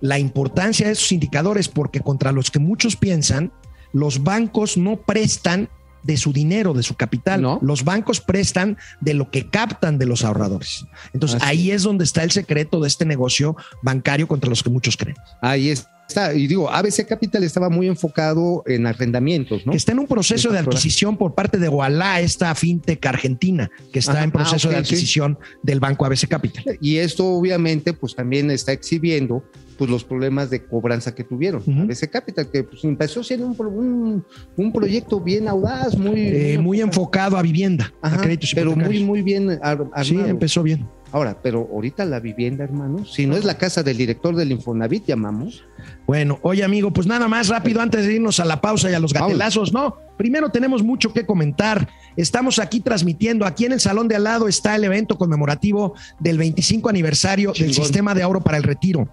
la 0.00 0.18
importancia 0.18 0.86
de 0.86 0.92
esos 0.92 1.12
indicadores 1.12 1.68
porque 1.68 2.00
contra 2.00 2.32
los 2.32 2.50
que 2.50 2.58
muchos 2.58 2.96
piensan, 2.96 3.52
los 3.92 4.22
bancos 4.22 4.76
no 4.76 4.96
prestan 4.96 5.68
de 6.02 6.16
su 6.16 6.32
dinero, 6.32 6.74
de 6.74 6.82
su 6.82 6.94
capital. 6.94 7.42
No. 7.42 7.58
Los 7.62 7.84
bancos 7.84 8.20
prestan 8.20 8.76
de 9.00 9.14
lo 9.14 9.30
que 9.30 9.48
captan 9.48 9.98
de 9.98 10.06
los 10.06 10.24
ahorradores. 10.24 10.86
Entonces 11.12 11.40
Así 11.42 11.50
ahí 11.50 11.70
es 11.70 11.82
donde 11.82 12.04
está 12.04 12.22
el 12.22 12.30
secreto 12.30 12.80
de 12.80 12.88
este 12.88 13.04
negocio 13.04 13.56
bancario 13.82 14.26
contra 14.28 14.50
los 14.50 14.62
que 14.62 14.70
muchos 14.70 14.96
creen. 14.96 15.16
Ahí 15.40 15.70
está. 15.70 16.34
Y 16.34 16.48
digo, 16.48 16.68
ABC 16.68 17.06
Capital 17.06 17.44
estaba 17.44 17.70
muy 17.70 17.86
enfocado 17.86 18.64
en 18.66 18.86
arrendamientos, 18.86 19.64
¿no? 19.64 19.72
que 19.72 19.78
está 19.78 19.92
en 19.92 20.00
un 20.00 20.08
proceso 20.08 20.50
de 20.50 20.58
adquisición 20.58 21.16
por 21.16 21.34
parte 21.34 21.56
de 21.56 21.68
Walla, 21.68 22.20
esta 22.20 22.52
fintech 22.56 23.04
argentina, 23.06 23.70
que 23.92 24.00
está 24.00 24.12
Ajá, 24.12 24.24
en 24.24 24.32
proceso 24.32 24.68
ah, 24.68 24.72
de 24.72 24.78
sí. 24.78 24.82
adquisición 24.82 25.38
del 25.62 25.78
banco 25.78 26.04
ABC 26.04 26.26
Capital. 26.26 26.78
Y 26.80 26.96
esto 26.96 27.26
obviamente 27.26 27.92
pues 27.92 28.16
también 28.16 28.50
está 28.50 28.72
exhibiendo 28.72 29.44
pues 29.80 29.90
los 29.90 30.04
problemas 30.04 30.50
de 30.50 30.62
cobranza 30.66 31.14
que 31.14 31.24
tuvieron. 31.24 31.62
Ujú. 31.66 31.80
ABC 31.84 32.10
Capital 32.10 32.50
que 32.50 32.64
pues, 32.64 32.84
empezó 32.84 33.24
siendo 33.24 33.46
un, 33.46 33.56
un, 33.66 34.24
un 34.58 34.72
proyecto 34.74 35.18
bien 35.22 35.48
audaz, 35.48 35.96
muy... 35.96 36.20
Eh, 36.20 36.58
muy 36.58 36.82
enfocado 36.82 37.38
a 37.38 37.42
vivienda, 37.42 37.90
a 38.02 38.08
Ajá, 38.08 38.18
créditos 38.18 38.52
pero 38.54 38.76
muy, 38.76 39.02
muy 39.02 39.22
bien 39.22 39.52
ar- 39.62 39.80
armado. 39.80 40.04
Sí, 40.04 40.18
empezó 40.18 40.62
bien. 40.62 40.86
Ahora, 41.12 41.40
pero 41.42 41.66
ahorita 41.72 42.04
la 42.04 42.20
vivienda, 42.20 42.62
hermano, 42.62 43.06
si 43.06 43.26
no 43.26 43.36
es 43.36 43.44
la 43.46 43.56
casa 43.56 43.82
del 43.82 43.96
director 43.96 44.36
del 44.36 44.52
Infonavit, 44.52 45.06
llamamos. 45.06 45.64
Bueno, 46.06 46.38
oye 46.42 46.62
amigo, 46.62 46.92
pues 46.92 47.06
nada 47.06 47.26
más 47.26 47.48
rápido 47.48 47.80
antes 47.80 48.04
de 48.06 48.12
irnos 48.16 48.38
a 48.38 48.44
la 48.44 48.60
pausa 48.60 48.90
y 48.90 48.94
a 48.94 49.00
los 49.00 49.14
gatelazos, 49.14 49.72
no. 49.72 49.96
Primero 50.18 50.50
tenemos 50.50 50.82
mucho 50.82 51.12
que 51.14 51.24
comentar. 51.24 51.88
Estamos 52.16 52.58
aquí 52.58 52.80
transmitiendo, 52.80 53.46
aquí 53.46 53.64
en 53.64 53.72
el 53.72 53.80
salón 53.80 54.06
de 54.06 54.16
al 54.16 54.24
lado 54.24 54.46
está 54.46 54.76
el 54.76 54.84
evento 54.84 55.16
conmemorativo 55.16 55.94
del 56.20 56.36
25 56.36 56.90
aniversario 56.90 57.52
del 57.58 57.72
sistema 57.72 58.14
de 58.14 58.22
ahorro 58.22 58.42
para 58.42 58.58
el 58.58 58.62
retiro. 58.62 59.08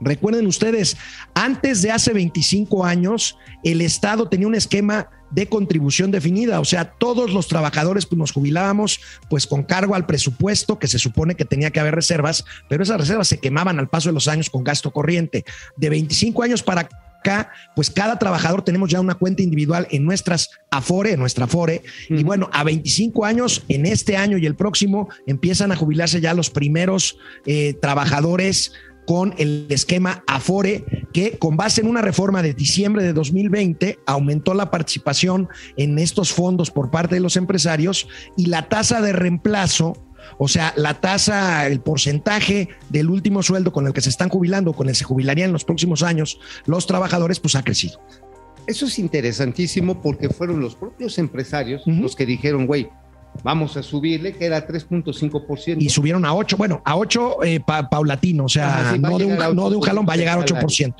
Recuerden 0.00 0.46
ustedes, 0.46 0.96
antes 1.34 1.82
de 1.82 1.90
hace 1.90 2.12
25 2.12 2.84
años, 2.84 3.36
el 3.62 3.80
Estado 3.80 4.28
tenía 4.28 4.46
un 4.46 4.54
esquema 4.54 5.08
de 5.30 5.46
contribución 5.46 6.10
definida, 6.10 6.60
o 6.60 6.64
sea, 6.64 6.84
todos 6.84 7.32
los 7.32 7.46
trabajadores 7.46 8.06
pues, 8.06 8.18
nos 8.18 8.32
jubilábamos 8.32 9.00
pues 9.28 9.46
con 9.46 9.62
cargo 9.62 9.94
al 9.94 10.06
presupuesto 10.06 10.78
que 10.78 10.88
se 10.88 10.98
supone 10.98 11.36
que 11.36 11.44
tenía 11.44 11.70
que 11.70 11.80
haber 11.80 11.94
reservas, 11.94 12.44
pero 12.68 12.82
esas 12.82 12.98
reservas 12.98 13.28
se 13.28 13.38
quemaban 13.38 13.78
al 13.78 13.88
paso 13.88 14.08
de 14.08 14.14
los 14.14 14.28
años 14.28 14.50
con 14.50 14.64
gasto 14.64 14.90
corriente. 14.90 15.44
De 15.76 15.88
25 15.88 16.42
años 16.42 16.62
para 16.62 16.88
acá, 17.20 17.52
pues 17.76 17.90
cada 17.90 18.18
trabajador 18.18 18.62
tenemos 18.62 18.90
ya 18.90 19.00
una 19.00 19.14
cuenta 19.14 19.42
individual 19.42 19.86
en 19.90 20.04
nuestras 20.04 20.50
Afore, 20.70 21.12
en 21.12 21.20
nuestra 21.20 21.44
Afore, 21.44 21.82
y 22.08 22.24
bueno, 22.24 22.48
a 22.52 22.64
25 22.64 23.24
años, 23.24 23.62
en 23.68 23.86
este 23.86 24.16
año 24.16 24.38
y 24.38 24.46
el 24.46 24.56
próximo, 24.56 25.08
empiezan 25.26 25.70
a 25.70 25.76
jubilarse 25.76 26.20
ya 26.20 26.34
los 26.34 26.50
primeros 26.50 27.18
eh, 27.46 27.74
trabajadores 27.80 28.72
con 29.06 29.34
el 29.38 29.66
esquema 29.70 30.22
Afore, 30.26 30.84
que 31.12 31.38
con 31.38 31.56
base 31.56 31.80
en 31.80 31.88
una 31.88 32.02
reforma 32.02 32.42
de 32.42 32.54
diciembre 32.54 33.02
de 33.02 33.12
2020 33.12 33.98
aumentó 34.06 34.54
la 34.54 34.70
participación 34.70 35.48
en 35.76 35.98
estos 35.98 36.32
fondos 36.32 36.70
por 36.70 36.90
parte 36.90 37.16
de 37.16 37.20
los 37.20 37.36
empresarios 37.36 38.08
y 38.36 38.46
la 38.46 38.68
tasa 38.68 39.00
de 39.00 39.12
reemplazo, 39.12 39.94
o 40.38 40.48
sea, 40.48 40.72
la 40.76 41.00
tasa, 41.00 41.66
el 41.66 41.80
porcentaje 41.80 42.68
del 42.88 43.10
último 43.10 43.42
sueldo 43.42 43.72
con 43.72 43.86
el 43.86 43.92
que 43.92 44.00
se 44.00 44.10
están 44.10 44.28
jubilando, 44.28 44.72
con 44.72 44.86
el 44.88 44.92
que 44.92 44.98
se 44.98 45.04
jubilarían 45.04 45.48
en 45.48 45.52
los 45.52 45.64
próximos 45.64 46.02
años 46.02 46.38
los 46.66 46.86
trabajadores, 46.86 47.40
pues 47.40 47.56
ha 47.56 47.64
crecido. 47.64 48.00
Eso 48.66 48.86
es 48.86 48.98
interesantísimo 48.98 50.00
porque 50.00 50.28
fueron 50.28 50.60
los 50.60 50.76
propios 50.76 51.18
empresarios 51.18 51.82
los 51.86 52.14
que 52.14 52.26
dijeron, 52.26 52.66
güey, 52.66 52.88
vamos 53.42 53.76
a 53.76 53.82
subirle, 53.82 54.32
que 54.34 54.44
era 54.46 54.66
3.5%. 54.66 55.76
Y 55.80 55.88
subieron 55.88 56.24
a 56.24 56.34
8, 56.34 56.56
bueno, 56.56 56.82
a 56.84 56.96
8 56.96 57.44
eh, 57.44 57.60
pa- 57.60 57.88
paulatino, 57.88 58.44
o 58.44 58.48
sea, 58.48 58.80
Ajá, 58.80 58.92
sí, 58.92 58.98
no, 58.98 59.18
de 59.18 59.24
un, 59.26 59.36
no 59.36 59.70
de 59.70 59.76
un 59.76 59.82
8% 59.82 59.86
jalón, 59.86 60.06
va 60.08 60.12
a 60.12 60.16
llegar 60.16 60.38
a 60.38 60.42
del 60.42 60.50
8%. 60.54 60.94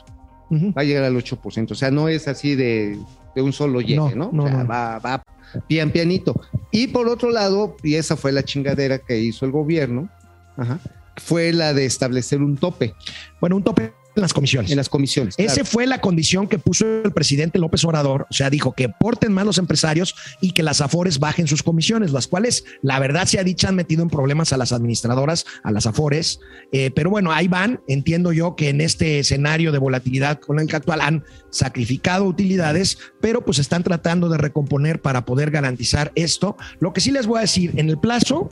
Ujú. 0.51 0.72
va 0.76 0.82
a 0.82 0.84
llegar 0.84 1.05
al 1.05 1.14
8%. 1.16 1.70
O 1.70 1.74
sea, 1.74 1.91
no 1.91 2.09
es 2.09 2.26
así 2.26 2.55
de, 2.57 2.99
de 3.36 3.43
un 3.43 3.53
solo 3.53 3.80
llegue, 3.80 3.97
No, 3.97 4.11
¿no? 4.14 4.30
no, 4.32 4.45
O 4.45 4.49
sea. 4.49 4.64
Va, 4.64 4.99
va 4.99 5.22
pian 5.66 5.91
pianito. 5.91 6.41
Y 6.70 6.88
por 6.88 7.09
otro 7.09 7.30
lado, 7.30 7.76
y 7.82 7.95
esa 7.97 8.16
fue 8.16 8.32
la 8.32 8.43
chingadera 8.45 8.99
que 8.99 9.18
hizo 9.18 9.45
el 9.47 9.53
gobierno, 9.53 10.09
ajá, 10.57 10.78
fue 11.16 11.53
la 11.53 11.74
de 11.74 11.84
establecer 11.86 12.41
un 12.41 12.57
tope 12.57 12.95
Bueno, 13.41 13.57
un 13.57 13.62
tope 13.64 13.93
las 14.20 14.32
comisiones. 14.32 14.70
en 14.70 14.76
las 14.76 14.88
comisiones. 14.88 15.36
Claro. 15.36 15.64
fue 15.64 15.86
la 15.86 16.00
condición 16.00 16.48
que 16.48 16.58
puso 16.58 16.84
el 17.04 17.12
presidente 17.12 17.58
López 17.58 17.84
Obrador. 17.84 18.26
O 18.30 18.34
sea, 18.34 18.50
dijo 18.50 18.72
que 18.72 18.88
porten 18.88 19.32
más 19.32 19.44
los 19.44 19.58
empresarios 19.58 20.14
y 20.40 20.52
que 20.52 20.62
las 20.62 20.80
Afores 20.80 21.18
bajen 21.18 21.46
sus 21.46 21.62
comisiones, 21.62 22.12
las 22.12 22.26
cuales, 22.26 22.64
la 22.82 22.98
verdad, 22.98 23.26
se 23.26 23.38
ha 23.38 23.44
dicho, 23.44 23.68
han 23.68 23.76
metido 23.76 24.02
en 24.02 24.10
problemas 24.10 24.52
a 24.52 24.56
las 24.56 24.72
administradoras, 24.72 25.46
a 25.62 25.70
las 25.70 25.86
Afores. 25.86 26.40
Eh, 26.72 26.90
pero 26.94 27.10
bueno, 27.10 27.32
ahí 27.32 27.48
van. 27.48 27.80
Entiendo 27.88 28.32
yo 28.32 28.56
que 28.56 28.68
en 28.68 28.80
este 28.80 29.18
escenario 29.18 29.72
de 29.72 29.78
volatilidad 29.78 30.40
con 30.40 30.58
el 30.58 30.66
que 30.66 30.76
actual 30.76 31.00
han 31.00 31.24
sacrificado 31.50 32.24
utilidades, 32.24 32.98
pero 33.20 33.44
pues 33.44 33.58
están 33.58 33.82
tratando 33.82 34.28
de 34.28 34.38
recomponer 34.38 35.00
para 35.00 35.24
poder 35.24 35.50
garantizar 35.50 36.12
esto. 36.14 36.56
Lo 36.78 36.92
que 36.92 37.00
sí 37.00 37.10
les 37.10 37.26
voy 37.26 37.38
a 37.38 37.42
decir, 37.42 37.72
en 37.76 37.88
el 37.88 37.98
plazo, 37.98 38.48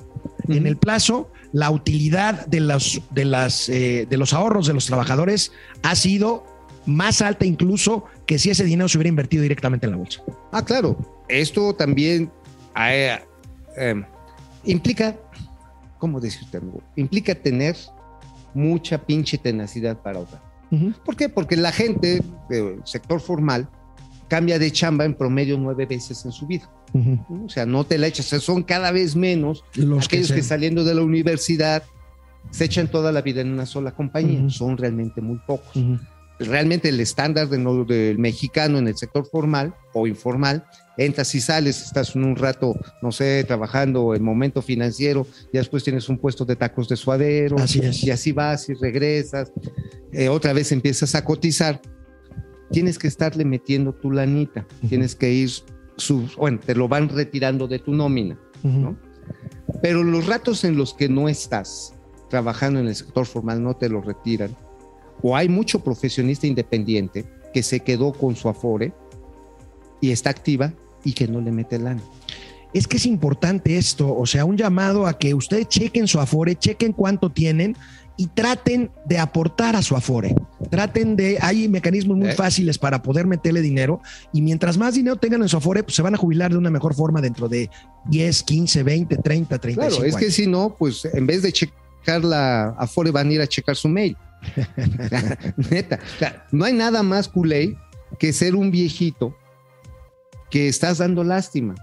en 0.49 0.67
el 0.67 0.77
plazo, 0.77 1.31
la 1.53 1.71
utilidad 1.71 2.47
de 2.47 2.61
los, 2.61 3.01
de, 3.11 3.25
las, 3.25 3.69
eh, 3.69 4.07
de 4.09 4.17
los 4.17 4.33
ahorros 4.33 4.67
de 4.67 4.75
los 4.75 4.87
trabajadores 4.87 5.53
ha 5.83 5.95
sido 5.95 6.45
más 6.87 7.21
alta 7.21 7.45
incluso 7.45 8.05
que 8.27 8.39
si 8.39 8.51
ese 8.51 8.65
dinero 8.65 8.89
se 8.89 8.99
hubiera 8.99 9.09
invertido 9.09 9.43
directamente 9.43 9.87
en 9.87 9.93
la 9.93 9.99
bolsa. 9.99 10.23
Ah, 10.53 10.65
claro. 10.65 10.97
Esto 11.29 11.75
también 11.75 12.31
eh, 12.77 13.19
eh, 13.77 14.03
implica, 14.65 15.17
¿cómo 15.99 16.21
decirte, 16.21 16.57
amigo? 16.57 16.83
Implica 16.97 17.35
tener 17.35 17.77
mucha 18.55 18.99
pinche 18.99 19.39
tenacidad 19.39 20.01
para 20.01 20.19
ahorrar. 20.19 20.49
¿Por 21.05 21.17
qué? 21.17 21.31
Porque 21.31 21.57
la 21.57 21.73
gente 21.73 22.23
del 22.51 22.83
sector 22.85 23.21
formal 23.21 23.69
cambia 24.29 24.59
de 24.59 24.71
chamba 24.71 25.07
en 25.07 25.15
promedio 25.15 25.57
nueve 25.57 25.87
veces 25.87 26.25
en 26.27 26.33
su 26.33 26.47
vida. 26.47 26.71
¿No? 26.93 27.45
O 27.45 27.49
sea, 27.49 27.67
no 27.67 27.85
te 27.85 27.99
la 27.99 28.07
echas, 28.07 28.27
o 28.27 28.29
sea, 28.31 28.41
son 28.41 28.63
cada 28.63 28.91
vez 28.93 29.17
menos 29.17 29.65
Los 29.75 30.09
que 30.09 30.17
aquellos 30.17 30.33
que, 30.33 30.43
se- 30.43 30.49
saliendo 30.49 30.85
de 30.85 30.95
la 30.95 31.03
universidad 31.03 31.83
se 32.51 32.65
echan 32.65 32.89
toda 32.89 33.13
la 33.13 33.21
vida 33.23 33.41
en 33.43 33.53
una 33.53 33.67
sola 33.67 33.91
compañía. 33.93 34.49
Son 34.51 34.77
realmente 34.77 35.21
muy 35.21 35.39
pocos. 35.47 35.73
Realmente 36.41 36.89
el 36.89 37.01
estándar 37.01 37.49
de 37.49 37.59
no- 37.59 37.85
del 37.85 38.17
mexicano 38.19 38.79
en 38.79 38.87
el 38.87 38.97
sector 38.97 39.27
formal 39.29 39.75
o 39.93 40.07
informal, 40.07 40.65
entras 40.97 41.35
y 41.35 41.41
sales, 41.41 41.83
estás 41.83 42.15
un 42.15 42.37
rato, 42.37 42.77
no 43.03 43.11
sé, 43.11 43.43
trabajando 43.45 44.15
en 44.15 44.23
momento 44.23 44.63
financiero, 44.63 45.27
y 45.53 45.57
después 45.59 45.83
tienes 45.83 46.09
un 46.09 46.17
puesto 46.19 46.45
de 46.45 46.55
tacos 46.57 46.89
de 46.89 46.97
suadero, 46.97 47.57
Así 47.59 47.81
es. 47.81 48.05
y 48.05 48.11
así 48.13 48.31
vas 48.33 48.69
y 48.69 48.75
regresas, 48.75 49.53
eh, 50.13 50.29
otra 50.29 50.53
vez 50.53 50.71
empiezas 50.71 51.15
a 51.17 51.25
cotizar. 51.25 51.81
Tienes 52.71 52.99
que 52.99 53.09
estarle 53.09 53.45
metiendo 53.45 53.93
tu 53.93 54.11
lanita, 54.13 54.65
tienes 54.89 55.15
que 55.17 55.33
ir, 55.33 55.51
bueno, 56.37 56.59
te 56.65 56.75
lo 56.75 56.89
van 56.89 57.09
retirando 57.09 57.67
de 57.67 57.79
tu 57.79 57.93
nómina. 57.93 58.39
Pero 59.83 60.03
los 60.03 60.27
ratos 60.27 60.65
en 60.65 60.77
los 60.77 60.95
que 60.95 61.09
no 61.09 61.29
estás 61.29 61.95
trabajando 62.29 62.81
en 62.81 62.89
el 62.89 62.95
sector 62.95 63.27
formal 63.27 63.63
no 63.63 63.77
te 63.77 63.89
lo 63.89 64.01
retiran. 64.01 64.55
O 65.23 65.37
hay 65.37 65.49
mucho 65.49 65.81
profesionista 65.81 66.47
independiente 66.47 67.25
que 67.53 67.63
se 67.63 67.81
quedó 67.81 68.13
con 68.13 68.37
su 68.37 68.49
afore 68.49 68.93
y 70.01 70.11
está 70.11 70.31
activa 70.31 70.73
y 71.05 71.13
que 71.13 71.29
no 71.29 71.41
le 71.41 71.53
mete 71.53 71.79
lana. 71.79 72.03
Es 72.75 72.87
que 72.87 72.99
es 72.99 73.07
importante 73.07 73.79
esto, 73.79 74.15
o 74.15 74.27
sea, 74.27 74.45
un 74.45 74.57
llamado 74.57 75.07
a 75.07 75.19
que 75.19 75.33
ustedes 75.33 75.69
chequen 75.69 76.07
su 76.07 76.21
Afore, 76.21 76.55
chequen 76.55 76.93
cuánto 76.93 77.31
tienen 77.31 77.75
y 78.19 78.27
traten 78.27 78.91
de 79.07 79.19
aportar 79.19 79.77
a 79.77 79.83
su 79.83 79.97
Afore. 79.97 80.35
Traten 80.71 81.15
de, 81.15 81.39
hay 81.41 81.69
mecanismos 81.69 82.19
muy 82.19 82.33
fáciles 82.33 82.77
para 82.77 83.01
poder 83.01 83.27
meterle 83.27 83.63
dinero 83.63 84.03
y 84.33 84.43
mientras 84.43 84.77
más 84.77 84.95
dinero 84.95 85.17
tengan 85.17 85.41
en 85.41 85.49
su 85.49 85.57
Afore, 85.57 85.85
pues 85.85 85.95
se 85.95 86.03
van 86.03 86.17
a 86.17 86.19
jubilar 86.19 86.51
de 86.51 86.59
una 86.59 86.69
mejor 86.69 86.95
forma 86.95 87.21
dentro 87.21 87.49
de 87.49 87.71
10, 88.07 88.43
15, 88.43 88.83
20, 88.83 89.17
30, 89.19 89.59
35 89.59 89.97
Claro, 89.97 90.05
es 90.05 90.17
que 90.17 90.33
si 90.33 90.49
no, 90.49 90.75
pues 90.77 91.05
en 91.05 91.27
vez 91.27 91.43
de 91.43 91.53
checar 91.53 92.25
la 92.25 92.71
afore 92.71 93.13
van 93.13 93.29
a 93.29 93.33
ir 93.35 93.41
a 93.41 93.47
checar 93.47 93.77
su 93.77 93.89
mail. 93.89 94.17
Neta, 95.71 96.01
o 96.03 96.19
sea, 96.19 96.47
no 96.51 96.65
hay 96.65 96.73
nada 96.73 97.05
más 97.05 97.29
culé 97.29 97.77
que 98.19 98.33
ser 98.33 98.57
un 98.57 98.73
viejito 98.73 99.37
que 100.51 100.67
estás 100.67 100.99
dando 100.99 101.23
lástima. 101.23 101.77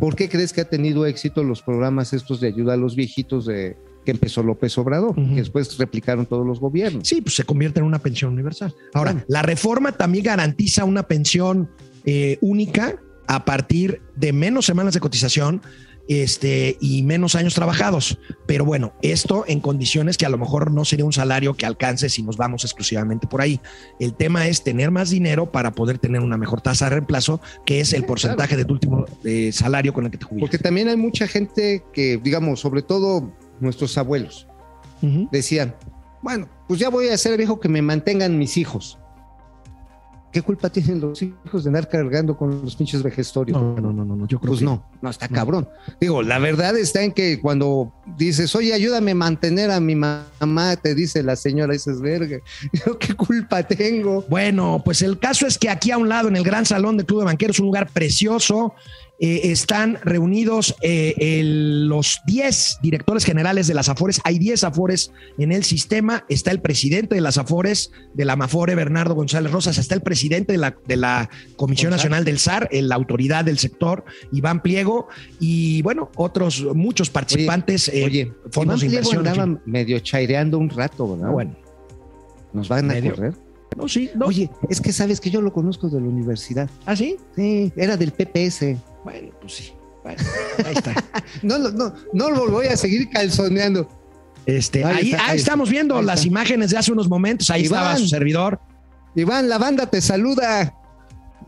¿Por 0.00 0.14
qué 0.14 0.28
crees 0.28 0.52
que 0.52 0.60
ha 0.60 0.68
tenido 0.68 1.04
éxito 1.06 1.42
los 1.42 1.62
programas 1.62 2.12
estos 2.12 2.40
de 2.40 2.48
ayuda 2.48 2.74
a 2.74 2.76
los 2.76 2.94
viejitos 2.94 3.46
de 3.46 3.76
que 4.04 4.10
empezó 4.10 4.42
López 4.42 4.76
Obrador, 4.78 5.14
que 5.14 5.36
después 5.36 5.76
replicaron 5.78 6.26
todos 6.26 6.46
los 6.46 6.60
gobiernos? 6.60 7.08
Sí, 7.08 7.20
pues 7.20 7.34
se 7.34 7.44
convierte 7.44 7.80
en 7.80 7.86
una 7.86 7.98
pensión 7.98 8.32
universal. 8.32 8.74
Ahora, 8.92 9.24
la 9.28 9.42
reforma 9.42 9.92
también 9.92 10.24
garantiza 10.24 10.84
una 10.84 11.04
pensión 11.04 11.70
eh, 12.04 12.38
única 12.40 12.96
a 13.26 13.44
partir 13.44 14.02
de 14.16 14.32
menos 14.32 14.66
semanas 14.66 14.94
de 14.94 15.00
cotización 15.00 15.62
este, 16.08 16.76
y 16.80 17.02
menos 17.02 17.34
años 17.34 17.54
trabajados. 17.54 18.18
Pero 18.46 18.64
bueno, 18.64 18.92
esto 19.02 19.44
en 19.46 19.60
condiciones 19.60 20.16
que 20.16 20.26
a 20.26 20.28
lo 20.28 20.38
mejor 20.38 20.70
no 20.70 20.84
sería 20.84 21.04
un 21.04 21.12
salario 21.12 21.54
que 21.54 21.66
alcance 21.66 22.08
si 22.08 22.22
nos 22.22 22.36
vamos 22.36 22.64
exclusivamente 22.64 23.26
por 23.26 23.40
ahí. 23.40 23.60
El 23.98 24.14
tema 24.14 24.46
es 24.46 24.62
tener 24.62 24.90
más 24.90 25.10
dinero 25.10 25.50
para 25.50 25.72
poder 25.72 25.98
tener 25.98 26.20
una 26.20 26.36
mejor 26.36 26.60
tasa 26.60 26.86
de 26.86 26.90
reemplazo, 26.90 27.40
que 27.64 27.80
es 27.80 27.92
el 27.92 28.04
porcentaje 28.04 28.56
de 28.56 28.64
tu 28.64 28.74
último 28.74 29.06
eh, 29.24 29.50
salario 29.52 29.92
con 29.92 30.04
el 30.04 30.10
que 30.10 30.18
te 30.18 30.24
jubilas. 30.24 30.48
Porque 30.50 30.62
también 30.62 30.88
hay 30.88 30.96
mucha 30.96 31.26
gente 31.26 31.82
que, 31.92 32.18
digamos, 32.22 32.60
sobre 32.60 32.82
todo 32.82 33.32
nuestros 33.60 33.96
abuelos, 33.98 34.46
Ujú. 35.02 35.28
decían, 35.30 35.74
bueno, 36.22 36.48
pues 36.68 36.80
ya 36.80 36.88
voy 36.88 37.08
a 37.08 37.16
ser 37.18 37.36
viejo 37.36 37.60
que 37.60 37.68
me 37.68 37.82
mantengan 37.82 38.38
mis 38.38 38.56
hijos. 38.56 38.98
¿Qué 40.32 40.42
culpa 40.42 40.68
tienen 40.68 41.00
los 41.00 41.22
hijos 41.22 41.62
de 41.62 41.68
andar 41.68 41.88
cargando 41.88 42.36
con 42.36 42.62
los 42.62 42.74
pinches 42.74 43.04
vejestorios? 43.04 43.56
No, 43.56 43.76
no, 43.80 43.92
no, 43.92 44.04
no, 44.04 44.16
no, 44.16 44.26
yo 44.26 44.40
creo 44.40 44.48
Pues 44.50 44.58
que 44.58 44.64
no, 44.64 44.84
no, 45.00 45.08
está 45.08 45.28
no. 45.28 45.34
cabrón. 45.36 45.68
Digo, 46.00 46.24
la 46.24 46.40
verdad 46.40 46.76
está 46.76 47.04
en 47.04 47.12
que 47.12 47.40
cuando 47.40 47.92
dices, 48.16 48.52
oye, 48.56 48.74
ayúdame 48.74 49.12
a 49.12 49.14
mantener 49.14 49.70
a 49.70 49.78
mi 49.78 49.94
mamá, 49.94 50.74
te 50.82 50.96
dice 50.96 51.22
la 51.22 51.36
señora, 51.36 51.72
dices, 51.74 52.00
verga, 52.00 52.38
yo 52.84 52.98
qué 52.98 53.14
culpa 53.14 53.62
tengo. 53.62 54.24
Bueno, 54.28 54.82
pues 54.84 55.02
el 55.02 55.20
caso 55.20 55.46
es 55.46 55.56
que 55.56 55.70
aquí 55.70 55.92
a 55.92 55.98
un 55.98 56.08
lado, 56.08 56.26
en 56.26 56.34
el 56.34 56.42
Gran 56.42 56.66
Salón 56.66 56.96
del 56.96 57.06
Club 57.06 57.20
de 57.20 57.26
Banqueros, 57.26 57.60
un 57.60 57.66
lugar 57.66 57.88
precioso, 57.90 58.74
eh, 59.20 59.42
están 59.52 59.98
reunidos 60.02 60.74
eh, 60.82 61.14
el- 61.18 61.86
los 61.86 62.20
10 62.26 62.78
directores 62.82 63.24
generales 63.24 63.66
de 63.68 63.74
las 63.74 63.88
Afores. 63.88 64.20
Hay 64.24 64.38
10 64.40 64.64
Afores 64.64 65.12
en 65.38 65.52
el 65.52 65.62
sistema. 65.64 66.24
Está 66.28 66.50
el 66.50 66.60
presidente 66.60 67.14
de 67.14 67.20
las 67.20 67.38
Afores, 67.38 67.92
de 68.14 68.24
la 68.24 68.32
Amafore, 68.32 68.74
Bernardo 68.74 69.14
González 69.14 69.52
Rosas. 69.52 69.78
Está 69.78 69.94
el 69.94 70.00
presidente 70.02 70.52
de 70.52 70.58
la, 70.58 70.76
de 70.86 70.96
la 70.96 71.30
Comisión 71.56 71.90
González. 71.90 72.10
Nacional 72.10 72.24
del 72.24 72.38
SAR, 72.40 72.68
eh, 72.72 72.82
la 72.82 72.96
autoridad 72.96 73.44
del 73.44 73.58
sector, 73.58 74.04
Iván 74.32 74.60
Pliego. 74.62 75.06
Y 75.38 75.80
bueno, 75.82 76.10
otros 76.16 76.64
muchos 76.74 77.08
participantes. 77.08 77.88
eh, 77.88 78.04
Oye, 78.04 78.32
fondos 78.50 78.80
de 78.80 78.86
Iván 78.88 79.02
Pliego 79.04 79.18
inversión. 79.20 79.60
fin. 79.64 79.72
medio 79.72 79.98
chaireando 80.00 80.58
un 80.58 80.70
rato, 80.70 81.12
¿verdad? 81.12 81.28
Ah, 81.28 81.32
bueno, 81.32 81.56
Nos 82.52 82.68
van 82.68 82.90
a 82.90 82.94
medio. 82.94 83.14
correr. 83.14 83.34
no, 83.76 83.88
sí, 83.88 84.10
no. 84.16 84.26
Oye, 84.26 84.50
es 84.68 84.80
que 84.80 84.92
sabes 84.92 85.20
que 85.20 85.30
yo 85.30 85.40
lo 85.40 85.52
conozco 85.52 85.88
de 85.88 86.00
la 86.00 86.06
universidad. 86.08 86.68
¿Ah, 86.84 86.96
sí? 86.96 87.16
Sí, 87.36 87.72
era 87.76 87.96
del 87.96 88.10
PPS. 88.12 88.76
Bueno, 89.04 89.30
pues 89.40 89.52
sí. 89.54 89.72
Bueno, 90.02 90.22
ahí 90.66 90.74
está. 90.74 90.94
No, 91.42 91.58
no, 91.58 91.70
no, 91.70 91.94
no 92.12 92.30
lo 92.30 92.50
voy 92.50 92.66
a 92.66 92.76
seguir 92.76 93.08
calzoneando. 93.10 93.88
Este, 94.46 94.84
Ahí 94.84 94.96
ahí, 94.96 95.10
está, 95.12 95.24
ahí 95.24 95.30
ahí 95.30 95.38
estamos 95.38 95.70
viendo 95.70 95.96
ahí 95.96 96.04
las 96.04 96.16
está. 96.20 96.28
imágenes 96.28 96.70
de 96.70 96.76
hace 96.78 96.92
unos 96.92 97.08
momentos. 97.08 97.48
Ahí 97.50 97.64
Iván. 97.64 97.80
estaba 97.80 97.96
su 97.96 98.08
servidor. 98.08 98.60
Iván, 99.14 99.48
la 99.48 99.56
banda 99.58 99.86
te 99.86 100.00
saluda. 100.02 100.74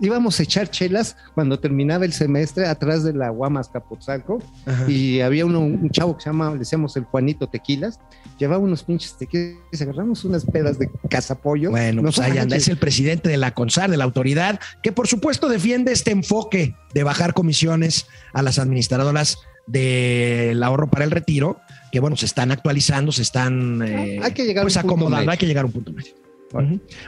Íbamos 0.01 0.39
a 0.41 0.43
echar 0.43 0.71
chelas 0.71 1.17
cuando 1.35 1.59
terminaba 1.59 2.05
el 2.05 2.13
semestre 2.13 2.67
atrás 2.67 3.05
de 3.05 3.13
la 3.13 3.31
Guamas 3.31 3.69
Capotzalco 3.69 4.43
y 4.89 5.21
había 5.21 5.47
uno, 5.47 5.61
un 5.61 5.91
chavo 5.91 6.17
que 6.17 6.25
se 6.25 6.31
llama, 6.31 6.51
le 6.51 6.59
decíamos 6.59 6.97
el 6.97 7.05
Juanito 7.05 7.47
Tequilas, 7.49 7.99
llevaba 8.39 8.63
unos 8.63 8.83
pinches 8.83 9.17
tequilas, 9.17 9.59
agarramos 9.81 10.25
unas 10.25 10.45
pedas 10.45 10.79
de 10.79 10.91
cazapollo. 11.09 11.71
Bueno, 11.71 12.03
No 12.03 12.09
pues 12.09 12.19
ahí 12.19 12.39
anda. 12.39 12.57
Es 12.57 12.69
el 12.69 12.77
presidente 12.79 13.29
de 13.29 13.37
la 13.37 13.55
CONSAR, 13.55 13.91
de 13.91 13.97
la 13.97 14.05
autoridad, 14.05 14.61
que 14.83 14.93
por 14.93 15.07
supuesto 15.09 15.49
defiende 15.49 15.93
este 15.93 16.11
enfoque 16.11 16.75
de 16.95 17.03
bajar 17.03 17.35
comisiones 17.35 18.07
a 18.33 18.43
las 18.43 18.59
administradoras 18.59 19.39
del 19.67 20.63
ahorro 20.63 20.89
para 20.89 21.05
el 21.05 21.11
retiro, 21.11 21.59
que 21.91 22.01
bueno, 22.01 22.17
se 22.17 22.27
están 22.27 22.53
actualizando, 22.53 23.13
se 23.13 23.23
están 23.23 23.83
eh, 23.83 24.21
Hay 24.23 24.33
que 24.33 24.45
llegar 24.45 24.65
pues 24.65 24.77
acomodando, 24.77 25.31
hay 25.31 25.39
que 25.39 25.47
llegar 25.47 25.65
a 25.65 25.67
un 25.67 25.73
punto 25.73 25.93
medio. 25.93 26.13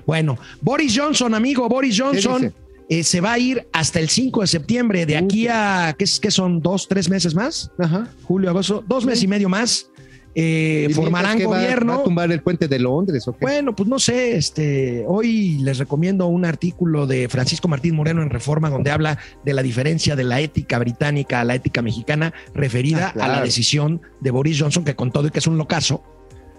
Bueno, 0.05 0.39
Boris 0.61 0.95
Johnson, 0.97 1.35
amigo, 1.35 1.69
Boris 1.69 1.99
Johnson? 1.99 2.53
Eh, 2.89 3.03
se 3.05 3.21
va 3.21 3.33
a 3.35 3.39
ir 3.39 3.67
hasta 3.73 4.01
el 4.01 4.09
5 4.09 4.41
de 4.41 4.47
septiembre, 4.47 5.05
de 5.07 5.17
aquí 5.17 5.47
a, 5.49 5.95
¿qué, 5.99 6.05
es- 6.05 6.19
qué 6.21 6.31
son? 6.31 6.61
¿Dos, 6.61 6.89
tres 6.89 7.09
meses 7.11 7.35
más? 7.35 7.71
Ajá. 7.79 8.09
Julio, 8.25 8.51
agosto, 8.51 8.83
dos 8.87 9.05
meses 9.05 9.25
y 9.25 9.29
medio 9.29 9.49
más. 9.49 9.91
eh, 10.35 10.87
¿Y 10.91 10.93
formarán 10.95 11.37
va- 11.41 11.45
gobierno. 11.45 11.95
Va, 11.95 12.01
a 12.01 12.05
tumbar 12.05 12.31
el 12.31 12.41
puente 12.43 12.69
de 12.69 12.79
Londres? 12.79 13.25
Bueno, 13.41 13.75
pues 13.75 13.89
no 13.89 13.99
sé, 13.99 14.37
este, 14.37 15.05
hoy 15.09 15.59
les 15.63 15.79
recomiendo 15.79 16.27
un 16.29 16.45
artículo 16.45 17.07
de 17.09 17.29
Francisco 17.29 17.67
Martín 17.67 17.97
Moreno 17.97 18.23
en 18.23 18.31
Reforma 18.31 18.71
donde 18.71 18.91
habla 18.93 19.19
de 19.45 19.53
la 19.53 19.63
diferencia 19.63 20.15
de 20.15 20.23
la 20.25 20.41
ética 20.41 20.79
británica 20.79 21.41
a 21.41 21.45
la 21.45 21.57
ética 21.57 21.83
mexicana 21.83 22.33
referida 22.55 23.09
Ah, 23.09 23.13
claro. 23.15 23.33
a 23.33 23.37
la 23.37 23.43
decisión 23.43 24.01
de 24.21 24.31
Boris 24.31 24.61
Johnson 24.61 24.85
que 24.85 24.95
con 24.95 25.11
todo 25.11 25.27
y 25.27 25.31
que 25.31 25.41
es 25.41 25.47
un 25.49 25.59
locazo, 25.59 26.05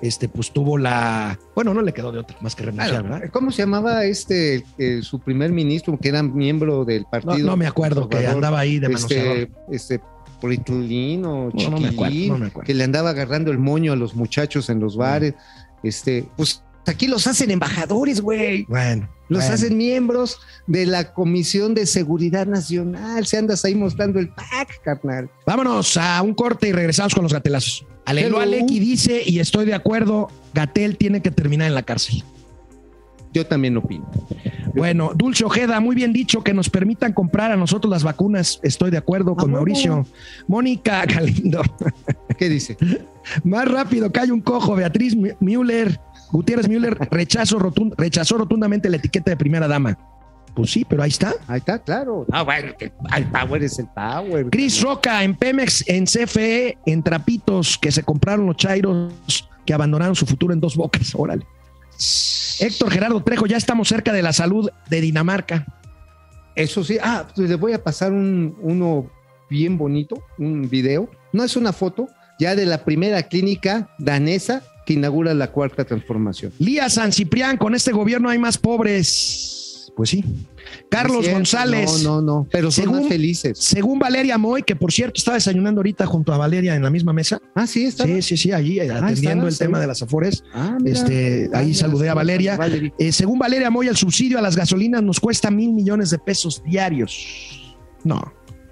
este, 0.01 0.29
pues 0.29 0.51
tuvo 0.51 0.77
la, 0.77 1.37
bueno, 1.55 1.73
no 1.73 1.81
le 1.81 1.93
quedó 1.93 2.11
de 2.11 2.19
otra 2.19 2.37
más 2.41 2.55
que 2.55 2.63
renunciar, 2.63 2.89
Claro. 3.01 3.09
¿verdad? 3.09 3.29
¿Cómo 3.31 3.51
se 3.51 3.63
llamaba 3.63 4.05
este 4.05 4.63
eh, 4.77 5.01
su 5.01 5.19
primer 5.19 5.51
ministro 5.51 5.97
que 5.99 6.09
era 6.09 6.23
miembro 6.23 6.85
del 6.85 7.03
No, 7.03 7.09
partido? 7.09 7.47
no 7.47 7.57
me 7.57 7.67
acuerdo 7.67 8.07
que 8.07 8.25
andaba 8.27 8.59
ahí 8.59 8.79
de 8.79 8.89
manoseador. 8.89 9.37
este, 9.37 9.51
este 9.97 10.01
Pritulín 10.41 11.25
o 11.25 11.49
No, 11.53 11.69
no 11.69 11.79
me 11.79 11.89
acuerdo, 11.89 12.05
Chiquilín, 12.13 12.29
no 12.33 12.37
me 12.39 12.45
acuerdo. 12.47 12.65
que 12.65 12.73
le 12.73 12.83
andaba 12.85 13.09
agarrando 13.09 13.51
el 13.51 13.57
moño 13.59 13.91
a 13.93 13.95
los 13.95 14.15
muchachos 14.15 14.69
en 14.69 14.79
los 14.79 14.95
bares. 14.95 15.33
Este, 15.83 16.25
pues 16.37 16.63
aquí 16.87 17.07
los 17.07 17.27
hacen 17.27 17.51
embajadores, 17.51 18.21
güey. 18.21 18.63
Bueno, 18.69 19.09
Los 19.27 19.39
bueno. 19.41 19.53
hacen 19.53 19.77
miembros 19.77 20.39
de 20.65 20.85
la 20.85 21.13
Comisión 21.13 21.73
de 21.75 21.85
Seguridad 21.85 22.47
Nacional. 22.47 23.25
Se 23.27 23.37
andas 23.37 23.63
ahí 23.65 23.75
mostrando 23.75 24.17
el 24.19 24.29
pack, 24.29 24.81
carnal. 24.83 25.29
Vámonos 25.45 25.97
a 25.97 26.21
un 26.21 26.33
corte 26.33 26.69
y 26.69 26.71
regresamos 26.71 27.13
con 27.13 27.23
los 27.23 27.33
gatelazos. 27.33 27.85
Alelo. 28.09 28.39
Aleki 28.39 28.79
dice, 28.79 29.21
y 29.25 29.39
estoy 29.39 29.65
de 29.65 29.73
acuerdo, 29.73 30.29
Gatel 30.53 30.97
tiene 30.97 31.21
que 31.21 31.31
terminar 31.31 31.67
en 31.67 31.75
la 31.75 31.83
cárcel. 31.83 32.23
Yo 33.33 33.45
también 33.45 33.77
opino. 33.77 34.09
Bueno, 34.73 35.11
Dulce 35.15 35.45
Ojeda, 35.45 35.79
muy 35.79 35.95
bien 35.95 36.13
dicho, 36.13 36.43
que 36.43 36.53
nos 36.53 36.69
permitan 36.69 37.13
comprar 37.13 37.51
a 37.51 37.55
nosotros 37.55 37.91
las 37.91 38.03
vacunas. 38.03 38.59
Estoy 38.63 38.89
de 38.91 38.97
acuerdo 38.97 39.35
con. 39.35 39.51
Mauricio. 39.51 40.05
Mónica 40.47 41.05
Galindo, 41.05 41.61
¿Qué 42.37 42.49
dice? 42.49 42.77
más 43.43 43.67
rápido, 43.69 44.11
que 44.11 44.19
hay 44.19 44.31
un 44.31 44.41
cojo. 44.41 44.75
Beatriz 44.75 45.15
Müller, 45.39 45.99
Gutiérrez 46.31 46.67
Müller 46.67 46.97
rechazo 47.11 47.59
rotund- 47.59 47.93
rechazó 47.97 48.37
rotundamente 48.37 48.89
la 48.89 48.97
etiqueta 48.97 49.29
de 49.31 49.37
primera 49.37 49.67
dama. 49.67 49.97
Pues 50.59 50.71
sí, 50.71 50.83
pero 50.83 51.01
ahí 51.01 51.09
está. 51.09 51.35
Ahí 51.47 51.59
está, 51.59 51.79
claro. 51.79 52.25
Ah, 52.33 52.43
bueno, 52.43 52.73
que 52.77 52.91
el 53.15 53.25
power 53.27 53.63
es 53.63 53.79
el 53.79 53.87
power. 53.87 54.49
Cris 54.49 54.81
Roca, 54.81 55.23
en 55.23 55.33
Pemex, 55.33 55.87
en 55.87 56.03
CFE, 56.03 56.77
en 56.85 57.01
Trapitos, 57.01 57.77
que 57.77 57.93
se 57.93 58.03
compraron 58.03 58.45
los 58.45 58.57
chairos 58.57 59.13
que 59.65 59.73
abandonaron 59.73 60.17
su 60.17 60.25
futuro 60.25 60.53
en 60.53 60.59
dos 60.59 60.75
bocas. 60.75 61.15
Órale. 61.15 61.45
Héctor 62.59 62.91
Gerardo 62.91 63.23
Trejo, 63.23 63.45
ya 63.45 63.55
estamos 63.55 63.87
cerca 63.87 64.11
de 64.11 64.21
la 64.21 64.33
salud 64.33 64.69
de 64.89 64.99
Dinamarca. 64.99 65.65
Eso 66.55 66.83
sí, 66.83 66.97
ah, 67.01 67.25
pues 67.33 67.49
le 67.49 67.55
voy 67.55 67.71
a 67.71 67.81
pasar 67.81 68.11
un, 68.11 68.57
uno 68.61 69.09
bien 69.49 69.77
bonito, 69.77 70.21
un 70.37 70.69
video. 70.69 71.09
No 71.31 71.45
es 71.45 71.55
una 71.55 71.71
foto, 71.71 72.09
ya 72.37 72.53
de 72.53 72.65
la 72.65 72.83
primera 72.83 73.23
clínica 73.23 73.95
danesa 73.97 74.61
que 74.85 74.91
inaugura 74.95 75.33
la 75.33 75.53
cuarta 75.53 75.85
transformación. 75.85 76.51
Lía 76.59 76.89
San 76.89 77.13
Ciprián, 77.13 77.55
con 77.55 77.75
este 77.75 77.93
gobierno 77.93 78.27
hay 78.27 78.39
más 78.39 78.57
pobres. 78.57 79.68
Pues 79.99 80.11
sí. 80.11 80.23
Carlos 80.89 81.23
cierto, 81.23 81.39
González. 81.39 82.03
No, 82.03 82.21
no, 82.21 82.21
no, 82.21 82.47
pero 82.49 82.71
son 82.71 82.85
Según- 82.85 82.99
más 83.01 83.09
felices. 83.09 83.57
Según 83.59 83.99
Valeria 83.99 84.37
Moy, 84.37 84.63
que 84.63 84.73
por 84.77 84.93
cierto 84.93 85.17
estaba 85.17 85.35
desayunando 85.35 85.79
ahorita 85.79 86.05
junto 86.05 86.31
a 86.31 86.37
Valeria 86.37 86.73
en 86.73 86.83
la 86.83 86.89
misma 86.89 87.11
mesa. 87.11 87.41
Ah, 87.53 87.67
sí, 87.67 87.83
está. 87.83 88.05
Sí, 88.05 88.21
sí, 88.21 88.37
sí, 88.37 88.53
allí 88.53 88.79
eh, 88.79 88.89
atendiendo 88.89 89.45
el 89.45 89.57
tema 89.57 89.77
de 89.77 89.87
las 89.87 90.01
afores. 90.01 90.41
Ah, 90.53 90.77
mira. 90.79 90.97
Este, 90.97 91.49
ahí 91.53 91.71
Ah, 91.71 91.75
saludé 91.75 92.07
a 92.07 92.13
Valeria. 92.13 92.57
Eh, 92.97 93.11
según 93.11 93.39
Valeria 93.39 93.69
Moy, 93.69 93.87
el 93.89 93.97
subsidio 93.97 94.37
a 94.39 94.41
las 94.41 94.55
gasolinas 94.55 95.03
nos 95.03 95.19
cuesta 95.19 95.51
mil 95.51 95.73
millones 95.73 96.11
de 96.11 96.17
pesos 96.19 96.63
diarios. 96.63 97.75
No, 98.05 98.21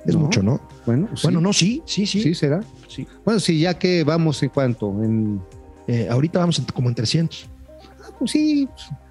es 0.05 0.15
No. 0.15 0.21
mucho, 0.21 0.41
¿no? 0.41 0.61
Bueno, 0.85 1.09
sí, 1.13 1.23
Bueno, 1.23 1.41
no, 1.41 1.51
sí, 1.51 1.83
sí, 1.85 2.05
sí. 2.07 2.21
sí 2.23 2.35
será. 2.35 2.61
Sí. 2.87 3.05
Bueno, 3.25 3.41
sí, 3.41 3.59
ya 3.59 3.77
que 3.77 4.05
vamos 4.05 4.41
en 4.43 4.49
cuanto, 4.49 5.03
en 5.03 5.41
Eh, 5.89 6.07
ahorita 6.09 6.39
vamos 6.39 6.57
en- 6.59 6.65
como 6.65 6.87
en 6.87 6.95
300. 6.95 7.47
Ah, 8.01 8.11
pues 8.17 8.31
sí. 8.31 8.65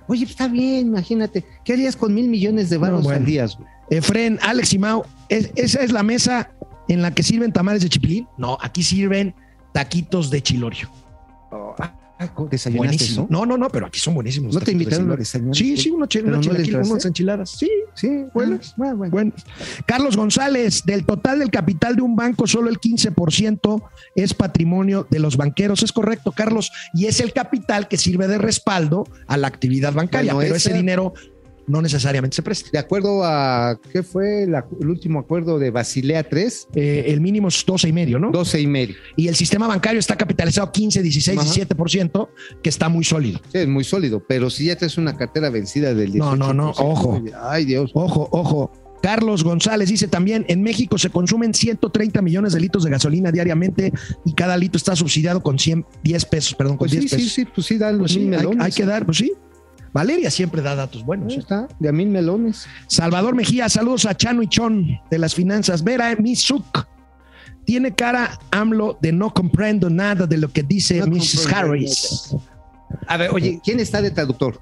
Oye, 0.09 0.25
está 0.25 0.49
bien, 0.49 0.89
imagínate. 0.89 1.45
¿Qué 1.65 1.73
harías 1.75 1.97
con 1.97 2.15
mil 2.15 2.29
millones 2.29 2.71
de 2.71 2.79
baros 2.79 3.01
No, 3.01 3.05
bueno. 3.05 3.19
al 3.19 3.25
día? 3.25 3.47
güey? 3.47 3.69
Efren, 3.91 4.39
Alex 4.43 4.73
y 4.75 4.79
Mau, 4.79 5.05
¿es- 5.29 5.51
¿esa 5.57 5.81
es 5.81 5.93
la 5.93 6.03
mesa 6.03 6.51
en 6.89 7.03
la 7.03 7.13
que 7.13 7.23
sirven 7.23 7.53
tamales 7.53 7.83
de 7.83 7.89
chipilín? 7.89 8.27
No, 8.37 8.59
aquí 8.61 8.83
sirven 8.83 9.35
taquitos 9.73 10.31
de 10.31 10.43
chilorio. 10.43 10.89
Ah, 11.79 11.93
¿Desayunaste 12.19 12.77
Buenísimo. 12.79 13.27
No, 13.29 13.45
no, 13.45 13.59
no, 13.59 13.69
pero 13.69 13.87
aquí 13.87 13.99
son 14.01 14.15
buenísimos. 14.15 14.55
¿No 14.55 14.61
te 14.61 14.73
invitaron 14.73 15.11
a 15.13 15.17
desayunar? 15.17 15.55
Sí, 15.55 15.77
sí, 15.77 15.91
unos, 15.91 16.09
chil- 16.09 16.23
¿Pero 16.25 16.39
unos 16.39 16.47
no 16.47 16.93
unas 16.93 17.05
enchiladas. 17.05 17.51
Sí, 17.51 17.71
Sí, 17.95 18.25
Buenas. 18.35 18.73
Ah, 18.79 18.93
bueno. 18.95 19.11
bueno. 19.11 19.33
Carlos 19.87 20.17
González, 20.17 20.83
del 20.85 21.05
total 21.05 21.39
del 21.41 21.51
capital 21.51 21.97
de 21.97 22.03
un 22.03 22.17
banco, 22.17 22.47
solo 22.47 22.69
el 22.71 22.79
15% 22.79 23.83
es 24.15 24.35
patrimonio 24.35 25.07
de 25.11 25.19
los 25.19 25.37
banqueros. 25.37 25.83
Es 25.83 25.93
correcto, 25.93 26.33
Carlos, 26.33 26.73
y 26.95 27.07
es 27.07 27.21
el 27.21 27.33
capital 27.33 27.89
que 27.89 27.97
sirve 27.97 28.29
de 28.29 28.39
respaldo 28.39 29.07
a 29.27 29.37
la 29.37 29.49
actividad 29.49 29.93
bancaria, 29.93 30.33
Bueno, 30.35 30.47
pero 30.47 30.57
ese- 30.57 30.71
ese 30.71 30.77
dinero 30.79 31.13
no 31.67 31.83
necesariamente 31.83 32.37
se 32.37 32.43
presta. 32.43 32.71
De 32.73 32.79
acuerdo 32.79 33.23
a, 33.25 33.79
¿qué 33.93 34.03
fue 34.03 34.47
la- 34.47 34.65
el 34.81 34.89
último 34.89 35.19
acuerdo 35.19 35.59
de 35.59 35.71
Basilea 35.71 36.23
3? 36.29 36.69
Eh, 36.75 37.05
el 37.09 37.21
mínimo 37.21 37.49
es 37.49 37.65
12 37.67 37.89
y 37.89 37.93
medio, 37.93 38.19
¿no? 38.19 38.31
12 38.31 38.61
y 38.61 38.67
medio. 38.67 38.95
Y 39.17 39.29
el 39.29 39.35
sistema 39.37 39.67
bancario 39.67 39.99
está 39.99 40.17
capitalizado 40.17 40.71
15, 40.71 41.03
16, 41.03 41.39
Ajá. 41.39 41.49
17%, 41.49 42.29
que 42.63 42.69
está 42.69 42.89
muy 42.89 43.05
sólido. 43.05 43.41
Sí, 43.53 43.59
es 43.59 43.69
muy 43.69 43.85
sólido, 43.85 44.23
pero 44.27 44.51
si 44.51 44.67
ya 44.67 44.77
traes 44.77 44.97
una 44.99 45.17
cartera 45.17 45.51
vencida 45.51 45.93
del 45.95 46.13
18%. 46.13 46.19
No, 46.19 46.37
no, 46.37 46.53
no, 46.55 46.71
ojo. 46.71 47.23
Ay, 47.43 47.65
Dios. 47.65 47.91
Ojo, 47.95 48.29
ojo, 48.31 48.71
Carlos 49.03 49.45
González 49.45 49.89
dice 49.89 50.09
también, 50.09 50.45
en 50.49 50.63
México 50.63 50.99
se 50.99 51.11
consumen 51.11 51.53
130 51.55 52.23
millones 52.23 52.55
de 52.55 52.61
litros 52.61 52.83
de 52.85 52.91
gasolina 52.91 53.31
diariamente 53.31 53.93
y 54.25 54.33
cada 54.33 54.57
litro 54.57 54.79
está 54.79 54.97
subsidiado 54.97 55.43
con 55.43 55.59
110 55.59 56.25
pesos, 56.25 56.55
perdón, 56.55 56.77
con 56.77 56.89
Pues 56.89 56.93
10 56.93 57.03
sí, 57.05 57.09
sí, 57.11 57.17
pesos. 57.17 57.33
sí, 57.33 57.45
pues 57.55 57.67
sí, 57.67 57.79
dan 57.79 57.99
Pues 57.99 58.03
los 58.03 58.13
sí, 58.13 58.21
mil 58.29 58.35
hay, 58.39 58.47
hay 58.59 58.73
que 58.73 58.85
dar, 58.85 59.05
pues 59.05 59.19
sí. 59.19 59.33
Valeria 59.93 60.31
siempre 60.31 60.63
da 60.63 60.75
datos 60.75 61.05
buenos. 61.05 61.33
Ahí 61.33 61.39
¿eh? 61.39 61.41
está, 61.41 61.69
de 61.79 61.89
a 61.89 61.93
mil 61.93 62.09
melones. 62.09 62.67
Salvador 62.87 63.35
Mejía, 63.35 63.69
saludos 63.69 64.07
a 64.07 64.17
Chano 64.17 64.43
y 64.43 64.49
Chon 64.49 65.01
de 65.11 65.19
las 65.19 65.35
finanzas. 65.35 65.83
Vera 65.83 66.15
Misuk. 66.17 66.87
Tiene 67.65 67.95
cara 67.95 68.39
AMLO 68.53 68.97
de 69.01 69.13
no 69.13 69.35
comprendo 69.35 69.91
nada 69.91 70.27
de 70.27 70.39
lo 70.39 70.49
que 70.53 70.63
dice 70.63 71.01
No 71.01 71.07
Mrs. 71.07 71.53
Harris. 71.53 72.37
A 73.09 73.17
ver, 73.17 73.31
oye, 73.33 73.61
¿quién 73.65 73.81
está 73.81 74.01
de 74.01 74.13
traductor? 74.13 74.61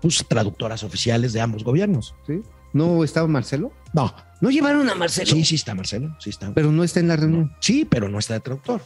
Pues 0.00 0.24
traductoras 0.28 0.84
oficiales 0.84 1.32
de 1.32 1.40
ambos 1.40 1.64
gobiernos. 1.64 2.14
¿Sí? 2.26 2.42
¿No 2.72 3.02
estaba 3.02 3.26
Marcelo? 3.26 3.72
No, 3.92 4.14
¿No 4.40 4.50
llevaron 4.50 4.88
a 4.90 4.94
Marcelo? 4.94 5.30
sí, 5.30 5.44
sí 5.44 5.54
está 5.54 5.74
Marcelo, 5.74 6.14
sí 6.18 6.30
está. 6.30 6.52
Pero 6.52 6.70
no 6.70 6.84
está 6.84 7.00
en 7.00 7.08
la 7.08 7.16
reunión. 7.16 7.52
Sí, 7.60 7.86
pero 7.88 8.08
no 8.08 8.18
está 8.18 8.34
de 8.34 8.40
traductor. 8.40 8.82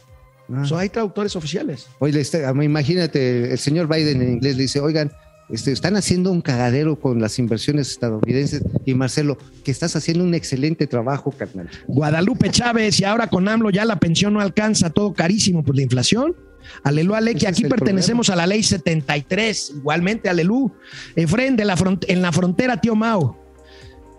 Ah. 0.53 0.65
So, 0.65 0.77
hay 0.77 0.89
traductores 0.89 1.35
oficiales. 1.35 1.87
Oye, 1.99 2.19
este, 2.19 2.43
imagínate, 2.63 3.51
el 3.51 3.59
señor 3.59 3.87
Biden 3.87 4.21
en 4.21 4.33
inglés 4.33 4.55
le 4.55 4.63
dice, 4.63 4.79
oigan, 4.79 5.11
este, 5.49 5.71
están 5.71 5.95
haciendo 5.95 6.31
un 6.31 6.41
cagadero 6.41 6.99
con 6.99 7.19
las 7.21 7.39
inversiones 7.39 7.89
estadounidenses 7.89 8.63
y 8.85 8.93
Marcelo, 8.93 9.37
que 9.63 9.71
estás 9.71 9.95
haciendo 9.95 10.23
un 10.23 10.33
excelente 10.35 10.87
trabajo, 10.87 11.31
carnal. 11.31 11.69
Guadalupe 11.87 12.49
Chávez 12.49 12.99
y 12.99 13.05
ahora 13.05 13.27
con 13.27 13.47
AMLO 13.47 13.69
ya 13.69 13.85
la 13.85 13.99
pensión 13.99 14.33
no 14.33 14.41
alcanza, 14.41 14.89
todo 14.89 15.13
carísimo 15.13 15.63
por 15.63 15.75
la 15.75 15.81
inflación. 15.81 16.35
Alelú 16.83 17.15
Alequi, 17.15 17.45
aquí 17.45 17.63
pertenecemos 17.65 18.29
a 18.29 18.35
la 18.35 18.45
ley 18.45 18.61
73, 18.61 19.73
igualmente 19.77 20.29
Alelú. 20.29 20.71
Efren 21.15 21.55
de 21.55 21.65
la 21.65 21.75
en 22.07 22.21
la 22.21 22.31
frontera, 22.31 22.79
tío 22.79 22.95
Mau. 22.95 23.35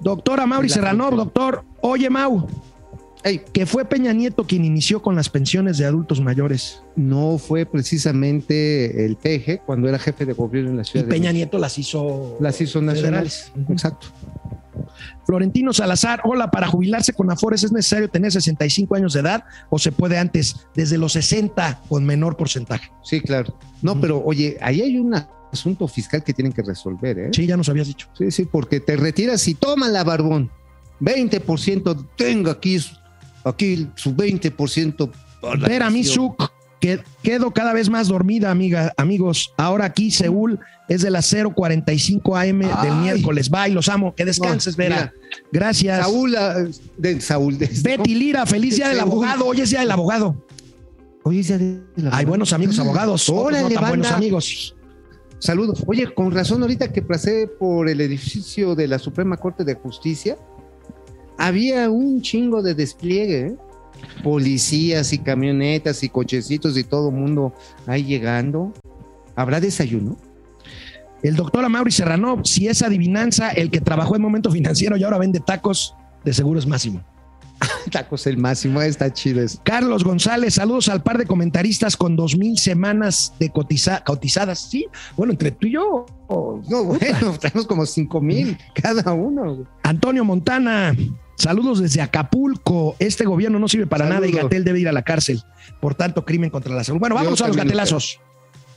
Doctora 0.01 0.47
Mauri 0.47 0.66
En 0.66 0.70
la 0.70 0.74
Serrano, 0.74 1.07
frontera. 1.09 1.24
doctor, 1.24 1.64
oye 1.83 2.11
Mau, 2.11 2.49
Que 3.52 3.66
fue 3.66 3.84
Peña 3.84 4.12
Nieto 4.12 4.44
quien 4.46 4.64
inició 4.64 5.02
con 5.02 5.14
las 5.14 5.28
pensiones 5.28 5.76
de 5.78 5.84
adultos 5.86 6.20
mayores. 6.20 6.82
no 6.96 7.36
fue 7.38 7.66
precisamente 7.66 9.04
el 9.04 9.16
PG 9.16 9.62
cuando 9.66 9.88
era 9.88 9.98
jefe 9.98 10.24
de 10.24 10.32
gobierno 10.32 10.70
en 10.70 10.76
la 10.76 10.82
Y 10.82 10.86
ciudad 10.86 11.04
de 11.06 11.10
Peña. 11.10 11.32
Nieto 11.32 11.58
las 11.58 11.76
hizo 11.78 12.36
Las 12.40 12.60
hizo 12.60 12.80
nacionales. 12.80 13.52
Exacto. 13.68 14.06
Florentino 15.26 15.72
Salazar, 15.72 16.22
hola, 16.24 16.50
para 16.50 16.66
jubilarse 16.66 17.12
con 17.12 17.30
Afores 17.30 17.62
es 17.62 17.72
necesario 17.72 18.08
tener 18.08 18.32
65 18.32 18.94
años 18.96 19.12
de 19.12 19.20
edad 19.20 19.44
o 19.68 19.78
se 19.78 19.92
puede 19.92 20.18
antes, 20.18 20.56
desde 20.74 20.96
los 20.98 21.12
60 21.12 21.82
con 21.88 22.04
menor 22.04 22.36
porcentaje. 22.36 22.90
Sí, 23.04 23.20
claro. 23.20 23.56
No, 23.82 24.00
pero 24.00 24.22
oye, 24.24 24.56
ahí 24.60 24.80
hay 24.80 24.98
un 24.98 25.14
asunto 25.52 25.86
fiscal 25.88 26.24
que 26.24 26.32
tienen 26.32 26.52
que 26.52 26.62
resolver, 26.62 27.18
¿eh? 27.18 27.30
Sí, 27.32 27.46
ya 27.46 27.56
nos 27.56 27.68
habías 27.68 27.86
dicho. 27.88 28.08
Sí, 28.16 28.30
sí, 28.30 28.44
porque 28.46 28.80
te 28.80 28.96
retiras 28.96 29.46
y 29.48 29.54
toma 29.54 29.88
la 29.88 30.04
barbón. 30.04 30.50
20%, 31.00 32.06
tenga 32.16 32.52
aquí, 32.52 32.78
su- 32.78 32.94
aquí 33.45 33.88
su 33.95 34.14
20%. 34.14 35.11
por 35.41 35.59
la 35.59 35.68
Vera 35.68 35.88
pensión. 35.91 36.24
Misuk, 36.26 36.51
que 36.80 37.01
quedo 37.22 37.51
cada 37.51 37.72
vez 37.72 37.88
más 37.91 38.09
dormida, 38.09 38.51
amiga, 38.51 38.93
amigos. 38.97 39.53
Ahora 39.57 39.84
aquí 39.86 40.11
Seúl 40.11 40.59
es 40.88 41.03
de 41.03 41.11
las 41.11 41.26
0:45 41.32 42.36
AM 42.36 42.61
del 42.82 42.95
miércoles. 42.97 43.51
Bye, 43.51 43.70
los 43.70 43.88
amo. 43.88 44.14
Que 44.14 44.24
descanses, 44.24 44.74
No, 44.76 44.84
Vera. 44.84 44.97
mira, 44.97 45.12
Gracias. 45.53 46.01
Saúl, 46.01 46.36
ah, 46.36 46.57
de 46.97 47.20
Saúl. 47.20 47.59
De, 47.59 47.70
Betty 47.82 48.14
Lira, 48.14 48.45
feliz 48.47 48.76
día 48.76 48.88
del 48.88 49.01
abogado. 49.01 49.47
Hoy 49.47 49.61
es 49.61 49.70
día 49.70 49.80
del 49.80 49.91
abogado. 49.91 50.47
Oye, 51.22 51.43
ya 51.43 51.59
de 51.59 51.82
la- 51.97 52.16
Hay 52.16 52.24
buenos 52.24 52.53
amigos 52.55 52.78
abogados. 52.78 53.28
Órale, 53.28 53.62
no 53.62 53.68
tan 53.80 53.88
buenos 53.88 54.11
amigos. 54.11 54.74
Saludos. 55.38 55.82
Oye, 55.86 56.12
con 56.12 56.30
razón, 56.32 56.61
ahorita 56.62 56.93
que 56.93 57.03
pasé 57.03 57.47
por 57.47 57.88
el 57.88 58.01
edificio 58.01 58.74
de 58.74 58.88
la 58.88 58.99
Suprema 58.99 59.36
Corte 59.36 59.64
de 59.64 59.74
Justicia, 59.74 60.36
había 61.41 61.91
un 61.91 62.20
chingo 62.22 62.62
de 62.62 62.74
despliegue, 62.74 63.41
¿eh? 63.49 63.57
Policías 64.22 65.12
y 65.12 65.18
camionetas 65.18 66.03
y 66.03 66.09
cochecitos 66.09 66.76
y 66.78 66.84
todo 66.84 67.11
mundo 67.11 67.53
ahí 67.86 68.05
llegando. 68.05 68.72
¿Habrá 69.36 69.61
desayuno? 69.61 70.16
El 71.22 71.36
doctor 71.36 71.64
Amaury 71.64 71.91
Serrano, 71.91 72.43
si 72.45 72.66
es 72.68 72.82
adivinanza, 72.82 73.51
el 73.51 73.70
que 73.70 73.80
trabajó 73.80 74.16
en 74.16 74.22
Momento 74.22 74.51
Financiero 74.51 74.97
y 74.97 75.05
ahora 75.05 75.18
vende 75.18 75.41
tacos, 75.41 75.95
de 76.24 76.32
seguro 76.32 76.59
es 76.59 76.66
máximo. 76.66 77.03
Tacos 77.93 78.26
el 78.26 78.38
máximo, 78.38 78.80
está 78.80 79.12
chido 79.12 79.43
eso. 79.43 79.61
Carlos 79.62 80.03
González, 80.03 80.55
saludos 80.55 80.88
al 80.88 81.03
par 81.03 81.18
de 81.18 81.26
comentaristas 81.26 81.95
con 81.95 82.16
dos 82.16 82.38
mil 82.38 82.57
semanas 82.57 83.34
de 83.38 83.51
cotiza- 83.53 84.03
cotizadas. 84.03 84.61
Sí, 84.70 84.86
bueno, 85.14 85.32
entre 85.32 85.51
tú 85.51 85.66
y 85.66 85.72
yo. 85.72 86.07
oh, 86.28 86.62
No, 86.70 86.84
bueno, 86.84 87.38
tenemos 87.38 87.66
como 87.66 87.84
cinco 87.84 88.22
mil 88.22 88.57
cada 88.74 89.12
uno. 89.12 89.66
Antonio 89.82 90.24
Montana, 90.24 90.97
saludos 91.41 91.80
desde 91.80 92.01
Acapulco. 92.01 92.97
Este 92.99 93.24
gobierno 93.24 93.59
no 93.59 93.68
sirve 93.68 93.86
para 93.86 94.09
nada 94.09 94.26
y. 94.26 94.32
Gatel 94.32 94.64
debe 94.64 94.80
ir 94.80 94.88
a 94.88 94.93
la 94.93 95.03
cárcel. 95.03 95.43
Por 95.80 95.95
tanto, 95.95 96.24
crimen 96.24 96.51
contra 96.51 96.74
la 96.74 96.84
salud. 96.84 97.01
Bueno, 97.01 97.14
vamos 97.14 97.41
a 97.41 97.49
los 97.49 97.57
gatelazos. 97.57 98.20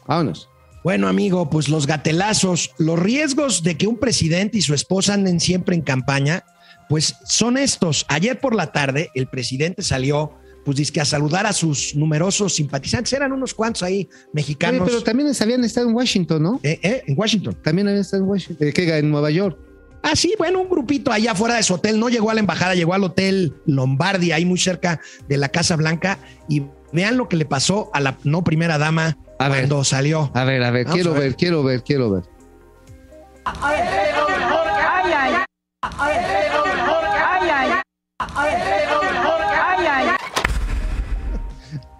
Vámonos. 0.07 0.49
Bueno, 0.84 1.07
amigo, 1.07 1.49
pues 1.49 1.70
los 1.70 1.88
gatelazos, 1.88 2.72
los 2.78 2.99
riesgos 2.99 3.64
de 3.64 3.78
que 3.78 3.88
un 3.88 3.97
presidente 3.97 4.57
y 4.57 4.61
su 4.61 4.74
esposa 4.74 5.14
anden 5.14 5.39
siempre 5.39 5.76
en 5.76 5.82
campaña, 5.82 6.43
pues 6.89 7.16
son 7.26 7.57
estos. 7.57 8.05
Ayer 8.09 8.39
por 8.39 8.53
la 8.53 8.72
tarde, 8.74 9.09
el 9.16 9.28
presidente 9.28 9.82
salió, 9.82 10.34
pues 10.66 10.76
dizque 10.76 10.99
a 10.99 11.05
saludar 11.05 11.45
a 11.45 11.53
sus 11.53 11.95
numerosos 11.95 12.55
simpatizantes. 12.55 13.14
Eran 13.14 13.32
unos 13.32 13.53
cuantos 13.53 13.82
ahí 13.84 14.09
Oye, 14.09 14.28
mexicanos 14.34 14.84
pero 14.86 15.01
también 15.01 15.32
habían 15.39 15.64
estado 15.64 15.88
en 15.88 15.95
Washington, 15.95 16.43
¿no? 16.43 16.59
eh, 16.64 16.80
eh, 16.84 17.03
en 17.07 17.18
Washington. 17.18 17.57
También 17.64 17.88
habían 17.88 18.01
estado 18.01 18.24
en 18.24 18.30
Washington. 18.30 18.68
Eh, 18.68 18.74
¿qué? 18.74 18.97
En 18.97 19.09
Nueva 19.09 19.32
York. 19.32 19.57
Ah, 20.04 20.16
sí, 20.16 20.36
bueno, 20.38 20.60
un 20.62 20.70
grupito 20.70 21.12
allá 21.12 21.32
afuera 21.32 21.56
de 21.56 21.64
su 21.64 21.74
hotel. 21.76 21.97
No 21.99 22.10
llegó 22.10 22.30
a 22.30 22.34
la 22.34 22.41
embajada, 22.41 22.76
llegó 22.76 22.93
al 22.93 23.04
hotel 23.06 23.56
Lombardi, 23.66 24.32
ahí 24.34 24.45
muy 24.45 24.60
cerca 24.60 24.99
de 25.30 25.38
la 25.38 25.47
Casa 25.49 25.76
Blanca. 25.78 26.20
Y 26.49 26.64
vean 26.91 27.16
lo 27.18 27.30
que 27.30 27.38
le 27.38 27.45
pasó 27.45 27.89
a 27.93 27.99
la 28.01 28.18
no 28.26 28.43
primera 28.43 28.78
dama 28.78 29.18
A 29.39 29.47
ver. 29.47 29.60
cuando 29.60 29.84
salió. 29.86 30.30
A 30.34 30.43
ver, 30.43 30.62
a 30.64 30.72
ver, 30.72 30.86
Vamos 30.86 30.95
quiero 30.95 31.12
a 31.12 31.14
ver. 31.14 31.24
ver. 31.24 31.36
quiero 31.38 31.64
ver, 31.64 31.84
quiero 31.84 32.12
ver. 32.12 32.24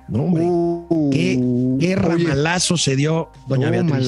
No, 0.08 0.24
hombre. 0.24 0.44
Uh, 0.46 1.10
qué, 1.12 1.40
qué 1.80 1.86
oye, 1.88 1.96
ramalazo 1.96 2.78
se 2.78 2.96
dio 2.96 3.30
doña 3.48 3.70
Beatriz. 3.72 4.08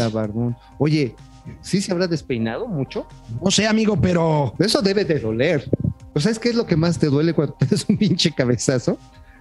Oye, 0.78 1.16
¿sí 1.62 1.82
se 1.82 1.91
habrá 1.91 2.08
despeinado 2.08 2.68
mucho? 2.68 3.08
No 3.43 3.52
sé, 3.52 3.68
amigo, 3.68 4.00
pero 4.00 4.54
Eso 4.60 4.82
debe 4.82 5.06
de 5.06 5.20
doler. 5.20 5.70
O 6.14 6.20
sea, 6.20 6.34
¿qué 6.34 6.50
es 6.50 6.56
lo 6.56 6.66
que 6.66 6.76
más 6.76 6.98
te 7.00 7.08
duele 7.08 7.34
cuando 7.34 7.54
te 7.60 7.66
das 7.66 7.86
un 7.89 7.98
pinche 7.98 8.32
cabezazo? 8.32 8.98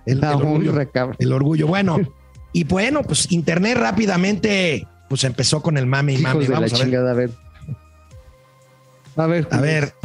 el, 0.07 0.21
La 0.21 0.31
el 0.33 0.37
orgullo, 0.37 0.91
cabrón. 0.93 1.17
el 1.19 1.33
orgullo. 1.33 1.67
Bueno, 1.67 1.99
y 2.53 2.65
bueno, 2.65 3.03
pues 3.03 3.31
Internet 3.33 3.79
rápidamente 3.79 4.87
pues 5.09 5.25
empezó 5.25 5.63
con 5.63 5.77
el 5.77 5.87
mame 5.87 6.15
y 6.15 6.17
Hijos 6.17 6.35
mame. 6.35 6.45
de 6.45 6.51
la 6.51 6.57
a 6.57 6.61
ver. 6.61 6.71
chingada, 6.73 7.11
a 7.11 7.15
ver. 7.15 7.31
A 9.17 9.27
ver. 9.27 9.49
A 9.51 9.61
ver. 9.61 9.95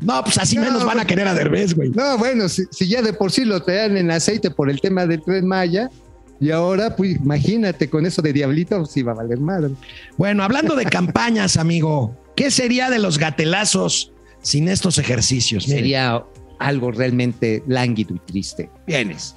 No, 0.00 0.22
pues 0.24 0.38
así 0.38 0.56
No, 0.56 0.62
menos 0.62 0.84
van 0.84 1.00
a 1.00 1.04
querer 1.04 1.26
a 1.28 1.34
Derbez, 1.34 1.74
güey. 1.74 1.90
No, 1.90 2.18
bueno, 2.18 2.48
si, 2.48 2.64
si 2.70 2.88
ya 2.88 3.02
de 3.02 3.12
por 3.12 3.32
sí 3.32 3.44
lo 3.44 3.62
traían 3.62 3.96
en 3.96 4.10
aceite 4.10 4.50
por 4.50 4.70
el 4.70 4.80
tema 4.80 5.06
del 5.06 5.22
tren 5.22 5.46
Maya, 5.46 5.90
y 6.40 6.50
ahora, 6.50 6.96
pues 6.96 7.16
imagínate 7.16 7.90
con 7.90 8.06
eso 8.06 8.22
de 8.22 8.32
Diablito, 8.32 8.86
si 8.86 9.02
va 9.02 9.12
a 9.12 9.16
valer 9.16 9.38
madre. 9.38 9.74
Bueno, 10.16 10.42
hablando 10.42 10.74
de 10.74 10.84
campañas, 10.86 11.58
amigo, 11.58 12.16
¿qué 12.34 12.50
sería 12.50 12.88
de 12.88 12.98
los 12.98 13.18
gatelazos 13.18 14.12
sin 14.40 14.68
estos 14.68 14.96
ejercicios? 14.96 15.64
Sería 15.64 16.24
algo 16.58 16.92
realmente 16.92 17.62
lánguido 17.66 18.14
y 18.14 18.18
triste. 18.20 18.70
Vienes. 18.86 19.34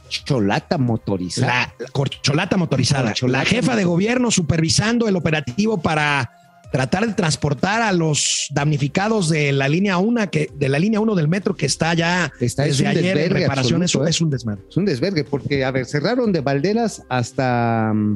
Corcholata 0.00 0.78
motorizada. 0.78 1.46
la, 1.46 1.74
la 1.78 1.88
corcholata 1.90 2.56
motorizada. 2.56 3.10
Corcholata 3.10 3.44
la 3.44 3.50
jefa 3.50 3.76
de 3.76 3.84
gobierno 3.84 4.30
supervisando 4.30 5.08
el 5.08 5.16
operativo 5.16 5.78
para 5.80 6.30
tratar 6.72 7.06
de 7.06 7.14
transportar 7.14 7.80
a 7.80 7.92
los 7.92 8.48
damnificados 8.50 9.28
de 9.28 9.52
la 9.52 9.68
línea 9.68 9.98
1 9.98 10.30
que 10.30 10.50
de 10.54 10.68
la 10.68 10.78
línea 10.78 10.98
1 11.00 11.14
del 11.14 11.28
metro 11.28 11.54
que 11.54 11.64
está 11.66 11.94
ya 11.94 12.30
Está- 12.40 12.66
es 12.66 12.78
desde 12.78 12.88
ayer 12.88 13.16
en 13.18 13.30
reparación 13.30 13.82
absoluto, 13.82 14.08
es, 14.08 14.08
¿eh? 14.08 14.16
es 14.16 14.20
un 14.20 14.30
desmadre. 14.30 14.62
Es 14.68 14.76
un 14.76 14.84
desvergue, 14.84 15.24
porque, 15.24 15.64
a 15.64 15.70
ver, 15.70 15.86
cerraron 15.86 16.32
de 16.32 16.40
Valderas 16.40 17.02
hasta, 17.08 17.92
mm, 17.94 18.14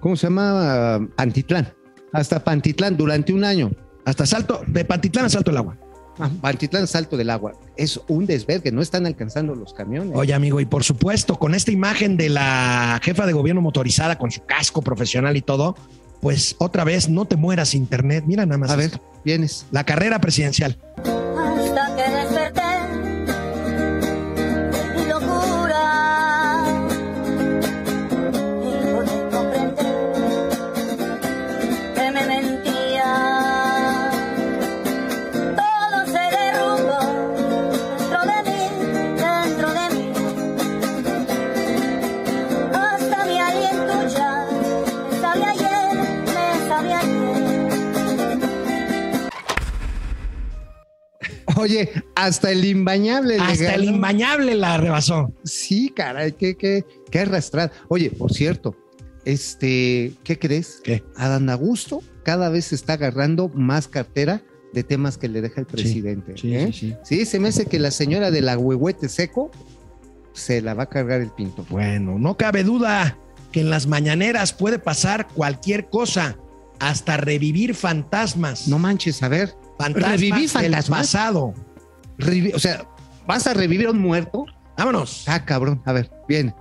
¿cómo 0.00 0.14
se 0.16 0.26
llama? 0.26 1.08
Pantitlán. 1.16 1.72
Hasta 2.12 2.44
Pantitlán 2.44 2.96
durante 2.96 3.32
un 3.32 3.44
año. 3.44 3.70
Hasta 4.04 4.24
Salto, 4.26 4.60
de 4.66 4.84
Pantitlán 4.84 5.24
a 5.24 5.28
Salto 5.28 5.50
del 5.50 5.58
Agua. 5.58 5.76
Ah, 6.18 6.30
Pantitlán, 6.40 6.86
salto 6.86 7.16
del 7.16 7.30
agua. 7.30 7.52
Es 7.76 8.00
un 8.08 8.26
desvergue, 8.26 8.72
no 8.72 8.82
están 8.82 9.06
alcanzando 9.06 9.54
los 9.54 9.74
camiones. 9.74 10.12
Oye, 10.14 10.32
amigo, 10.34 10.60
y 10.60 10.66
por 10.66 10.84
supuesto, 10.84 11.38
con 11.38 11.54
esta 11.54 11.72
imagen 11.72 12.16
de 12.16 12.28
la 12.28 13.00
jefa 13.02 13.26
de 13.26 13.32
gobierno 13.32 13.60
motorizada 13.60 14.18
con 14.18 14.30
su 14.30 14.44
casco 14.44 14.82
profesional 14.82 15.36
y 15.36 15.42
todo, 15.42 15.76
pues 16.20 16.56
otra 16.58 16.84
vez 16.84 17.08
no 17.08 17.26
te 17.26 17.36
mueras 17.36 17.74
internet. 17.74 18.24
Mira 18.26 18.46
nada 18.46 18.58
más. 18.58 18.70
a 18.70 18.76
ver, 18.76 18.86
esto. 18.86 19.00
vienes. 19.24 19.66
La 19.70 19.84
carrera 19.84 20.20
presidencial. 20.20 20.78
Oye, 51.66 51.90
hasta 52.14 52.52
el 52.52 52.64
imbañable. 52.64 53.36
le 53.38 53.42
Hasta 53.42 53.74
el 53.74 53.84
imbañable 53.84 54.54
la 54.54 54.76
rebasó. 54.76 55.32
Sí, 55.44 55.92
caray, 55.94 56.32
qué, 56.32 56.56
qué, 56.56 56.84
qué 57.10 57.20
arrastrada. 57.20 57.72
Oye, 57.88 58.10
por 58.10 58.32
cierto, 58.32 58.76
este, 59.24 60.14
¿qué 60.22 60.38
crees? 60.38 60.80
¿Qué? 60.84 61.02
Adán 61.16 61.50
Augusto 61.50 62.02
cada 62.22 62.48
vez 62.48 62.72
está 62.72 62.94
agarrando 62.94 63.48
más 63.48 63.88
cartera 63.88 64.42
de 64.72 64.84
temas 64.84 65.18
que 65.18 65.28
le 65.28 65.40
deja 65.40 65.60
el 65.60 65.66
presidente. 65.66 66.34
¿eh? 66.42 66.70
sí. 66.72 66.94
Sí, 67.04 67.24
se 67.24 67.38
me 67.38 67.48
hace 67.48 67.66
que 67.66 67.78
la 67.78 67.90
señora 67.90 68.30
del 68.30 68.48
agüehuete 68.48 69.08
seco 69.08 69.50
se 70.32 70.60
la 70.60 70.74
va 70.74 70.84
a 70.84 70.88
cargar 70.88 71.20
el 71.20 71.30
pinto. 71.30 71.64
Bueno, 71.70 72.18
no 72.18 72.36
cabe 72.36 72.62
duda 72.62 73.18
que 73.52 73.60
en 73.60 73.70
las 73.70 73.86
mañaneras 73.86 74.52
puede 74.52 74.78
pasar 74.78 75.28
cualquier 75.28 75.88
cosa, 75.88 76.36
hasta 76.78 77.16
revivir 77.16 77.74
fantasmas. 77.74 78.68
No 78.68 78.78
manches, 78.78 79.22
a 79.22 79.28
ver. 79.28 79.54
Fantasmas 79.78 80.10
¿revivir 80.12 80.50
del 80.50 80.62
fantasmas? 80.62 80.98
pasado. 81.00 81.54
revi- 82.18 82.54
o 82.54 82.58
sea, 82.58 82.86
¿vas 83.26 83.46
a 83.46 83.54
revivir 83.54 83.86
a 83.86 83.90
un 83.90 83.98
muerto? 84.00 84.44
Vámonos. 84.76 85.24
Ah, 85.26 85.44
cabrón. 85.44 85.82
A 85.86 85.92
ver, 85.92 86.10
bien. 86.28 86.54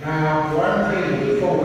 Now, 0.00 0.56
one 0.56 0.94
thing 0.94 1.34
before 1.34 1.60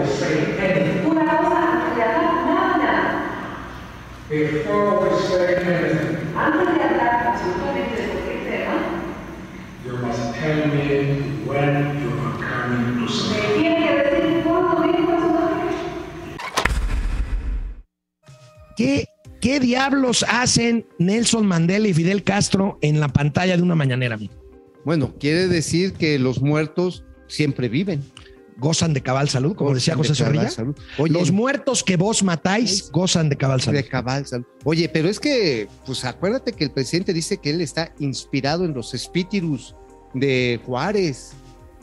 ¿Qué, 19.55 19.59
¿Qué 19.61 19.65
diablos 19.65 20.25
hacen 20.27 20.85
Nelson 20.99 21.45
Mandela 21.47 21.87
y 21.87 21.93
Fidel 21.93 22.23
Castro 22.23 22.77
en 22.81 22.99
la 22.99 23.07
pantalla 23.07 23.55
de 23.55 23.63
una 23.63 23.75
mañanera? 23.75 24.15
amigo? 24.15 24.33
Bueno, 24.83 25.13
quiere 25.19 25.47
decir 25.47 25.93
que 25.93 26.19
los 26.19 26.41
muertos 26.41 27.03
siempre 27.27 27.69
viven. 27.69 28.03
Gozan 28.57 28.93
de 28.93 29.01
cabal 29.01 29.29
salud, 29.29 29.55
como 29.55 29.73
decía 29.73 29.95
José 29.95 30.11
De 30.13 30.17
cabal 30.17 30.33
Zorrilla. 30.35 30.51
salud. 30.51 30.75
Oye, 30.97 31.13
Los 31.13 31.31
muertos 31.31 31.83
que 31.83 31.95
vos 31.97 32.23
matáis 32.23 32.89
gozan 32.91 33.29
de 33.29 33.35
cabal 33.37 33.61
salud. 33.61 33.77
de 33.77 33.87
cabal 33.87 34.25
salud. 34.27 34.45
Oye, 34.65 34.87
pero 34.89 35.09
es 35.09 35.19
que, 35.19 35.67
pues 35.85 36.03
acuérdate 36.05 36.51
que 36.53 36.63
el 36.65 36.71
presidente 36.71 37.13
dice 37.13 37.37
que 37.37 37.49
él 37.49 37.61
está 37.61 37.93
inspirado 37.99 38.63
en 38.65 38.73
los 38.73 38.93
espíritus 38.93 39.75
de 40.13 40.59
Juárez, 40.65 41.31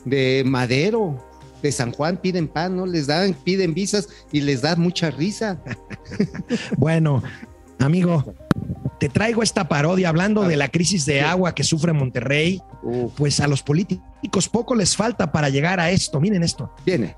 de 0.05 0.43
Madero, 0.45 1.23
de 1.61 1.71
San 1.71 1.91
Juan, 1.91 2.17
piden 2.17 2.47
pan, 2.47 2.75
¿no? 2.75 2.85
Les 2.85 3.07
dan, 3.07 3.33
piden 3.43 3.73
visas 3.73 4.09
y 4.31 4.41
les 4.41 4.61
da 4.61 4.75
mucha 4.75 5.09
risa. 5.11 5.61
Bueno, 6.77 7.21
amigo, 7.85 8.35
te 8.99 9.09
traigo 9.09 9.43
esta 9.43 9.67
parodia 9.67 10.09
hablando 10.09 10.43
de 10.43 10.55
la 10.55 10.69
crisis 10.69 11.05
de 11.05 11.21
agua 11.21 11.53
que 11.53 11.63
sufre 11.63 11.93
Monterrey. 11.93 12.61
Pues 13.17 13.39
a 13.39 13.47
los 13.47 13.63
políticos 13.63 14.49
poco 14.49 14.75
les 14.75 14.95
falta 14.95 15.31
para 15.31 15.49
llegar 15.49 15.79
a 15.79 15.91
esto. 15.91 16.19
Miren 16.19 16.43
esto. 16.43 16.73
Viene. 16.85 17.15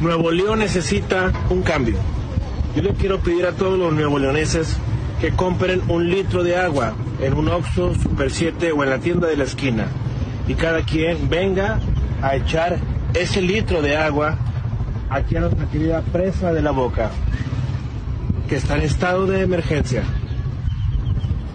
Nuevo 0.00 0.30
León 0.30 0.58
necesita 0.58 1.32
un 1.50 1.62
cambio. 1.62 1.96
Yo 2.74 2.82
le 2.82 2.94
quiero 2.94 3.20
pedir 3.20 3.46
a 3.46 3.52
todos 3.52 3.78
los 3.78 3.92
nuevo 3.92 4.18
leoneses 4.18 4.76
que 5.20 5.30
compren 5.30 5.82
un 5.88 6.08
litro 6.08 6.42
de 6.42 6.56
agua 6.56 6.94
en 7.20 7.34
un 7.34 7.48
Oxxo, 7.48 7.94
Super 7.94 8.30
7 8.30 8.72
o 8.72 8.82
en 8.82 8.90
la 8.90 8.98
tienda 8.98 9.28
de 9.28 9.36
la 9.36 9.44
esquina. 9.44 9.86
Y 10.48 10.54
cada 10.54 10.82
quien 10.82 11.28
venga 11.28 11.78
a 12.22 12.34
echar 12.34 12.78
ese 13.14 13.42
litro 13.42 13.82
de 13.82 13.96
agua 13.96 14.38
aquí 15.12 15.36
a 15.36 15.40
nuestra 15.40 15.66
querida 15.66 16.00
presa 16.00 16.52
de 16.52 16.62
la 16.62 16.70
boca, 16.70 17.10
que 18.48 18.56
está 18.56 18.76
en 18.76 18.82
estado 18.82 19.26
de 19.26 19.42
emergencia. 19.42 20.04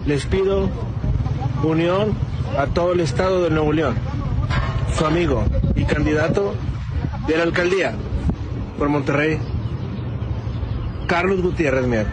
Les 0.06 0.24
pido 0.26 0.70
unión 1.64 2.14
a 2.56 2.66
todo 2.66 2.92
el 2.92 3.00
estado 3.00 3.42
de 3.42 3.50
Nuevo 3.50 3.72
León. 3.72 3.96
Su 4.96 5.04
amigo 5.06 5.44
y 5.74 5.84
candidato 5.84 6.54
de 7.26 7.36
la 7.36 7.42
alcaldía 7.42 7.94
por 8.78 8.88
Monterrey, 8.88 9.38
Carlos 11.08 11.42
Gutiérrez 11.42 11.86
Mier. 11.86 12.06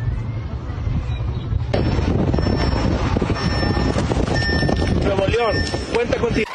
Nuevo 5.04 5.28
León, 5.28 5.56
cuenta 5.94 6.18
contigo. 6.18 6.46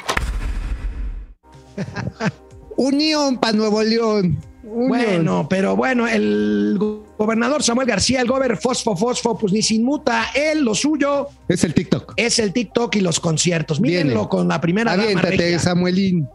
Unión 2.77 3.39
para 3.39 3.53
Nuevo 3.53 3.83
León. 3.83 4.50
Bueno, 4.73 5.47
pero 5.49 5.75
bueno, 5.75 6.07
el 6.07 6.77
go- 6.79 7.05
gobernador 7.19 7.63
Samuel 7.63 7.89
García, 7.89 8.21
el 8.21 8.29
gober 8.29 8.57
Fosfo 8.57 8.95
Fosfo, 8.97 9.37
pues 9.37 9.53
ni 9.53 9.63
se 9.63 9.75
inmuta. 9.75 10.27
Él, 10.35 10.63
lo 10.65 10.75
suyo 10.75 11.27
Es 11.49 11.65
el 11.65 11.75
TikTok. 11.75 12.13
es 12.17 12.39
el 12.39 12.53
TikTok 12.53 12.95
y 12.97 13.01
los 13.01 13.19
conciertos. 13.19 13.81
Mírenlo 13.81 14.15
Viene. 14.15 14.29
con 14.29 14.47
la 14.49 14.61
primera 14.61 14.93
dama 14.93 15.03
Aviéntate, 15.03 15.37
regia. 15.37 15.59
Samuelín. 15.59 16.29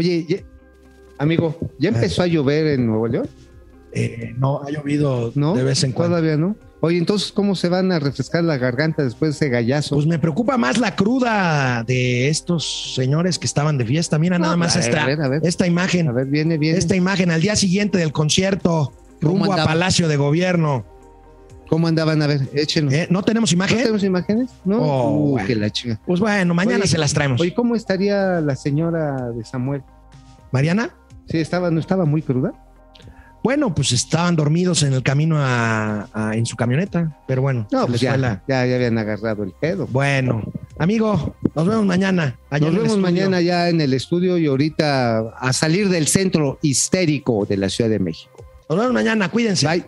Oye, 0.00 0.24
ya- 0.26 0.38
amigo, 1.18 1.58
¿ya 1.78 1.90
empezó 1.90 2.22
a 2.22 2.26
llover 2.26 2.66
en 2.68 2.86
Nuevo 2.86 3.06
León? 3.06 3.28
Eh, 3.92 4.34
no, 4.38 4.62
ha 4.62 4.70
llovido 4.70 5.30
¿No? 5.34 5.54
de 5.54 5.62
vez 5.62 5.84
en 5.84 5.92
cuando. 5.92 6.16
Todavía 6.16 6.38
no. 6.38 6.56
Oye, 6.80 6.96
entonces, 6.96 7.32
¿cómo 7.32 7.54
se 7.54 7.68
van 7.68 7.92
a 7.92 7.98
refrescar 7.98 8.42
la 8.42 8.56
garganta 8.56 9.04
después 9.04 9.32
de 9.32 9.36
ese 9.46 9.48
gallazo? 9.50 9.96
Pues 9.96 10.06
me 10.06 10.18
preocupa 10.18 10.56
más 10.56 10.78
la 10.78 10.96
cruda 10.96 11.84
de 11.86 12.28
estos 12.30 12.94
señores 12.94 13.38
que 13.38 13.44
estaban 13.46 13.76
de 13.76 13.84
fiesta. 13.84 14.18
Mira 14.18 14.38
No, 14.38 14.44
nada 14.46 14.56
más 14.56 14.74
ver, 14.76 14.84
esta, 14.86 15.02
a 15.02 15.06
ver, 15.06 15.20
a 15.20 15.28
ver. 15.28 15.40
esta 15.44 15.66
imagen. 15.66 16.08
a 16.08 16.12
ver, 16.12 16.24
viene, 16.28 16.56
viene. 16.56 16.78
Esta 16.78 16.96
imagen 16.96 17.30
al 17.30 17.42
día 17.42 17.54
siguiente 17.56 17.98
del 17.98 18.12
concierto, 18.12 18.94
¿Cómo 19.20 19.44
rumbo 19.44 19.52
a? 19.52 19.64
Palacio 19.66 20.08
de 20.08 20.16
Gobierno. 20.16 20.86
¿Cómo 21.70 21.86
andaban? 21.86 22.20
A 22.20 22.26
ver, 22.26 22.42
échenos. 22.52 22.92
¿Eh? 22.92 23.06
¿No 23.10 23.22
tenemos 23.22 23.50
¿No 23.52 23.54
imagen? 23.54 23.78
tenemos 23.78 24.02
imágenes? 24.04 24.50
No. 24.64 24.78
Oh, 24.82 25.10
Uh, 25.12 25.30
bueno. 25.30 25.46
que 25.46 25.54
la 25.56 25.70
chica. 25.70 25.98
Pues 26.04 26.20
bueno, 26.20 26.52
mañana 26.52 26.80
Oye, 26.80 26.88
se 26.88 26.98
las 26.98 27.14
traemos. 27.14 27.40
Oye, 27.40 27.54
¿cómo 27.54 27.74
estaría 27.76 28.40
la 28.42 28.56
señora 28.56 29.30
de 29.30 29.44
Samuel? 29.44 29.82
Mariana, 30.52 30.90
Sí, 31.28 31.38
estaba, 31.38 31.70
no 31.70 31.78
estaba 31.80 32.04
muy 32.04 32.22
cruda. 32.22 32.52
bueno, 33.44 33.72
pues 33.74 33.92
estaban 33.92 34.34
dormidos 34.36 34.82
en 34.82 34.92
el 34.94 35.02
camino 35.04 35.36
a, 35.38 36.08
a- 36.12 36.34
en 36.34 36.44
su 36.44 36.56
camioneta, 36.56 37.16
pero 37.28 37.40
bueno, 37.40 37.66
No, 37.70 37.86
pues 37.86 38.00
ya, 38.00 38.16
la- 38.16 38.42
ya, 38.48 38.66
ya 38.66 38.74
habían 38.74 38.98
agarrado 38.98 39.44
el 39.44 39.52
pedo. 39.52 39.86
Bueno, 39.86 40.42
amigo, 40.78 41.36
nos 41.54 41.66
vemos 41.68 41.86
mañana. 41.86 42.36
allá 42.50 42.66
Nos 42.66 42.74
vemos 42.82 42.98
mañana 42.98 43.40
ya 43.40 43.68
en 43.68 43.80
el 43.80 43.94
estudio 43.94 44.36
y 44.38 44.46
ahorita 44.46 45.20
a 45.38 45.52
salir 45.52 45.88
del 45.88 46.08
centro 46.08 46.58
histérico 46.62 47.46
de 47.48 47.56
la 47.58 47.68
Ciudad 47.70 47.88
de 47.90 48.00
México. 48.00 48.44
Nos 48.68 48.76
vemos 48.78 48.92
mañana. 48.92 49.30
Cuídense. 49.30 49.66
Bye. 49.68 49.84